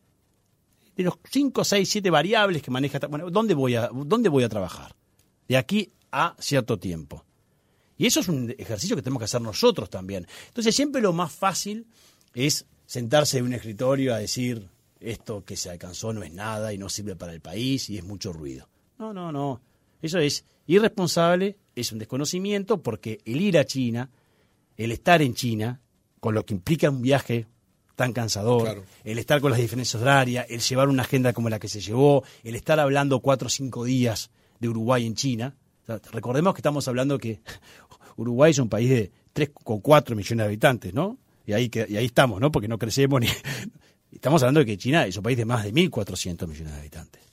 De 0.96 1.02
los 1.02 1.16
5, 1.32 1.64
6, 1.64 1.90
7 1.90 2.12
variables 2.12 2.62
que 2.62 2.70
maneja, 2.70 3.00
¿dónde 3.00 3.56
voy 3.56 3.74
a 3.74 3.90
dónde 3.92 4.30
voy 4.30 4.44
a 4.44 4.50
trabajar? 4.50 4.96
De 5.48 5.58
aquí 5.58 5.92
a 6.12 6.36
cierto 6.38 6.78
tiempo. 6.78 7.26
Y 7.98 8.06
eso 8.06 8.20
es 8.20 8.28
un 8.28 8.54
ejercicio 8.56 8.96
que 8.96 9.02
tenemos 9.02 9.22
que 9.22 9.26
hacer 9.26 9.42
nosotros 9.42 9.90
también. 9.90 10.28
Entonces, 10.50 10.76
siempre 10.76 11.02
lo 11.02 11.12
más 11.12 11.32
fácil 11.32 11.88
es 12.36 12.68
sentarse 12.86 13.40
en 13.40 13.46
un 13.46 13.54
escritorio 13.54 14.14
a 14.14 14.20
decir 14.20 14.70
esto 15.00 15.44
que 15.46 15.56
se 15.56 15.70
alcanzó 15.70 16.14
no 16.14 16.24
es 16.24 16.32
nada 16.34 16.74
y 16.74 16.78
no 16.78 16.90
sirve 16.90 17.16
para 17.16 17.34
el 17.34 17.42
país 17.42 17.90
y 17.90 17.98
es 17.98 18.04
mucho 18.04 18.34
ruido. 18.34 18.68
No, 18.98 19.14
no, 19.14 19.32
no. 19.32 19.62
Eso 20.02 20.20
es 20.20 20.46
irresponsable, 20.68 21.58
es 21.76 21.92
un 21.92 22.00
desconocimiento 22.00 22.82
porque 22.82 23.20
el 23.26 23.42
ir 23.42 23.58
a 23.58 23.66
China, 23.66 24.10
el 24.78 24.92
estar 24.92 25.22
en 25.22 25.34
China, 25.34 25.82
con 26.20 26.34
lo 26.36 26.46
que 26.46 26.54
implica 26.54 26.90
un 26.90 27.02
viaje 27.02 27.48
tan 27.96 28.14
cansador, 28.14 28.64
Claro. 28.64 28.84
el 29.04 29.20
estar 29.20 29.42
con 29.42 29.52
las 29.52 29.60
diferencias 29.60 30.02
horarias, 30.02 30.46
el 30.50 30.60
llevar 30.62 30.88
una 30.90 31.04
agenda 31.04 31.34
como 31.34 31.50
la 31.50 31.60
que 31.60 31.68
se 31.68 31.82
llevó, 31.82 32.24
el 32.44 32.56
estar 32.56 32.80
hablando 32.80 33.20
cuatro 33.20 33.48
o 33.48 33.50
cinco 33.50 33.84
días 33.84 34.32
de 34.60 34.70
Uruguay 34.70 35.06
en 35.06 35.16
China. 35.16 35.56
O 35.84 35.86
sea, 35.86 36.00
recordemos 36.12 36.54
que 36.54 36.60
estamos 36.60 36.88
hablando 36.88 37.18
que 37.18 37.42
Uruguay 38.18 38.52
es 38.52 38.60
un 38.60 38.70
país 38.70 38.90
de 38.90 39.12
3,4 39.34 40.16
millones 40.16 40.38
de 40.38 40.44
habitantes, 40.46 40.94
¿no? 40.94 41.18
Y 41.46 41.54
ahí, 41.54 41.70
que- 41.70 41.88
y 41.90 41.98
ahí 41.98 42.06
estamos, 42.06 42.40
¿no? 42.40 42.52
Porque 42.52 42.68
no 42.68 42.78
crecemos 42.78 43.20
ni... 43.22 43.28
Estamos 44.12 44.42
hablando 44.42 44.62
de 44.62 44.66
que 44.66 44.78
China 44.78 45.06
es 45.06 45.18
un 45.18 45.24
país 45.24 45.38
de 45.38 45.46
más 45.46 45.64
de 45.64 45.74
1.400 45.74 46.48
millones 46.48 46.74
de 46.74 46.80
habitantes. 46.80 47.24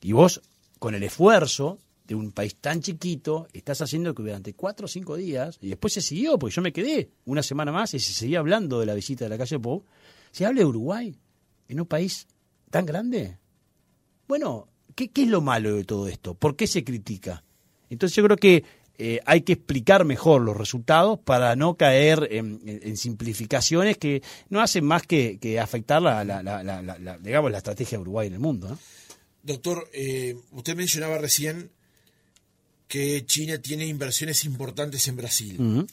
Y 0.00 0.12
vos 0.12 0.40
con 0.78 0.94
el 0.94 1.02
esfuerzo 1.02 1.78
de 2.06 2.14
un 2.14 2.32
país 2.32 2.56
tan 2.56 2.80
chiquito, 2.80 3.46
estás 3.52 3.80
haciendo 3.82 4.14
que 4.14 4.22
durante 4.22 4.54
cuatro 4.54 4.86
o 4.86 4.88
cinco 4.88 5.16
días, 5.16 5.58
y 5.60 5.68
después 5.68 5.92
se 5.92 6.00
siguió, 6.00 6.38
porque 6.38 6.54
yo 6.54 6.62
me 6.62 6.72
quedé 6.72 7.10
una 7.24 7.42
semana 7.42 7.70
más 7.70 7.94
y 7.94 8.00
se 8.00 8.12
seguía 8.12 8.40
hablando 8.40 8.80
de 8.80 8.86
la 8.86 8.94
visita 8.94 9.24
de 9.24 9.28
la 9.28 9.38
calle 9.38 9.58
Pou, 9.58 9.84
se 10.32 10.44
habla 10.44 10.60
de 10.60 10.66
Uruguay 10.66 11.16
en 11.68 11.80
un 11.80 11.86
país 11.86 12.26
tan 12.70 12.84
grande. 12.84 13.38
Bueno, 14.26 14.68
¿qué, 14.94 15.10
¿qué 15.10 15.22
es 15.22 15.28
lo 15.28 15.40
malo 15.40 15.76
de 15.76 15.84
todo 15.84 16.08
esto? 16.08 16.34
¿Por 16.34 16.56
qué 16.56 16.66
se 16.66 16.82
critica? 16.82 17.44
Entonces 17.88 18.16
yo 18.16 18.24
creo 18.24 18.36
que 18.36 18.64
eh, 18.98 19.20
hay 19.26 19.40
que 19.42 19.54
explicar 19.54 20.04
mejor 20.04 20.42
los 20.42 20.56
resultados 20.56 21.18
para 21.18 21.56
no 21.56 21.76
caer 21.76 22.28
en, 22.30 22.60
en- 22.66 22.80
en 22.82 22.96
simplificaciones 22.96 23.96
que 23.98 24.22
no 24.50 24.60
hacen 24.60 24.84
más 24.84 25.02
que, 25.02 25.38
que 25.40 25.58
afectar 25.58 26.00
la, 26.02 26.24
la- 26.24 27.18
digamos, 27.20 27.50
la 27.50 27.58
estrategia 27.58 27.98
de 27.98 28.02
Uruguay 28.02 28.26
en 28.28 28.34
el 28.34 28.38
mundo. 28.40 28.68
¿no? 28.68 28.78
Doctor, 29.42 29.88
eh, 29.92 30.36
usted 30.52 30.76
mencionaba 30.76 31.18
recién 31.18 31.70
que 32.88 33.24
China 33.26 33.58
tiene 33.58 33.86
inversiones 33.86 34.44
importantes 34.44 35.08
en 35.08 35.16
Brasil. 35.16 35.86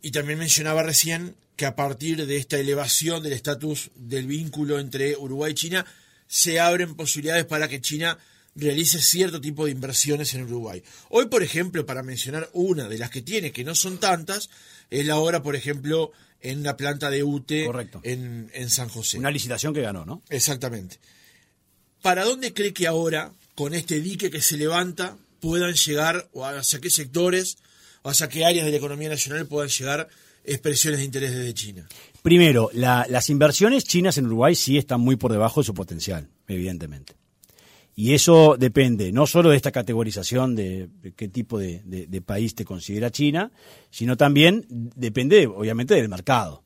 Y 0.00 0.10
también 0.12 0.38
mencionaba 0.38 0.82
recién 0.82 1.34
que 1.56 1.66
a 1.66 1.76
partir 1.76 2.24
de 2.26 2.36
esta 2.36 2.56
elevación 2.56 3.22
del 3.22 3.32
estatus 3.34 3.90
del 3.96 4.26
vínculo 4.26 4.78
entre 4.78 5.16
Uruguay 5.16 5.52
y 5.52 5.54
China, 5.54 5.84
se 6.26 6.60
abren 6.60 6.94
posibilidades 6.94 7.44
para 7.46 7.68
que 7.68 7.80
China 7.80 8.16
realice 8.58 9.00
cierto 9.00 9.40
tipo 9.40 9.64
de 9.64 9.70
inversiones 9.72 10.34
en 10.34 10.42
Uruguay. 10.42 10.82
Hoy, 11.08 11.26
por 11.26 11.42
ejemplo, 11.42 11.86
para 11.86 12.02
mencionar 12.02 12.50
una 12.52 12.88
de 12.88 12.98
las 12.98 13.10
que 13.10 13.22
tiene, 13.22 13.52
que 13.52 13.64
no 13.64 13.74
son 13.74 13.98
tantas, 13.98 14.50
es 14.90 15.06
la 15.06 15.16
obra, 15.18 15.42
por 15.42 15.56
ejemplo, 15.56 16.12
en 16.40 16.62
la 16.62 16.76
planta 16.76 17.08
de 17.10 17.22
UTE 17.24 17.66
Correcto. 17.66 18.00
en, 18.04 18.50
en 18.54 18.68
San 18.70 18.88
José. 18.88 19.18
Una 19.18 19.30
licitación 19.30 19.72
que 19.74 19.80
ganó, 19.82 20.04
¿no? 20.04 20.22
Exactamente. 20.28 20.98
¿Para 22.02 22.24
dónde 22.24 22.52
cree 22.52 22.72
que 22.72 22.86
ahora, 22.86 23.32
con 23.54 23.74
este 23.74 24.00
dique 24.00 24.30
que 24.30 24.40
se 24.40 24.56
levanta, 24.56 25.16
puedan 25.40 25.74
llegar, 25.74 26.28
o 26.32 26.44
hacia 26.44 26.80
qué 26.80 26.90
sectores, 26.90 27.58
o 28.02 28.10
hacia 28.10 28.28
qué 28.28 28.44
áreas 28.44 28.64
de 28.66 28.70
la 28.72 28.76
economía 28.76 29.08
nacional 29.08 29.46
puedan 29.46 29.68
llegar 29.68 30.08
expresiones 30.44 30.98
de 31.00 31.04
interés 31.06 31.32
desde 31.32 31.54
China? 31.54 31.88
Primero, 32.22 32.70
la- 32.72 33.06
las 33.08 33.30
inversiones 33.30 33.84
chinas 33.84 34.16
en 34.18 34.26
Uruguay 34.26 34.54
sí 34.54 34.78
están 34.78 35.00
muy 35.00 35.16
por 35.16 35.32
debajo 35.32 35.60
de 35.60 35.66
su 35.66 35.74
potencial, 35.74 36.28
evidentemente. 36.46 37.14
Y 38.00 38.14
eso 38.14 38.54
depende 38.56 39.10
no 39.10 39.26
solo 39.26 39.50
de 39.50 39.56
esta 39.56 39.72
categorización 39.72 40.54
de, 40.54 40.88
qué 41.16 41.26
tipo 41.26 41.58
de, 41.58 41.82
país 42.24 42.54
te 42.54 42.64
considera 42.64 43.10
China, 43.10 43.50
sino 43.90 44.16
también 44.16 44.64
depende, 44.68 45.48
obviamente, 45.48 45.94
del 45.94 46.08
mercado. 46.08 46.62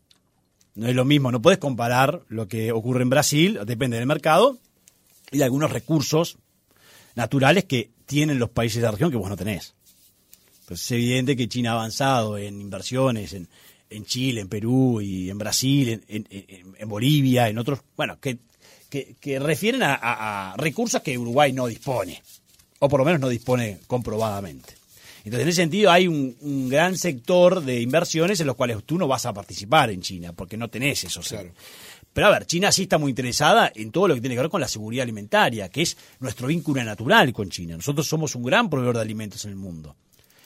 No 0.75 0.89
es 0.89 0.95
lo 0.95 1.07
mismo, 1.07 1.33
no 1.33 1.41
puedes 1.41 1.59
comparar 1.59 2.21
lo 2.29 2.49
que 2.49 2.71
ocurre 2.71 3.01
en 3.01 3.09
Brasil, 3.09 3.59
depende 3.65 3.97
del 3.97 4.05
mercado 4.07 4.59
y 5.31 5.39
de 5.39 5.45
algunos 5.45 5.71
recursos 5.73 6.37
naturales 7.15 7.65
que 7.65 7.93
tienen 8.05 8.39
los 8.39 8.51
países 8.51 8.83
de 8.83 8.89
la 8.89 8.91
región 8.93 9.11
que 9.11 9.17
vos 9.17 9.31
no 9.31 9.37
tenés. 9.37 9.73
Entonces 10.61 10.85
es 10.85 10.91
evidente 10.93 11.35
que 11.35 11.49
China 11.49 11.71
ha 11.71 11.75
avanzado 11.77 12.37
en 12.37 12.61
inversiones 12.61 13.33
en, 13.33 13.49
en 13.89 14.05
Chile, 14.05 14.43
en 14.43 14.49
Perú 14.51 15.01
y 15.01 15.31
en 15.31 15.39
Brasil, 15.39 15.89
en, 15.89 16.05
en- 16.09 16.27
en- 16.31 16.75
en 16.79 16.89
Bolivia, 16.91 17.49
en 17.49 17.57
otros, 17.57 17.81
bueno, 17.97 18.21
que, 18.21 18.37
que, 18.93 19.17
que 19.19 19.39
refieren 19.39 19.83
a, 19.83 19.95
a- 19.95 20.53
a 20.53 20.57
recursos 20.59 21.01
que 21.01 21.17
Uruguay 21.17 21.51
no 21.55 21.67
dispone, 21.67 22.23
o 22.79 22.89
por 22.91 23.01
lo 23.01 23.07
menos 23.07 23.23
no 23.23 23.31
dispone 23.31 23.79
comprobadamente. 23.87 24.75
Entonces, 25.25 25.45
en 25.45 25.49
ese 25.49 25.63
sentido, 25.63 25.91
hay 25.91 26.07
un, 26.09 26.37
un 26.43 26.69
gran 26.69 26.99
sector 26.99 27.63
de 27.65 27.81
inversiones 27.81 28.39
en 28.41 28.47
los 28.49 28.55
cuales 28.57 28.77
tú 28.85 28.99
no 28.99 29.09
vas 29.09 29.25
a 29.25 29.33
participar 29.33 29.89
en 29.91 30.03
China, 30.03 30.35
porque 30.35 30.59
no 30.59 30.69
tenés 30.69 31.05
esos. 31.05 31.27
Claro. 31.29 31.53
Pero 32.13 32.27
a 32.27 32.31
ver, 32.31 32.45
China 32.45 32.71
sí 32.71 32.83
está 32.83 32.99
muy 32.99 33.09
interesada 33.13 33.73
en 33.75 33.91
todo 33.93 34.09
lo 34.09 34.15
que 34.15 34.21
tiene 34.21 34.35
que 34.35 34.43
ver 34.43 34.51
con 34.51 34.61
la 34.61 34.69
seguridad 34.69 35.05
alimentaria, 35.05 35.71
que 35.71 35.81
es 35.81 35.97
nuestro 36.21 36.49
vínculo 36.49 36.85
natural 36.85 37.33
con 37.33 37.49
China. 37.49 37.77
Nosotros 37.77 38.07
somos 38.07 38.35
un 38.35 38.43
gran 38.43 38.69
proveedor 38.69 38.97
de 38.97 39.01
alimentos 39.03 39.43
en 39.47 39.53
el 39.53 39.57
mundo. 39.57 39.97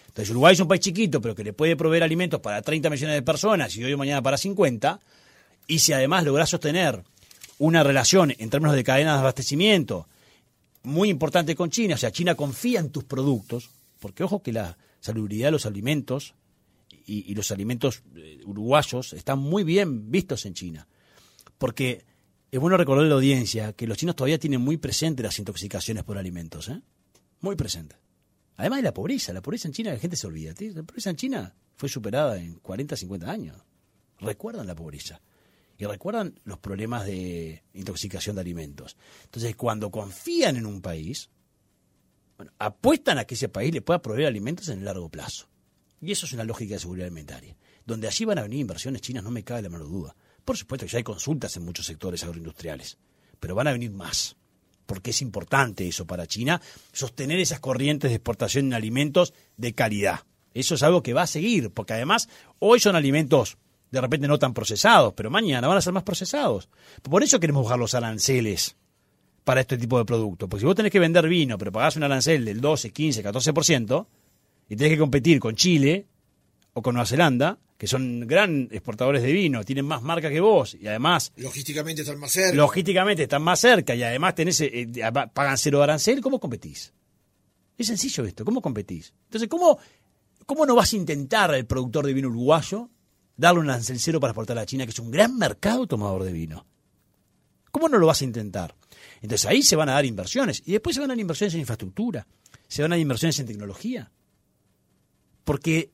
Entonces, 0.07 0.31
Uruguay 0.31 0.53
es 0.55 0.61
un 0.61 0.69
país 0.69 0.81
chiquito, 0.83 1.21
pero 1.21 1.35
que 1.35 1.43
le 1.43 1.53
puede 1.53 1.75
proveer 1.75 2.05
alimentos 2.05 2.41
para 2.41 2.63
30 2.63 2.89
millones 2.91 3.17
de 3.17 3.23
personas 3.23 3.75
y 3.77 3.83
hoy 3.83 3.93
o 3.93 3.99
mañana 3.99 4.23
para 4.23 4.37
50. 4.39 5.01
Y 5.67 5.81
si 5.81 5.93
además 5.93 6.23
lográs 6.23 6.49
sostener 6.51 7.03
una 7.59 7.83
relación 7.83 8.35
en 8.39 8.51
términos 8.51 8.77
de 8.77 8.85
cadenas 8.85 9.15
de 9.15 9.21
abastecimiento 9.21 10.09
muy 10.83 11.11
importante 11.11 11.57
con 11.57 11.71
China, 11.71 11.97
o 11.97 11.99
sea, 11.99 12.13
China 12.13 12.35
confía 12.35 12.81
en 12.81 12.91
tus 12.91 13.05
productos, 13.05 13.71
porque 13.99 14.23
ojo 14.23 14.43
que 14.43 14.53
la 14.53 14.79
salubridad 15.01 15.49
de 15.49 15.53
los 15.53 15.67
alimentos 15.67 16.35
y, 17.07 17.31
y 17.31 17.35
los 17.35 17.51
alimentos 17.51 18.03
eh, 18.15 18.41
uruguayos 18.45 19.13
están 19.13 19.41
muy 19.41 19.65
bien 19.65 20.11
vistos 20.11 20.47
en 20.47 20.55
China. 20.55 20.87
Porque 21.59 22.05
es 22.51 22.61
bueno 22.61 22.77
recordar 22.77 23.05
a 23.05 23.09
la 23.09 23.15
audiencia 23.17 23.73
que 23.73 23.87
los 23.87 23.99
chinos 23.99 24.15
todavía 24.15 24.39
tienen 24.39 24.61
muy 24.61 24.77
presentes 24.77 25.25
las 25.25 25.39
intoxicaciones 25.39 26.05
por 26.05 26.19
alimentos, 26.19 26.69
¿eh? 26.69 26.81
Muy 27.41 27.57
presentes. 27.57 27.99
Además 28.57 28.79
de 28.79 28.85
la 28.85 28.95
pobreza, 28.95 29.33
la 29.33 29.43
pobreza 29.43 29.69
en 29.69 29.75
China 29.75 29.93
la 29.93 29.99
gente 29.99 30.17
se 30.17 30.27
olvida. 30.27 30.55
La 30.59 30.83
pobreza 30.83 31.11
en 31.11 31.17
China 31.17 31.55
fue 31.77 31.89
superada 31.89 32.39
en 32.39 32.55
40, 32.55 32.97
50 32.97 33.31
años. 33.31 33.57
Recuerdan 34.21 34.67
la 34.67 34.75
pobreza. 34.75 35.21
Y 35.79 35.85
recuerdan 35.85 36.41
los 36.45 36.59
problemas 36.59 37.05
de 37.05 37.63
intoxicación 37.75 38.37
de 38.37 38.43
alimentos. 38.43 38.97
Entonces, 39.25 39.55
cuando 39.57 39.91
confían 39.91 40.57
en 40.57 40.67
un 40.67 40.81
país, 40.81 41.31
bueno, 42.37 42.53
apuestan 42.59 43.19
a 43.19 43.25
que 43.25 43.35
ese 43.35 43.49
país 43.49 43.73
le 43.73 43.83
pueda 43.83 44.01
proveer 44.01 44.29
alimentos 44.29 44.69
en 44.69 44.79
el 44.79 44.85
largo 44.85 45.09
plazo. 45.09 45.49
Y 46.01 46.13
eso 46.13 46.27
es 46.27 46.33
una 46.33 46.45
lógica 46.45 46.75
de 46.75 46.81
seguridad 46.81 47.07
alimentaria. 47.07 47.57
Donde 47.85 48.09
allí 48.09 48.25
van 48.25 48.39
a 48.39 48.43
venir 48.43 48.61
inversiones 48.61 49.03
chinas, 49.03 49.25
no 49.25 49.31
me 49.31 49.45
cabe 49.45 49.63
la 49.63 49.69
menor 49.69 49.89
duda. 49.89 50.17
Por 50.45 50.57
supuesto 50.57 50.87
que 50.87 50.93
ya 50.93 50.99
hay 50.99 51.05
consultas 51.05 51.57
en 51.57 51.65
muchos 51.65 51.87
sectores 51.87 52.23
agroindustriales, 52.25 52.99
pero 53.41 53.55
van 53.55 53.67
a 53.67 53.73
venir 53.73 53.91
más. 53.91 54.37
Porque 54.87 55.11
es 55.11 55.21
importante 55.23 55.89
eso 55.89 56.07
para 56.07 56.27
China, 56.27 56.61
sostener 56.93 57.41
esas 57.41 57.61
corrientes 57.61 58.11
de 58.11 58.17
exportación 58.17 58.67
en 58.67 58.75
alimentos 58.75 59.35
de 59.57 59.75
calidad. 59.75 60.21
Eso 60.55 60.75
es 60.77 60.83
algo 60.83 61.03
que 61.03 61.13
va 61.13 61.23
a 61.23 61.27
seguir, 61.27 61.71
porque 61.71 61.95
además 61.95 62.29
hoy 62.61 62.81
son 62.81 62.97
alimentos 62.97 63.59
de 63.97 64.03
repente 64.03 64.29
no 64.29 64.39
tan 64.39 64.55
procesados, 64.55 65.15
pero 65.15 65.31
mañana 65.31 65.67
van 65.67 65.79
a 65.79 65.83
ser 65.83 65.93
más 65.93 66.03
procesados. 66.03 66.69
Por 67.03 67.23
eso 67.23 67.41
queremos 67.41 67.65
bajar 67.65 67.79
los 67.79 67.95
aranceles 67.95 68.77
para 69.45 69.61
este 69.61 69.79
tipo 69.79 69.97
de 69.99 70.05
productos. 70.05 70.49
Porque 70.49 70.61
si 70.61 70.67
vos 70.67 70.75
tenés 70.75 70.93
que 70.93 70.99
vender 70.99 71.29
vino, 71.29 71.57
pero 71.57 71.73
pagás 71.73 71.97
un 71.97 72.03
arancel 72.03 72.45
del 72.45 72.61
12, 72.61 72.91
15, 72.91 73.25
14%, 73.25 74.07
y 74.69 74.77
tenés 74.77 74.93
que 74.93 74.99
competir 74.99 75.39
con 75.39 75.55
Chile 75.55 76.07
o 76.73 76.83
con 76.83 76.95
Nueva 76.95 77.07
Zelanda, 77.07 77.59
que 77.79 77.87
son 77.87 78.27
gran 78.27 78.69
exportadores 78.73 79.23
de 79.23 79.33
vino, 79.33 79.63
tienen 79.63 79.85
más 79.85 80.03
marca 80.03 80.31
que 80.31 80.41
vos, 80.41 80.75
y 80.75 80.87
además 80.89 81.33
Logísticamente 81.37 82.03
están 82.03 82.19
más 82.19 82.33
cerca. 82.33 82.57
logísticamente 82.57 83.23
están 83.23 83.43
más 83.43 83.61
cerca, 83.61 83.95
y 83.95 84.03
además 84.03 84.35
tenés, 84.35 84.61
eh, 84.63 84.71
eh, 84.73 85.13
pagan 85.33 85.59
cero 85.59 85.79
de 85.79 85.85
arancel, 85.85 86.21
¿cómo 86.21 86.41
competís? 86.41 86.93
Es 87.79 87.87
sencillo 87.87 88.25
esto, 88.25 88.45
¿cómo 88.45 88.61
competís? 88.61 89.15
Entonces, 89.27 89.49
¿cómo, 89.49 89.79
¿cómo 90.45 90.67
no 90.67 90.75
vas 90.75 90.93
a 90.93 90.97
intentar 90.97 91.53
al 91.53 91.67
productor 91.67 92.07
de 92.07 92.15
vino 92.15 92.29
uruguayo 92.29 92.91
darle 93.37 93.61
un 93.61 93.71
arancel 93.71 93.99
cero 93.99 94.21
para 94.21 94.33
exportar 94.33 94.59
a 94.59 94.67
China, 94.67 94.85
que 94.85 94.91
es 94.91 94.99
un 94.99 95.11
gran 95.11 95.37
mercado 95.37 95.87
tomador 95.87 96.25
de 96.25 96.33
vino? 96.33 96.67
¿Cómo 97.71 97.89
no 97.89 97.99
lo 97.99 98.07
vas 98.07 98.23
a 98.23 98.25
intentar? 98.25 98.75
Entonces 99.21 99.47
ahí 99.47 99.63
se 99.63 99.77
van 99.77 99.89
a 99.89 99.93
dar 99.93 100.05
inversiones. 100.05 100.63
Y 100.65 100.73
después 100.73 100.95
se 100.95 101.01
van 101.01 101.11
a 101.11 101.13
dar 101.15 101.21
inversiones 101.21 101.55
en 101.55 101.61
infraestructura. 101.61 102.27
Se 102.69 102.83
van 102.83 102.93
a 102.93 102.95
dar 102.95 103.01
inversiones 103.01 103.39
en 103.39 103.47
tecnología. 103.47 104.11
Porque 105.45 105.93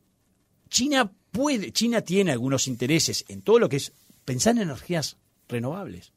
China 0.68 1.12
puede, 1.31 1.72
China 1.72 2.00
tiene 2.02 2.33
algunos 2.33 2.68
intereses 2.68 3.24
en 3.28 3.42
todo 3.42 3.59
lo 3.59 3.68
que 3.68 3.76
es 3.76 3.92
pensar 4.24 4.55
en 4.57 4.62
energías 4.62 5.16
renovables. 5.48 6.12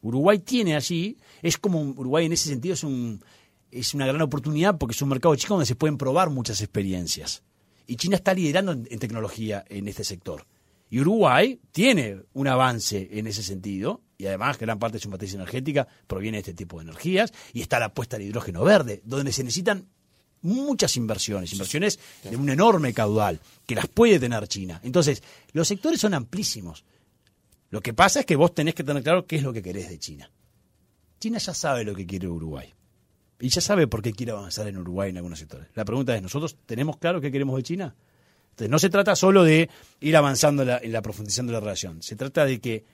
Uruguay 0.00 0.38
tiene 0.38 0.76
allí, 0.76 1.18
es 1.42 1.58
como 1.58 1.80
Uruguay 1.80 2.26
en 2.26 2.32
ese 2.32 2.48
sentido 2.48 2.74
es 2.74 2.84
un 2.84 3.22
es 3.70 3.92
una 3.92 4.06
gran 4.06 4.22
oportunidad 4.22 4.78
porque 4.78 4.94
es 4.94 5.02
un 5.02 5.10
mercado 5.10 5.36
chico 5.36 5.54
donde 5.54 5.66
se 5.66 5.74
pueden 5.74 5.98
probar 5.98 6.30
muchas 6.30 6.60
experiencias. 6.62 7.42
Y 7.88 7.96
China 7.96 8.14
está 8.14 8.32
liderando 8.34 8.70
en, 8.70 8.86
en 8.88 8.98
tecnología 9.00 9.64
en 9.68 9.88
este 9.88 10.04
sector. 10.04 10.46
Y 10.90 11.00
Uruguay 11.00 11.60
tiene 11.72 12.22
un 12.34 12.46
avance 12.46 13.08
en 13.12 13.26
ese 13.26 13.42
sentido, 13.42 14.02
y 14.16 14.26
además 14.26 14.58
gran 14.58 14.78
parte 14.78 14.98
de 14.98 15.02
su 15.02 15.10
matriz 15.10 15.34
energética 15.34 15.88
proviene 16.06 16.36
de 16.36 16.40
este 16.40 16.54
tipo 16.54 16.78
de 16.78 16.84
energías, 16.84 17.32
y 17.52 17.60
está 17.60 17.80
la 17.80 17.86
apuesta 17.86 18.16
al 18.16 18.22
hidrógeno 18.22 18.62
verde, 18.62 19.02
donde 19.04 19.32
se 19.32 19.42
necesitan 19.42 19.88
muchas 20.42 20.96
inversiones, 20.96 21.52
inversiones 21.52 21.98
de 22.22 22.36
un 22.36 22.48
enorme 22.48 22.94
caudal, 22.94 23.40
que 23.66 23.74
las 23.74 23.88
puede 23.88 24.18
tener 24.18 24.46
China. 24.48 24.80
Entonces, 24.82 25.22
los 25.52 25.68
sectores 25.68 26.00
son 26.00 26.14
amplísimos. 26.14 26.84
Lo 27.70 27.80
que 27.80 27.92
pasa 27.92 28.20
es 28.20 28.26
que 28.26 28.36
vos 28.36 28.54
tenés 28.54 28.74
que 28.74 28.84
tener 28.84 29.02
claro 29.02 29.26
qué 29.26 29.36
es 29.36 29.42
lo 29.42 29.52
que 29.52 29.62
querés 29.62 29.88
de 29.88 29.98
China. 29.98 30.30
China 31.20 31.38
ya 31.38 31.52
sabe 31.52 31.84
lo 31.84 31.94
que 31.94 32.06
quiere 32.06 32.28
Uruguay. 32.28 32.72
Y 33.40 33.48
ya 33.50 33.60
sabe 33.60 33.86
por 33.86 34.02
qué 34.02 34.12
quiere 34.12 34.32
avanzar 34.32 34.66
en 34.66 34.78
Uruguay 34.78 35.10
en 35.10 35.16
algunos 35.16 35.38
sectores. 35.38 35.68
La 35.74 35.84
pregunta 35.84 36.14
es, 36.16 36.22
¿nosotros 36.22 36.56
tenemos 36.66 36.96
claro 36.96 37.20
qué 37.20 37.30
queremos 37.30 37.56
de 37.56 37.62
China? 37.62 37.94
Entonces, 38.50 38.70
no 38.70 38.78
se 38.80 38.90
trata 38.90 39.14
solo 39.14 39.44
de 39.44 39.70
ir 40.00 40.16
avanzando 40.16 40.64
en 40.64 40.92
la, 40.92 41.02
profundización 41.02 41.46
de 41.46 41.52
la 41.52 41.60
relación. 41.60 42.02
Se 42.02 42.16
trata 42.16 42.44
de 42.44 42.60
que 42.60 42.84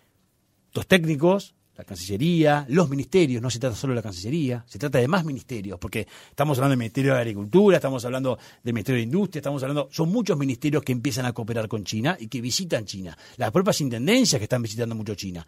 los 0.74 0.86
técnicos, 0.86 1.54
la 1.78 1.84
Cancillería, 1.84 2.66
los 2.68 2.90
ministerios, 2.90 3.40
no 3.40 3.48
se 3.48 3.58
trata 3.58 3.74
solo 3.74 3.92
de 3.92 3.96
la 3.96 4.02
Cancillería, 4.02 4.62
se 4.68 4.78
trata 4.78 4.98
de 4.98 5.08
más 5.08 5.24
ministerios, 5.24 5.78
porque 5.78 6.06
estamos 6.28 6.58
hablando 6.58 6.72
del 6.72 6.78
Ministerio 6.80 7.14
de 7.14 7.20
Agricultura, 7.20 7.76
estamos 7.76 8.04
hablando 8.04 8.38
del 8.62 8.74
Ministerio 8.74 8.98
de 8.98 9.04
Industria, 9.04 9.38
estamos 9.38 9.62
hablando, 9.62 9.88
son 9.90 10.10
muchos 10.10 10.36
ministerios 10.36 10.82
que 10.82 10.92
empiezan 10.92 11.24
a 11.24 11.32
cooperar 11.32 11.66
con 11.66 11.82
China 11.82 12.14
y 12.20 12.28
que 12.28 12.42
visitan 12.42 12.84
China. 12.84 13.16
Las 13.38 13.50
propias 13.50 13.80
intendencias 13.80 14.38
que 14.38 14.44
están 14.44 14.60
visitando 14.60 14.94
mucho 14.94 15.14
China. 15.14 15.46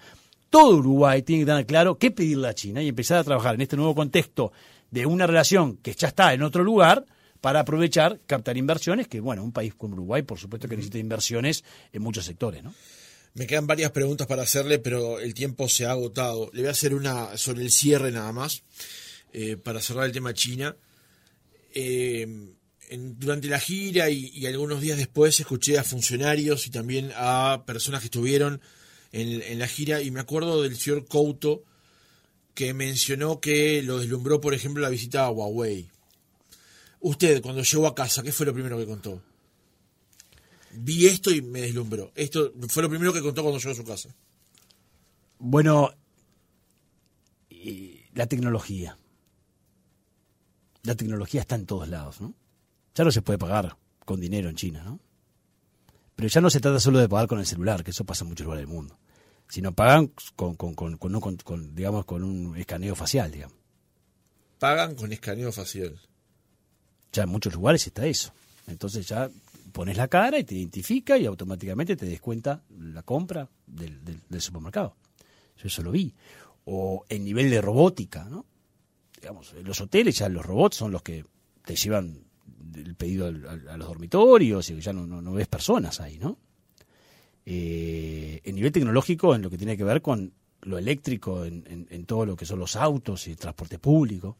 todo 0.48 0.78
Uruguay 0.78 1.20
tiene 1.20 1.42
que 1.42 1.46
tener 1.46 1.66
claro 1.66 1.98
qué 1.98 2.10
pedirle 2.10 2.48
a 2.48 2.54
China 2.54 2.80
y 2.80 2.88
empezar 2.88 3.18
a 3.18 3.24
trabajar 3.24 3.56
en 3.56 3.60
este 3.60 3.76
nuevo 3.76 3.94
contexto 3.94 4.50
de 4.96 5.04
una 5.04 5.26
relación 5.26 5.76
que 5.76 5.92
ya 5.92 6.08
está 6.08 6.32
en 6.32 6.42
otro 6.42 6.64
lugar 6.64 7.04
para 7.42 7.60
aprovechar, 7.60 8.18
captar 8.26 8.56
inversiones, 8.56 9.08
que 9.08 9.20
bueno, 9.20 9.44
un 9.44 9.52
país 9.52 9.74
como 9.74 9.92
Uruguay 9.92 10.22
por 10.22 10.38
supuesto 10.38 10.68
que 10.68 10.76
necesita 10.76 10.96
inversiones 10.96 11.64
en 11.92 12.00
muchos 12.00 12.24
sectores, 12.24 12.64
¿no? 12.64 12.74
Me 13.34 13.46
quedan 13.46 13.66
varias 13.66 13.90
preguntas 13.90 14.26
para 14.26 14.44
hacerle, 14.44 14.78
pero 14.78 15.20
el 15.20 15.34
tiempo 15.34 15.68
se 15.68 15.84
ha 15.84 15.90
agotado. 15.90 16.48
Le 16.54 16.62
voy 16.62 16.68
a 16.68 16.70
hacer 16.70 16.94
una 16.94 17.36
sobre 17.36 17.60
el 17.60 17.70
cierre 17.70 18.10
nada 18.10 18.32
más, 18.32 18.62
eh, 19.34 19.58
para 19.58 19.82
cerrar 19.82 20.06
el 20.06 20.12
tema 20.12 20.32
China. 20.32 20.74
Eh, 21.74 22.54
durante 22.90 23.48
la 23.48 23.60
gira 23.60 24.08
y, 24.08 24.46
algunos 24.46 24.80
días 24.80 24.96
después 24.96 25.38
escuché 25.38 25.78
a 25.78 25.84
funcionarios 25.84 26.66
y 26.66 26.70
también 26.70 27.12
a 27.16 27.64
personas 27.66 28.00
que 28.00 28.06
estuvieron 28.06 28.62
en, 29.12 29.58
la 29.58 29.68
gira 29.68 30.00
y 30.00 30.10
me 30.10 30.20
acuerdo 30.20 30.62
del 30.62 30.74
señor 30.78 31.04
Couto 31.04 31.64
que 32.56 32.72
mencionó 32.72 33.38
que 33.38 33.82
lo 33.82 33.98
deslumbró, 33.98 34.40
por 34.40 34.54
ejemplo, 34.54 34.82
la 34.82 34.88
visita 34.88 35.26
a 35.26 35.30
Huawei. 35.30 35.90
Usted, 37.00 37.42
cuando 37.42 37.62
llegó 37.62 37.86
a 37.86 37.94
casa, 37.94 38.22
¿qué 38.22 38.32
fue 38.32 38.46
lo 38.46 38.54
primero 38.54 38.78
que 38.78 38.86
contó? 38.86 39.22
Vi 40.72 41.06
esto 41.06 41.30
y 41.30 41.42
me 41.42 41.60
deslumbró. 41.60 42.12
Esto 42.14 42.54
fue 42.68 42.82
lo 42.82 42.88
primero 42.88 43.12
que 43.12 43.20
contó 43.20 43.42
cuando 43.42 43.58
llegó 43.60 43.72
a 43.72 43.74
su 43.74 43.84
casa. 43.84 44.08
Bueno, 45.38 45.92
la 48.14 48.26
tecnología. 48.26 48.96
La 50.82 50.94
tecnología 50.94 51.42
está 51.42 51.56
en 51.56 51.66
todos 51.66 51.90
lados, 51.90 52.22
¿no? 52.22 52.34
Ya 52.94 53.04
no 53.04 53.10
se 53.10 53.20
puede 53.20 53.38
pagar 53.38 53.76
con 54.06 54.18
dinero 54.18 54.48
en 54.48 54.56
China, 54.56 54.82
¿no? 54.82 54.98
Pero 56.14 56.28
ya 56.30 56.40
no 56.40 56.48
se 56.48 56.60
trata 56.60 56.80
solo 56.80 57.00
de 57.00 57.08
pagar 57.10 57.28
con 57.28 57.38
el 57.38 57.44
celular, 57.44 57.84
que 57.84 57.90
eso 57.90 58.06
pasa 58.06 58.24
en 58.24 58.30
muchos 58.30 58.46
lugares 58.46 58.66
del 58.66 58.74
mundo, 58.74 58.98
sino 59.48 59.72
pagan 59.72 60.12
con, 60.34 60.54
con, 60.54 60.74
con, 60.74 60.96
con, 60.96 61.74
digamos, 61.74 62.04
con 62.04 62.22
un 62.24 62.56
escaneo 62.56 62.94
facial, 62.94 63.30
digamos. 63.30 63.56
Pagan 64.58 64.94
con 64.94 65.12
escaneo 65.12 65.52
facial. 65.52 65.98
Ya 67.12 67.24
en 67.24 67.28
muchos 67.28 67.54
lugares 67.54 67.86
está 67.86 68.06
eso. 68.06 68.32
Entonces 68.66 69.06
ya 69.06 69.30
pones 69.72 69.96
la 69.96 70.08
cara 70.08 70.38
y 70.38 70.44
te 70.44 70.54
identifica 70.54 71.18
y 71.18 71.26
automáticamente 71.26 71.96
te 71.96 72.06
descuenta 72.06 72.62
la 72.78 73.02
compra 73.02 73.48
del, 73.66 74.02
del, 74.04 74.40
supermercado. 74.40 74.96
Yo 75.58 75.68
eso 75.68 75.82
lo 75.82 75.90
vi. 75.90 76.14
O 76.64 77.04
el 77.08 77.22
nivel 77.24 77.50
de 77.50 77.60
robótica, 77.60 78.24
¿no? 78.24 78.46
Digamos, 79.20 79.52
en 79.52 79.64
los 79.64 79.80
hoteles 79.80 80.18
ya 80.18 80.28
los 80.28 80.44
robots 80.44 80.76
son 80.76 80.92
los 80.92 81.02
que 81.02 81.24
te 81.64 81.76
llevan 81.76 82.24
el 82.74 82.94
pedido 82.94 83.26
a, 83.26 83.76
los 83.76 83.88
dormitorios 83.88 84.68
y 84.70 84.80
ya 84.80 84.92
no, 84.92 85.06
no, 85.06 85.32
ves 85.32 85.46
personas 85.46 86.00
ahí, 86.00 86.18
¿no? 86.18 86.38
Eh, 87.48 88.40
el 88.42 88.54
nivel 88.56 88.72
tecnológico 88.72 89.34
en 89.34 89.42
lo 89.42 89.50
que 89.50 89.56
tiene 89.56 89.76
que 89.76 89.84
ver 89.84 90.02
con 90.02 90.32
lo 90.62 90.78
eléctrico, 90.78 91.44
en, 91.44 91.86
en, 91.88 92.04
todo 92.06 92.26
lo 92.26 92.36
que 92.36 92.44
son 92.44 92.58
los 92.58 92.74
autos 92.74 93.28
y 93.28 93.30
el 93.30 93.36
transporte 93.36 93.78
público. 93.78 94.36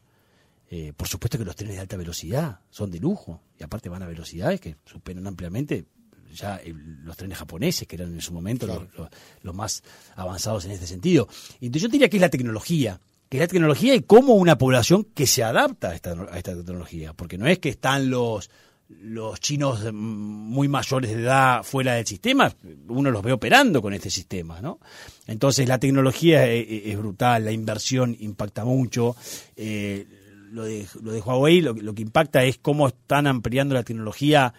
Eh, 0.69 0.91
por 0.95 1.07
supuesto 1.07 1.37
que 1.37 1.45
los 1.45 1.55
trenes 1.55 1.77
de 1.77 1.81
alta 1.81 1.95
velocidad 1.95 2.59
son 2.69 2.91
de 2.91 2.99
lujo 2.99 3.41
y 3.57 3.63
aparte 3.63 3.87
van 3.87 4.03
a 4.03 4.07
velocidades 4.07 4.59
que 4.59 4.75
superan 4.85 5.25
ampliamente 5.25 5.85
ya 6.33 6.59
los 6.65 7.15
trenes 7.15 7.37
japoneses, 7.37 7.87
que 7.87 7.95
eran 7.95 8.13
en 8.13 8.19
su 8.19 8.33
momento 8.33 8.67
los, 8.67 9.09
los, 9.41 9.55
más 9.55 9.81
avanzados 10.15 10.65
en 10.65 10.71
este 10.71 10.85
sentido. 10.85 11.29
Entonces 11.61 11.83
yo 11.83 11.87
diría 11.87 12.09
que 12.09 12.17
es 12.17 12.21
la 12.21 12.29
tecnología 12.29 12.99
que 13.29 13.37
es 13.37 13.41
la 13.41 13.47
tecnología 13.47 13.93
y 13.95 14.01
cómo 14.01 14.35
una 14.35 14.57
población 14.57 15.03
que 15.03 15.27
se 15.27 15.43
adapta 15.43 15.89
a 15.89 15.95
esta, 15.95 16.11
a 16.11 16.37
esta 16.37 16.55
tecnología, 16.55 17.13
porque 17.13 17.37
no 17.37 17.47
es 17.47 17.59
que 17.59 17.69
están 17.69 18.09
los 18.09 18.49
los 18.89 19.39
chinos 19.39 19.91
muy 19.93 20.67
mayores 20.67 21.11
de 21.11 21.21
edad 21.21 21.63
fuera 21.63 21.95
del 21.95 22.05
sistema, 22.05 22.53
uno 22.87 23.11
los 23.11 23.21
ve 23.21 23.33
operando 23.33 23.81
con 23.81 23.93
este 23.93 24.09
sistema, 24.09 24.61
¿no? 24.61 24.79
Entonces 25.27 25.67
la 25.67 25.77
tecnología 25.77 26.47
es, 26.47 26.97
brutal, 26.97 27.45
la 27.45 27.51
inversión 27.51 28.15
impacta 28.19 28.63
mucho, 28.63 29.15
eh, 29.55 30.07
lo, 30.51 30.63
de, 30.63 30.87
lo 31.01 31.11
de 31.11 31.19
Huawei 31.19 31.61
lo, 31.61 31.93
que 31.93 32.01
impacta 32.01 32.43
es 32.43 32.57
cómo 32.57 32.87
están 32.87 33.27
ampliando 33.27 33.75
la 33.75 33.83
tecnología 33.83 34.53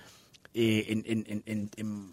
eh, 0.52 0.84
en, 0.88 1.42
en, 1.46 2.12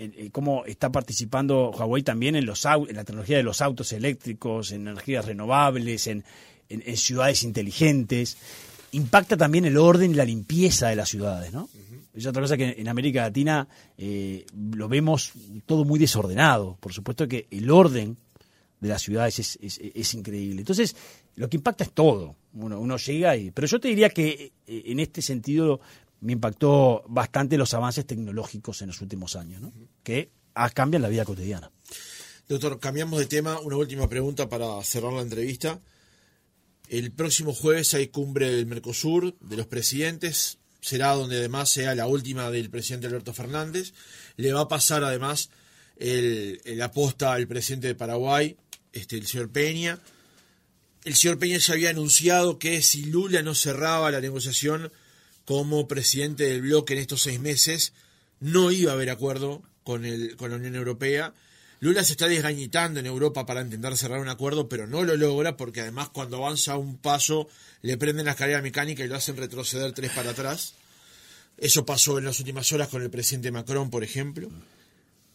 en 0.00 0.30
cómo 0.30 0.64
está 0.64 0.90
participando 0.90 1.70
Huawei 1.70 2.02
también 2.02 2.34
en, 2.34 2.46
los, 2.46 2.64
en 2.64 2.96
la 2.96 3.04
tecnología 3.04 3.36
de 3.36 3.42
los 3.42 3.60
autos 3.60 3.92
eléctricos, 3.92 4.72
en 4.72 4.88
energías 4.88 5.26
renovables, 5.26 6.06
en, 6.06 6.24
ciudades 6.94 7.42
inteligentes. 7.42 8.38
Impacta 8.92 9.36
también 9.36 9.64
el 9.64 9.76
orden 9.76 10.10
y 10.10 10.14
la 10.14 10.24
limpieza 10.24 10.88
de 10.88 10.96
las 10.96 11.08
ciudades, 11.08 11.52
¿no? 11.52 11.68
Es 12.12 12.26
otra 12.26 12.42
cosa 12.42 12.56
que 12.56 12.74
en 12.76 12.88
América 12.88 13.22
Latina 13.22 13.68
eh, 13.96 14.44
lo 14.52 14.88
vemos 14.88 15.32
todo 15.64 15.84
muy 15.84 15.98
desordenado. 15.98 16.76
Por 16.80 16.92
supuesto 16.92 17.28
que 17.28 17.46
el 17.50 17.70
orden 17.70 18.16
de 18.80 18.88
las 18.88 19.02
ciudades 19.02 19.38
es, 19.38 19.58
es, 19.60 20.14
increíble. 20.14 20.60
Entonces, 20.60 20.96
lo 21.36 21.48
que 21.48 21.58
impacta 21.58 21.84
es 21.84 21.92
todo. 21.92 22.34
Uno, 22.54 22.80
uno 22.80 22.96
llega 22.96 23.36
y... 23.36 23.50
Pero 23.52 23.68
yo 23.68 23.78
te 23.78 23.88
diría 23.88 24.10
que 24.10 24.52
eh, 24.66 24.82
en 24.86 24.98
este 24.98 25.22
sentido 25.22 25.80
me 26.20 26.32
impactó 26.32 27.04
bastante 27.08 27.56
los 27.56 27.72
avances 27.74 28.06
tecnológicos 28.06 28.82
en 28.82 28.88
los 28.88 29.00
últimos 29.00 29.36
años, 29.36 29.60
¿no? 29.60 29.72
que 30.02 30.30
cambian 30.74 31.02
la 31.02 31.08
vida 31.08 31.24
cotidiana. 31.24 31.70
Doctor, 32.48 32.80
cambiamos 32.80 33.18
de 33.20 33.26
tema. 33.26 33.60
Una 33.60 33.76
última 33.76 34.08
pregunta 34.08 34.48
para 34.48 34.82
cerrar 34.82 35.12
la 35.12 35.22
entrevista. 35.22 35.80
El 36.90 37.12
próximo 37.12 37.54
jueves 37.54 37.94
hay 37.94 38.08
cumbre 38.08 38.50
del 38.50 38.66
Mercosur 38.66 39.38
de 39.38 39.56
los 39.56 39.68
presidentes. 39.68 40.58
Será 40.80 41.12
donde 41.12 41.36
además 41.36 41.70
sea 41.70 41.94
la 41.94 42.08
última 42.08 42.50
del 42.50 42.68
presidente 42.68 43.06
Alberto 43.06 43.32
Fernández. 43.32 43.92
Le 44.36 44.52
va 44.52 44.62
a 44.62 44.68
pasar 44.68 45.04
además 45.04 45.50
el, 45.98 46.60
el 46.64 46.82
aposta 46.82 47.32
al 47.32 47.46
presidente 47.46 47.86
de 47.86 47.94
Paraguay, 47.94 48.56
este, 48.92 49.16
el 49.16 49.28
señor 49.28 49.50
Peña. 49.50 50.00
El 51.04 51.14
señor 51.14 51.38
Peña 51.38 51.58
ya 51.58 51.74
había 51.74 51.90
anunciado 51.90 52.58
que 52.58 52.82
si 52.82 53.04
Lula 53.04 53.42
no 53.42 53.54
cerraba 53.54 54.10
la 54.10 54.20
negociación 54.20 54.90
como 55.44 55.86
presidente 55.86 56.42
del 56.42 56.62
bloque 56.62 56.94
en 56.94 56.98
estos 56.98 57.22
seis 57.22 57.38
meses, 57.38 57.92
no 58.40 58.72
iba 58.72 58.90
a 58.90 58.94
haber 58.94 59.10
acuerdo 59.10 59.62
con, 59.84 60.04
el, 60.04 60.36
con 60.36 60.50
la 60.50 60.56
Unión 60.56 60.74
Europea. 60.74 61.34
Lula 61.80 62.04
se 62.04 62.12
está 62.12 62.28
desgañitando 62.28 63.00
en 63.00 63.06
Europa 63.06 63.46
para 63.46 63.62
intentar 63.62 63.96
cerrar 63.96 64.20
un 64.20 64.28
acuerdo, 64.28 64.68
pero 64.68 64.86
no 64.86 65.02
lo 65.02 65.16
logra 65.16 65.56
porque 65.56 65.80
además 65.80 66.10
cuando 66.10 66.36
avanza 66.36 66.76
un 66.76 66.98
paso 66.98 67.48
le 67.80 67.96
prenden 67.96 68.26
la 68.26 68.32
escalera 68.32 68.60
mecánica 68.60 69.02
y 69.02 69.08
lo 69.08 69.16
hacen 69.16 69.38
retroceder 69.38 69.92
tres 69.92 70.10
para 70.10 70.32
atrás. 70.32 70.74
Eso 71.56 71.86
pasó 71.86 72.18
en 72.18 72.26
las 72.26 72.38
últimas 72.38 72.70
horas 72.72 72.88
con 72.88 73.02
el 73.02 73.08
presidente 73.08 73.50
Macron, 73.50 73.88
por 73.88 74.04
ejemplo. 74.04 74.50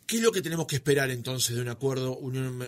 ¿Qué 0.05 0.17
es 0.17 0.21
lo 0.21 0.31
que 0.31 0.43
tenemos 0.43 0.67
que 0.67 0.75
esperar 0.75 1.09
entonces 1.09 1.55
de 1.55 1.63
un 1.63 1.67
acuerdo 1.67 2.15
Unión 2.15 2.61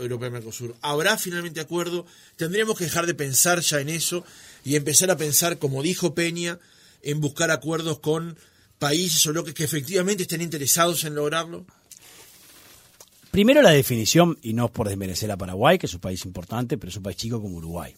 Europea-Mercosur? 0.00 0.74
¿Habrá 0.82 1.16
finalmente 1.16 1.60
acuerdo? 1.60 2.06
¿Tendríamos 2.34 2.76
que 2.76 2.84
dejar 2.84 3.06
de 3.06 3.14
pensar 3.14 3.60
ya 3.60 3.80
en 3.80 3.90
eso 3.90 4.24
y 4.64 4.74
empezar 4.74 5.08
a 5.12 5.16
pensar, 5.16 5.60
como 5.60 5.84
dijo 5.84 6.16
Peña, 6.16 6.58
en 7.02 7.20
buscar 7.20 7.52
acuerdos 7.52 8.00
con 8.00 8.36
países 8.80 9.24
o 9.28 9.30
bloques 9.30 9.54
que 9.54 9.62
efectivamente 9.62 10.24
estén 10.24 10.42
interesados 10.42 11.04
en 11.04 11.14
lograrlo? 11.14 11.64
Primero 13.30 13.62
la 13.62 13.70
definición, 13.70 14.38
y 14.42 14.54
no 14.54 14.72
por 14.72 14.88
desmerecer 14.88 15.30
a 15.30 15.36
Paraguay, 15.36 15.78
que 15.78 15.86
es 15.86 15.94
un 15.94 16.00
país 16.00 16.24
importante, 16.24 16.76
pero 16.76 16.90
es 16.90 16.96
un 16.96 17.04
país 17.04 17.16
chico 17.16 17.40
como 17.40 17.58
Uruguay. 17.58 17.94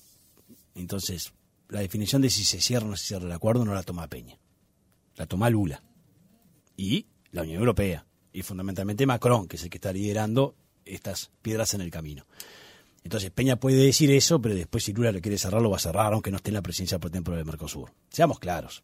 Entonces, 0.74 1.33
la 1.68 1.80
definición 1.80 2.20
de 2.20 2.28
si 2.28 2.45
se 2.45 2.61
cierra 2.61 2.87
o 2.87 2.91
no 2.91 2.97
se 2.97 3.07
cierra 3.07 3.24
el 3.24 3.33
acuerdo 3.33 3.64
no 3.64 3.74
la 3.74 3.83
toma 3.83 4.07
Peña, 4.09 4.39
la 5.16 5.26
toma 5.26 5.49
Lula 5.49 5.83
y 6.76 7.07
la 7.30 7.43
Unión 7.43 7.61
Europea, 7.61 8.05
y 8.33 8.43
fundamentalmente 8.43 9.07
Macron, 9.07 9.49
que 9.49 9.57
es 9.57 9.62
el 9.62 9.70
que 9.70 9.78
está 9.78 9.93
liderando 9.93 10.55
estas 10.85 11.30
piedras 11.41 11.72
en 11.72 11.80
el 11.80 11.91
camino. 11.91 12.26
Entonces 13.05 13.30
Peña 13.30 13.57
puede 13.57 13.76
decir 13.76 14.11
eso, 14.11 14.41
pero 14.41 14.55
después 14.55 14.85
si 14.85 14.93
Lula 14.93 15.12
le 15.12 15.22
quiere 15.22 15.39
cerrar, 15.39 15.62
lo 15.62 15.70
va 15.70 15.76
a 15.76 15.80
cerrar, 15.80 16.12
aunque 16.12 16.30
no 16.30 16.37
esté 16.37 16.51
en 16.51 16.55
la 16.55 16.62
presidencia 16.62 16.99
por 16.99 17.11
tiempo 17.11 17.33
del 17.33 17.47
Mercosur. 17.47 17.91
Seamos 18.11 18.39
claros. 18.39 18.83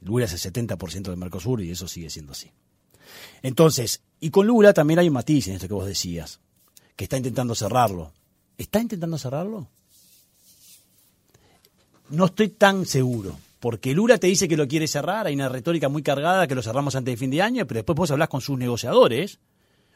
Lula 0.00 0.24
es 0.24 0.32
el 0.32 0.52
70% 0.52 1.02
del 1.02 1.16
Mercosur 1.18 1.60
y 1.62 1.70
eso 1.70 1.86
sigue 1.86 2.08
siendo 2.08 2.32
así. 2.32 2.50
Entonces, 3.42 4.02
y 4.20 4.30
con 4.30 4.46
Lula 4.46 4.72
también 4.72 4.98
hay 5.00 5.08
un 5.08 5.14
matiz 5.14 5.48
en 5.48 5.54
esto 5.54 5.66
que 5.66 5.74
vos 5.74 5.86
decías, 5.86 6.40
que 6.94 7.04
está 7.04 7.16
intentando 7.16 7.54
cerrarlo. 7.54 8.12
¿Está 8.58 8.80
intentando 8.80 9.16
cerrarlo? 9.16 9.68
No 12.10 12.26
estoy 12.26 12.50
tan 12.50 12.84
seguro, 12.84 13.36
porque 13.58 13.94
Lula 13.94 14.18
te 14.18 14.26
dice 14.26 14.48
que 14.48 14.56
lo 14.56 14.68
quiere 14.68 14.86
cerrar, 14.86 15.26
hay 15.26 15.34
una 15.34 15.48
retórica 15.48 15.88
muy 15.88 16.02
cargada 16.02 16.46
que 16.46 16.54
lo 16.54 16.62
cerramos 16.62 16.94
antes 16.96 17.12
de 17.12 17.16
fin 17.16 17.30
de 17.30 17.40
año, 17.40 17.66
pero 17.66 17.78
después 17.78 17.96
vos 17.96 18.10
hablar 18.10 18.28
con 18.28 18.40
sus 18.40 18.58
negociadores 18.58 19.38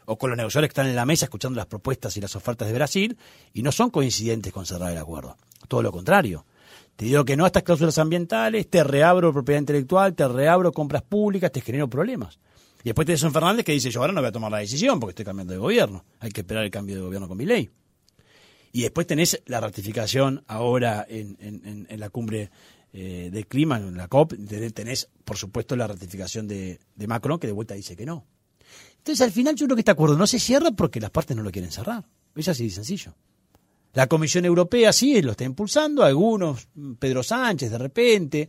o 0.06 0.16
con 0.16 0.30
los 0.30 0.36
negociadores 0.36 0.68
que 0.68 0.72
están 0.72 0.86
en 0.86 0.96
la 0.96 1.06
mesa 1.06 1.26
escuchando 1.26 1.56
las 1.56 1.66
propuestas 1.66 2.16
y 2.16 2.20
las 2.20 2.36
ofertas 2.36 2.68
de 2.68 2.74
Brasil 2.74 3.18
y 3.52 3.62
no 3.62 3.72
son 3.72 3.90
coincidentes 3.90 4.52
con 4.52 4.64
cerrar 4.64 4.92
el 4.92 4.98
acuerdo. 4.98 5.36
Todo 5.68 5.82
lo 5.82 5.92
contrario. 5.92 6.46
Te 6.96 7.06
digo 7.06 7.24
que 7.24 7.36
no 7.36 7.44
a 7.44 7.48
estas 7.48 7.64
cláusulas 7.64 7.98
ambientales, 7.98 8.70
te 8.70 8.84
reabro 8.84 9.32
propiedad 9.32 9.60
intelectual, 9.60 10.14
te 10.14 10.28
reabro 10.28 10.72
compras 10.72 11.02
públicas, 11.02 11.50
te 11.50 11.60
genero 11.60 11.88
problemas. 11.88 12.38
Y 12.84 12.90
después 12.90 13.06
tenés 13.06 13.24
a 13.24 13.30
Fernández 13.30 13.64
que 13.64 13.72
dice, 13.72 13.90
yo 13.90 14.00
ahora 14.00 14.12
no 14.12 14.20
voy 14.20 14.28
a 14.28 14.32
tomar 14.32 14.52
la 14.52 14.58
decisión 14.58 15.00
porque 15.00 15.12
estoy 15.12 15.24
cambiando 15.24 15.54
de 15.54 15.58
gobierno. 15.58 16.04
Hay 16.20 16.30
que 16.30 16.42
esperar 16.42 16.64
el 16.64 16.70
cambio 16.70 16.96
de 16.96 17.00
gobierno 17.00 17.26
con 17.26 17.38
mi 17.38 17.46
ley. 17.46 17.70
Y 18.72 18.82
después 18.82 19.06
tenés 19.06 19.42
la 19.46 19.58
ratificación 19.58 20.44
ahora 20.46 21.06
en, 21.08 21.86
la 21.88 22.10
cumbre 22.10 22.50
eh, 22.92 23.30
del 23.32 23.46
clima, 23.46 23.78
en 23.78 23.96
la 23.96 24.08
COP, 24.08 24.34
tenés, 24.74 25.08
por 25.24 25.38
supuesto, 25.38 25.76
la 25.76 25.86
ratificación 25.86 26.46
de, 26.46 26.78
de 26.94 27.06
Macron, 27.06 27.38
que 27.38 27.46
de 27.46 27.54
vuelta 27.54 27.72
dice 27.72 27.96
que 27.96 28.04
no. 28.04 28.26
Entonces, 28.98 29.22
al 29.22 29.32
final, 29.32 29.54
yo 29.54 29.64
creo 29.64 29.76
que 29.76 29.80
este 29.80 29.92
acuerdo 29.92 30.18
no 30.18 30.26
se 30.26 30.38
cierra 30.38 30.70
porque 30.72 31.00
las 31.00 31.10
partes 31.10 31.34
no 31.34 31.42
lo 31.42 31.50
quieren 31.50 31.72
cerrar. 31.72 32.04
Es 32.34 32.48
así 32.48 32.64
de 32.64 32.70
sencillo. 32.70 33.14
La 33.94 34.08
Comisión 34.08 34.44
Europea 34.44 34.92
sí 34.92 35.22
lo 35.22 35.30
está 35.30 35.44
impulsando, 35.44 36.02
algunos, 36.02 36.68
Pedro 36.98 37.22
Sánchez 37.22 37.70
de 37.70 37.78
repente, 37.78 38.48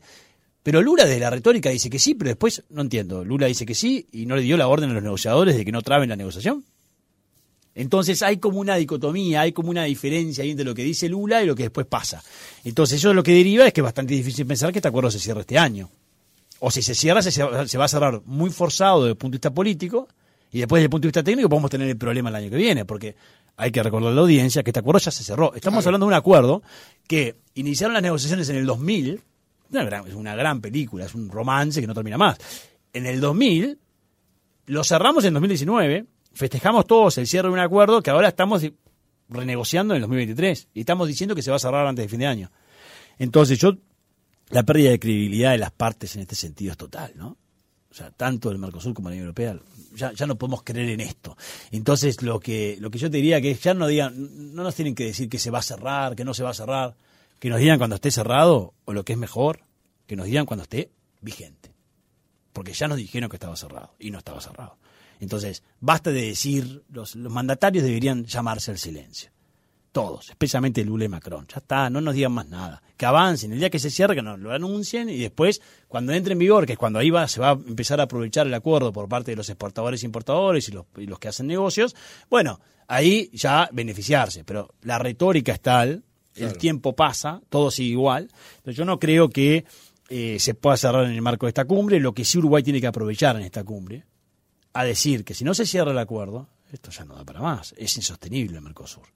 pero 0.66 0.82
Lula 0.82 1.06
de 1.06 1.20
la 1.20 1.30
retórica 1.30 1.70
dice 1.70 1.92
que 1.92 2.00
sí, 2.00 2.16
pero 2.16 2.30
después 2.30 2.64
no 2.72 2.82
entiendo. 2.82 3.24
Lula 3.24 3.46
dice 3.46 3.68
que 3.68 3.76
sí 3.76 4.08
y 4.12 4.26
no 4.26 4.36
le 4.36 4.42
dio 4.42 4.58
la 4.58 4.68
orden 4.68 4.90
a 4.90 4.94
los 4.94 5.04
negociadores 5.04 5.56
de 5.56 5.64
que 5.64 5.72
no 5.72 5.84
traben 5.84 6.10
la 6.10 6.16
negociación. 6.16 6.66
Entonces 7.76 8.24
hay 8.24 8.38
como 8.38 8.60
una 8.60 8.76
dicotomía, 8.76 9.42
hay 9.42 9.52
como 9.52 9.70
una 9.70 9.84
diferencia 9.84 10.44
ahí 10.44 10.50
entre 10.50 10.66
lo 10.66 10.74
que 10.74 10.84
dice 10.84 11.08
Lula 11.08 11.44
y 11.44 11.46
lo 11.46 11.54
que 11.54 11.62
después 11.62 11.86
pasa. 11.86 12.24
Entonces 12.64 12.98
eso 12.98 13.14
lo 13.14 13.22
que 13.22 13.36
deriva 13.36 13.68
es 13.68 13.74
que 13.74 13.82
es 13.82 13.86
bastante 13.86 14.16
difícil 14.16 14.48
pensar 14.48 14.72
que 14.72 14.80
este 14.80 14.88
acuerdo 14.88 15.12
se 15.12 15.20
cierre 15.20 15.42
este 15.42 15.56
año. 15.56 15.88
O 16.62 16.72
si 16.72 16.82
se 16.82 16.96
cierra, 16.96 17.22
se, 17.22 17.44
va 17.44 17.86
a 17.86 17.88
cerrar 17.88 18.24
muy 18.26 18.50
forzado 18.50 19.04
desde 19.04 19.12
el 19.12 19.18
punto 19.18 19.34
de 19.34 19.38
vista 19.38 19.54
político 19.54 20.08
y 20.52 20.58
después 20.58 20.80
desde 20.80 20.86
el 20.86 20.90
punto 20.90 21.04
de 21.04 21.10
vista 21.10 21.24
técnico 21.24 21.48
podemos 21.48 21.70
tener 21.70 21.88
el 21.88 21.98
problema 21.98 22.30
el 22.30 22.38
año 22.38 22.50
que 22.50 22.58
viene, 22.58 22.86
porque 22.86 23.16
hay 23.56 23.70
que 23.70 23.84
recordar 23.84 24.14
a 24.14 24.16
la 24.16 24.22
audiencia 24.22 24.64
que 24.64 24.72
este 24.72 24.80
acuerdo 24.80 24.98
ya 24.98 25.12
se 25.12 25.24
cerró. 25.24 25.54
Estamos 25.54 25.86
hablando 25.86 26.08
de 26.08 26.08
un 26.08 26.16
acuerdo 26.16 26.64
que 27.06 27.36
iniciaron 27.54 27.94
las 27.94 28.02
negociaciones 28.02 28.50
en 28.50 28.56
el 28.56 28.66
2000, 28.66 29.22
es 29.72 30.14
una 30.14 30.36
gran 30.36 30.62
película, 30.62 31.06
es 31.06 31.16
un 31.16 31.30
romance 31.30 31.82
que 31.82 31.88
no 31.88 31.94
termina 31.94 32.18
más. 32.18 32.38
En 32.94 33.06
el 33.06 33.20
2000, 33.20 33.80
lo 34.68 34.84
cerramos 34.84 35.26
en 35.26 35.34
2019, 35.34 36.06
festejamos 36.34 36.86
todos 36.88 37.18
el 37.18 37.28
cierre 37.28 37.50
de 37.50 37.54
un 37.54 37.60
acuerdo 37.60 38.02
que 38.02 38.10
ahora 38.10 38.30
estamos 38.30 38.64
renegociando 39.30 39.94
en 39.94 39.98
el 39.98 40.02
2023 40.02 40.70
y 40.74 40.80
estamos 40.82 41.08
diciendo 41.08 41.36
que 41.36 41.42
se 41.42 41.50
va 41.50 41.58
a 41.58 41.60
cerrar 41.60 41.88
antes 41.88 42.06
de 42.06 42.10
fin 42.10 42.20
de 42.20 42.28
año. 42.28 42.52
Entonces, 43.18 43.58
yo, 43.60 43.74
la 44.50 44.64
pérdida 44.64 44.92
de 44.92 45.00
credibilidad 45.00 45.52
de 45.52 45.58
las 45.58 45.72
partes 45.72 46.16
en 46.16 46.22
este 46.22 46.36
sentido 46.36 46.72
es 46.72 46.78
total, 46.78 47.14
¿no? 47.16 47.38
O 47.90 47.98
sea, 47.98 48.12
tanto 48.12 48.52
el 48.52 48.58
Mercosur 48.58 48.94
como 48.94 49.08
la 49.08 49.14
Unión 49.14 49.28
Europea, 49.28 49.58
ya, 49.94 50.12
ya 50.12 50.28
no 50.28 50.38
podemos 50.38 50.64
creer 50.64 50.90
en 50.90 51.00
esto. 51.00 51.38
Entonces, 51.72 52.22
lo 52.22 52.42
que, 52.42 52.76
lo 52.82 52.92
que 52.92 52.98
yo 52.98 53.10
te 53.10 53.18
diría 53.18 53.40
que 53.40 53.54
ya 53.54 53.74
no 53.74 53.88
digan, 53.88 54.54
no 54.54 54.64
nos 54.64 54.76
tienen 54.76 54.96
que 54.96 55.06
decir 55.06 55.30
que 55.30 55.40
se 55.40 55.50
va 55.50 55.60
a 55.60 55.62
cerrar, 55.62 56.14
que 56.14 56.26
no 56.26 56.34
se 56.34 56.44
va 56.44 56.50
a 56.50 56.54
cerrar, 56.54 56.98
que 57.40 57.50
nos 57.50 57.60
digan 57.60 57.78
cuando 57.78 57.96
esté 57.96 58.12
cerrado, 58.12 58.74
o 58.86 58.94
lo 58.94 59.04
que 59.04 59.14
es 59.14 59.20
mejor, 59.20 59.62
que 60.08 60.16
nos 60.16 60.26
digan 60.26 60.46
cuando 60.46 60.64
esté 60.64 60.92
vigente. 61.22 61.74
Porque 62.54 62.74
ya 62.74 62.88
nos 62.88 62.98
dijeron 62.98 63.30
que 63.30 63.36
estaba 63.36 63.56
cerrado, 63.56 63.96
y 64.00 64.12
no 64.12 64.18
estaba 64.18 64.42
cerrado. 64.42 64.78
Entonces, 65.20 65.64
basta 65.80 66.12
de 66.12 66.22
decir, 66.22 66.84
los, 66.90 67.16
los 67.16 67.32
mandatarios 67.32 67.84
deberían 67.84 68.26
llamarse 68.26 68.72
al 68.72 68.78
silencio 68.78 69.32
todos, 69.96 70.30
especialmente 70.30 70.84
Lula 70.84 71.06
y 71.06 71.08
Macron. 71.08 71.48
Ya 71.48 71.60
está, 71.60 71.90
no 71.90 72.02
nos 72.02 72.16
digan 72.16 72.34
más 72.34 72.50
nada. 72.50 72.84
Que 72.98 73.06
avancen, 73.06 73.54
el 73.54 73.60
día 73.60 73.70
que 73.70 73.80
se 73.80 73.90
cierre, 73.90 74.14
que 74.14 74.22
lo 74.22 74.52
anuncien 74.52 75.08
y 75.08 75.18
después, 75.18 75.62
cuando 75.88 76.12
entre 76.12 76.34
en 76.34 76.40
vigor, 76.40 76.66
que 76.66 76.74
es 76.74 76.78
cuando 76.78 77.00
ahí 77.00 77.10
va, 77.10 77.30
se 77.30 77.40
va 77.40 77.52
a 77.52 77.54
empezar 77.54 78.02
a 78.02 78.04
aprovechar 78.04 78.46
el 78.46 78.54
acuerdo 78.54 78.92
por 78.92 79.08
parte 79.08 79.32
de 79.32 79.38
los 79.38 79.48
exportadores 79.48 80.04
e 80.04 80.06
importadores 80.06 80.68
y 80.68 80.74
los, 80.74 80.86
y 80.98 81.06
los 81.06 81.18
que 81.18 81.30
hacen 81.30 81.48
negocios, 81.48 81.96
bueno, 82.30 82.60
ahí 82.90 83.30
ya 83.32 83.70
beneficiarse. 83.72 84.44
Pero 84.44 84.74
la 84.82 85.00
retórica 85.00 85.54
es 85.54 85.62
tal, 85.62 86.04
el 86.36 86.58
tiempo 86.58 86.96
pasa, 86.96 87.42
todo 87.50 87.72
sigue 87.72 87.92
igual. 87.92 88.30
Entonces 88.58 88.76
yo 88.76 88.86
no 88.86 89.00
creo 89.00 89.30
que 89.30 89.66
eh, 90.10 90.38
se 90.40 90.54
pueda 90.54 90.78
cerrar 90.78 91.06
en 91.06 91.12
el 91.12 91.22
marco 91.22 91.46
de 91.46 91.52
esta 91.52 91.66
cumbre. 91.66 92.00
Lo 92.00 92.14
que 92.14 92.26
sí 92.26 92.38
Uruguay 92.38 92.64
tiene 92.64 92.82
que 92.82 92.88
aprovechar 92.88 93.36
en 93.36 93.44
esta 93.44 93.64
cumbre, 93.64 94.06
a 94.74 94.84
decir 94.84 95.24
que 95.24 95.34
si 95.34 95.44
no 95.44 95.54
se 95.54 95.66
cierra 95.66 95.92
el 95.92 95.98
acuerdo, 95.98 96.50
esto 96.72 96.92
ya 96.92 97.06
no 97.06 97.16
da 97.16 97.24
para 97.24 97.42
más, 97.42 97.74
es 97.78 97.96
insostenible 97.96 98.58
el 98.58 98.62
Mercosur 98.62 99.08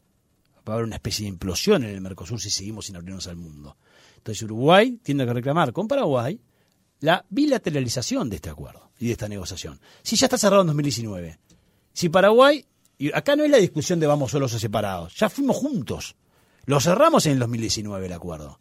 va 0.69 0.73
a 0.73 0.75
haber 0.75 0.85
una 0.85 0.95
especie 0.95 1.23
de 1.23 1.29
implosión 1.29 1.83
en 1.83 1.89
el 1.89 2.01
Mercosur 2.01 2.39
si 2.39 2.49
seguimos 2.49 2.85
sin 2.85 2.95
abrirnos 2.95 3.27
al 3.27 3.35
mundo. 3.35 3.77
Entonces 4.17 4.43
Uruguay 4.43 4.99
tiene 5.01 5.25
que 5.25 5.33
reclamar 5.33 5.73
con 5.73 5.87
Paraguay 5.87 6.39
la 7.01 7.25
bilateralización 7.29 8.29
de 8.29 8.37
este 8.37 8.49
acuerdo 8.49 8.91
y 8.99 9.07
de 9.07 9.13
esta 9.13 9.27
negociación. 9.27 9.79
Si 10.03 10.15
ya 10.15 10.27
está 10.27 10.37
cerrado 10.37 10.61
en 10.61 10.67
2019, 10.67 11.39
si 11.93 12.09
Paraguay, 12.09 12.65
y 12.97 13.13
acá 13.13 13.35
no 13.35 13.43
es 13.43 13.51
la 13.51 13.57
discusión 13.57 13.99
de 13.99 14.07
vamos 14.07 14.31
solos 14.31 14.53
o 14.53 14.59
separados, 14.59 15.15
ya 15.15 15.29
fuimos 15.29 15.57
juntos, 15.57 16.15
lo 16.69 16.79
cerramos 16.79 17.25
en 17.25 17.31
el 17.31 17.39
2019 17.39 18.05
el 18.05 18.13
acuerdo. 18.13 18.59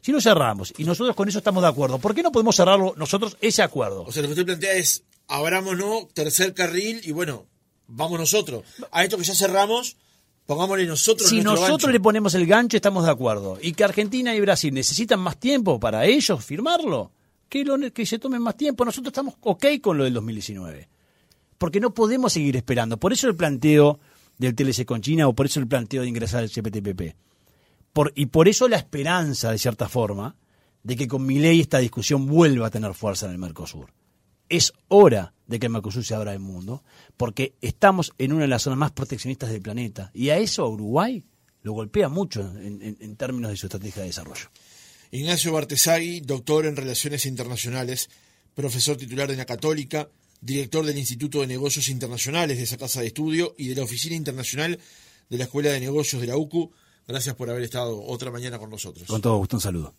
Si 0.00 0.12
lo 0.12 0.20
cerramos 0.20 0.72
y 0.78 0.84
nosotros 0.84 1.16
con 1.16 1.28
eso 1.28 1.38
estamos 1.38 1.64
de 1.64 1.68
acuerdo, 1.68 1.98
¿por 1.98 2.14
qué 2.14 2.22
no 2.22 2.30
podemos 2.30 2.54
cerrarlo 2.54 2.94
nosotros 2.96 3.36
ese 3.40 3.60
acuerdo? 3.60 4.04
O 4.04 4.12
sea, 4.12 4.22
lo 4.22 4.28
que 4.28 4.34
usted 4.34 4.46
plantea 4.46 4.74
es, 4.74 5.02
abrámonos, 5.26 6.14
tercer 6.14 6.54
carril 6.54 7.00
y 7.02 7.10
bueno, 7.10 7.46
vamos 7.88 8.20
nosotros. 8.20 8.62
A 8.92 9.02
esto 9.02 9.18
que 9.18 9.24
ya 9.24 9.34
cerramos, 9.34 9.96
Pongámosle 10.46 10.86
nosotros 10.86 11.28
Si 11.28 11.42
nosotros 11.42 11.92
le 11.92 11.98
ponemos 11.98 12.34
el 12.34 12.46
gancho, 12.46 12.76
estamos 12.76 13.04
de 13.04 13.10
acuerdo. 13.10 13.58
Y 13.60 13.72
que 13.72 13.82
Argentina 13.82 14.34
y 14.34 14.40
Brasil 14.40 14.72
necesitan 14.72 15.18
más 15.18 15.38
tiempo 15.38 15.80
para 15.80 16.06
ellos 16.06 16.44
firmarlo, 16.44 17.10
que, 17.48 17.64
lo, 17.64 17.78
que 17.92 18.06
se 18.06 18.20
tomen 18.20 18.42
más 18.42 18.56
tiempo. 18.56 18.84
Nosotros 18.84 19.10
estamos 19.10 19.34
ok 19.40 19.66
con 19.82 19.98
lo 19.98 20.04
del 20.04 20.14
2019. 20.14 20.88
Porque 21.58 21.80
no 21.80 21.94
podemos 21.94 22.32
seguir 22.32 22.56
esperando. 22.56 22.96
Por 22.96 23.12
eso 23.12 23.26
el 23.26 23.34
planteo 23.34 23.98
del 24.38 24.54
TLC 24.54 24.84
con 24.84 25.02
China 25.02 25.26
o 25.26 25.32
por 25.32 25.46
eso 25.46 25.58
el 25.58 25.66
planteo 25.66 26.02
de 26.02 26.08
ingresar 26.08 26.44
al 26.44 26.50
CPTPP. 26.50 27.29
Y 28.14 28.26
por 28.26 28.48
eso 28.48 28.68
la 28.68 28.76
esperanza, 28.76 29.50
de 29.50 29.58
cierta 29.58 29.88
forma, 29.88 30.36
de 30.82 30.96
que 30.96 31.08
con 31.08 31.26
mi 31.26 31.38
ley 31.38 31.60
esta 31.60 31.78
discusión 31.78 32.26
vuelva 32.26 32.68
a 32.68 32.70
tener 32.70 32.94
fuerza 32.94 33.26
en 33.26 33.32
el 33.32 33.38
Mercosur 33.38 33.92
es 34.50 34.72
hora 34.88 35.32
de 35.46 35.58
que 35.58 35.66
el 35.66 35.72
Mercosur 35.72 36.04
se 36.04 36.14
abra 36.14 36.32
al 36.32 36.40
mundo, 36.40 36.84
porque 37.16 37.54
estamos 37.62 38.12
en 38.18 38.32
una 38.32 38.42
de 38.42 38.48
las 38.48 38.62
zonas 38.62 38.78
más 38.78 38.90
proteccionistas 38.90 39.50
del 39.50 39.62
planeta. 39.62 40.10
Y 40.12 40.28
a 40.28 40.36
eso 40.36 40.64
a 40.64 40.68
Uruguay 40.68 41.24
lo 41.62 41.72
golpea 41.72 42.08
mucho 42.08 42.40
en, 42.40 43.16
términos 43.16 43.50
de 43.50 43.56
su 43.56 43.66
estrategia 43.66 44.02
de 44.02 44.08
desarrollo. 44.08 44.50
Ignacio 45.12 45.52
Bartesagui, 45.52 46.20
doctor 46.20 46.66
en 46.66 46.76
Relaciones 46.76 47.26
Internacionales, 47.26 48.10
profesor 48.54 48.96
titular 48.96 49.28
de 49.28 49.36
la 49.36 49.46
Católica, 49.46 50.08
director 50.40 50.84
del 50.84 50.98
Instituto 50.98 51.40
de 51.40 51.46
Negocios 51.46 51.88
Internacionales 51.88 52.58
de 52.58 52.64
esa 52.64 52.76
casa 52.76 53.00
de 53.00 53.08
estudio 53.08 53.54
y 53.56 53.68
de 53.68 53.76
la 53.76 53.82
Oficina 53.82 54.16
Internacional 54.16 54.78
de 55.28 55.38
la 55.38 55.44
Escuela 55.44 55.70
de 55.70 55.80
Negocios 55.80 56.20
de 56.20 56.28
la 56.28 56.36
UCU. 56.36 56.72
Gracias 57.10 57.34
por 57.34 57.50
haber 57.50 57.64
estado 57.64 58.00
otra 58.04 58.30
mañana 58.30 58.56
con 58.58 58.70
nosotros. 58.70 59.04
Con 59.08 59.20
todo 59.20 59.36
gusto, 59.38 59.56
un 59.56 59.60
saludo. 59.60 59.94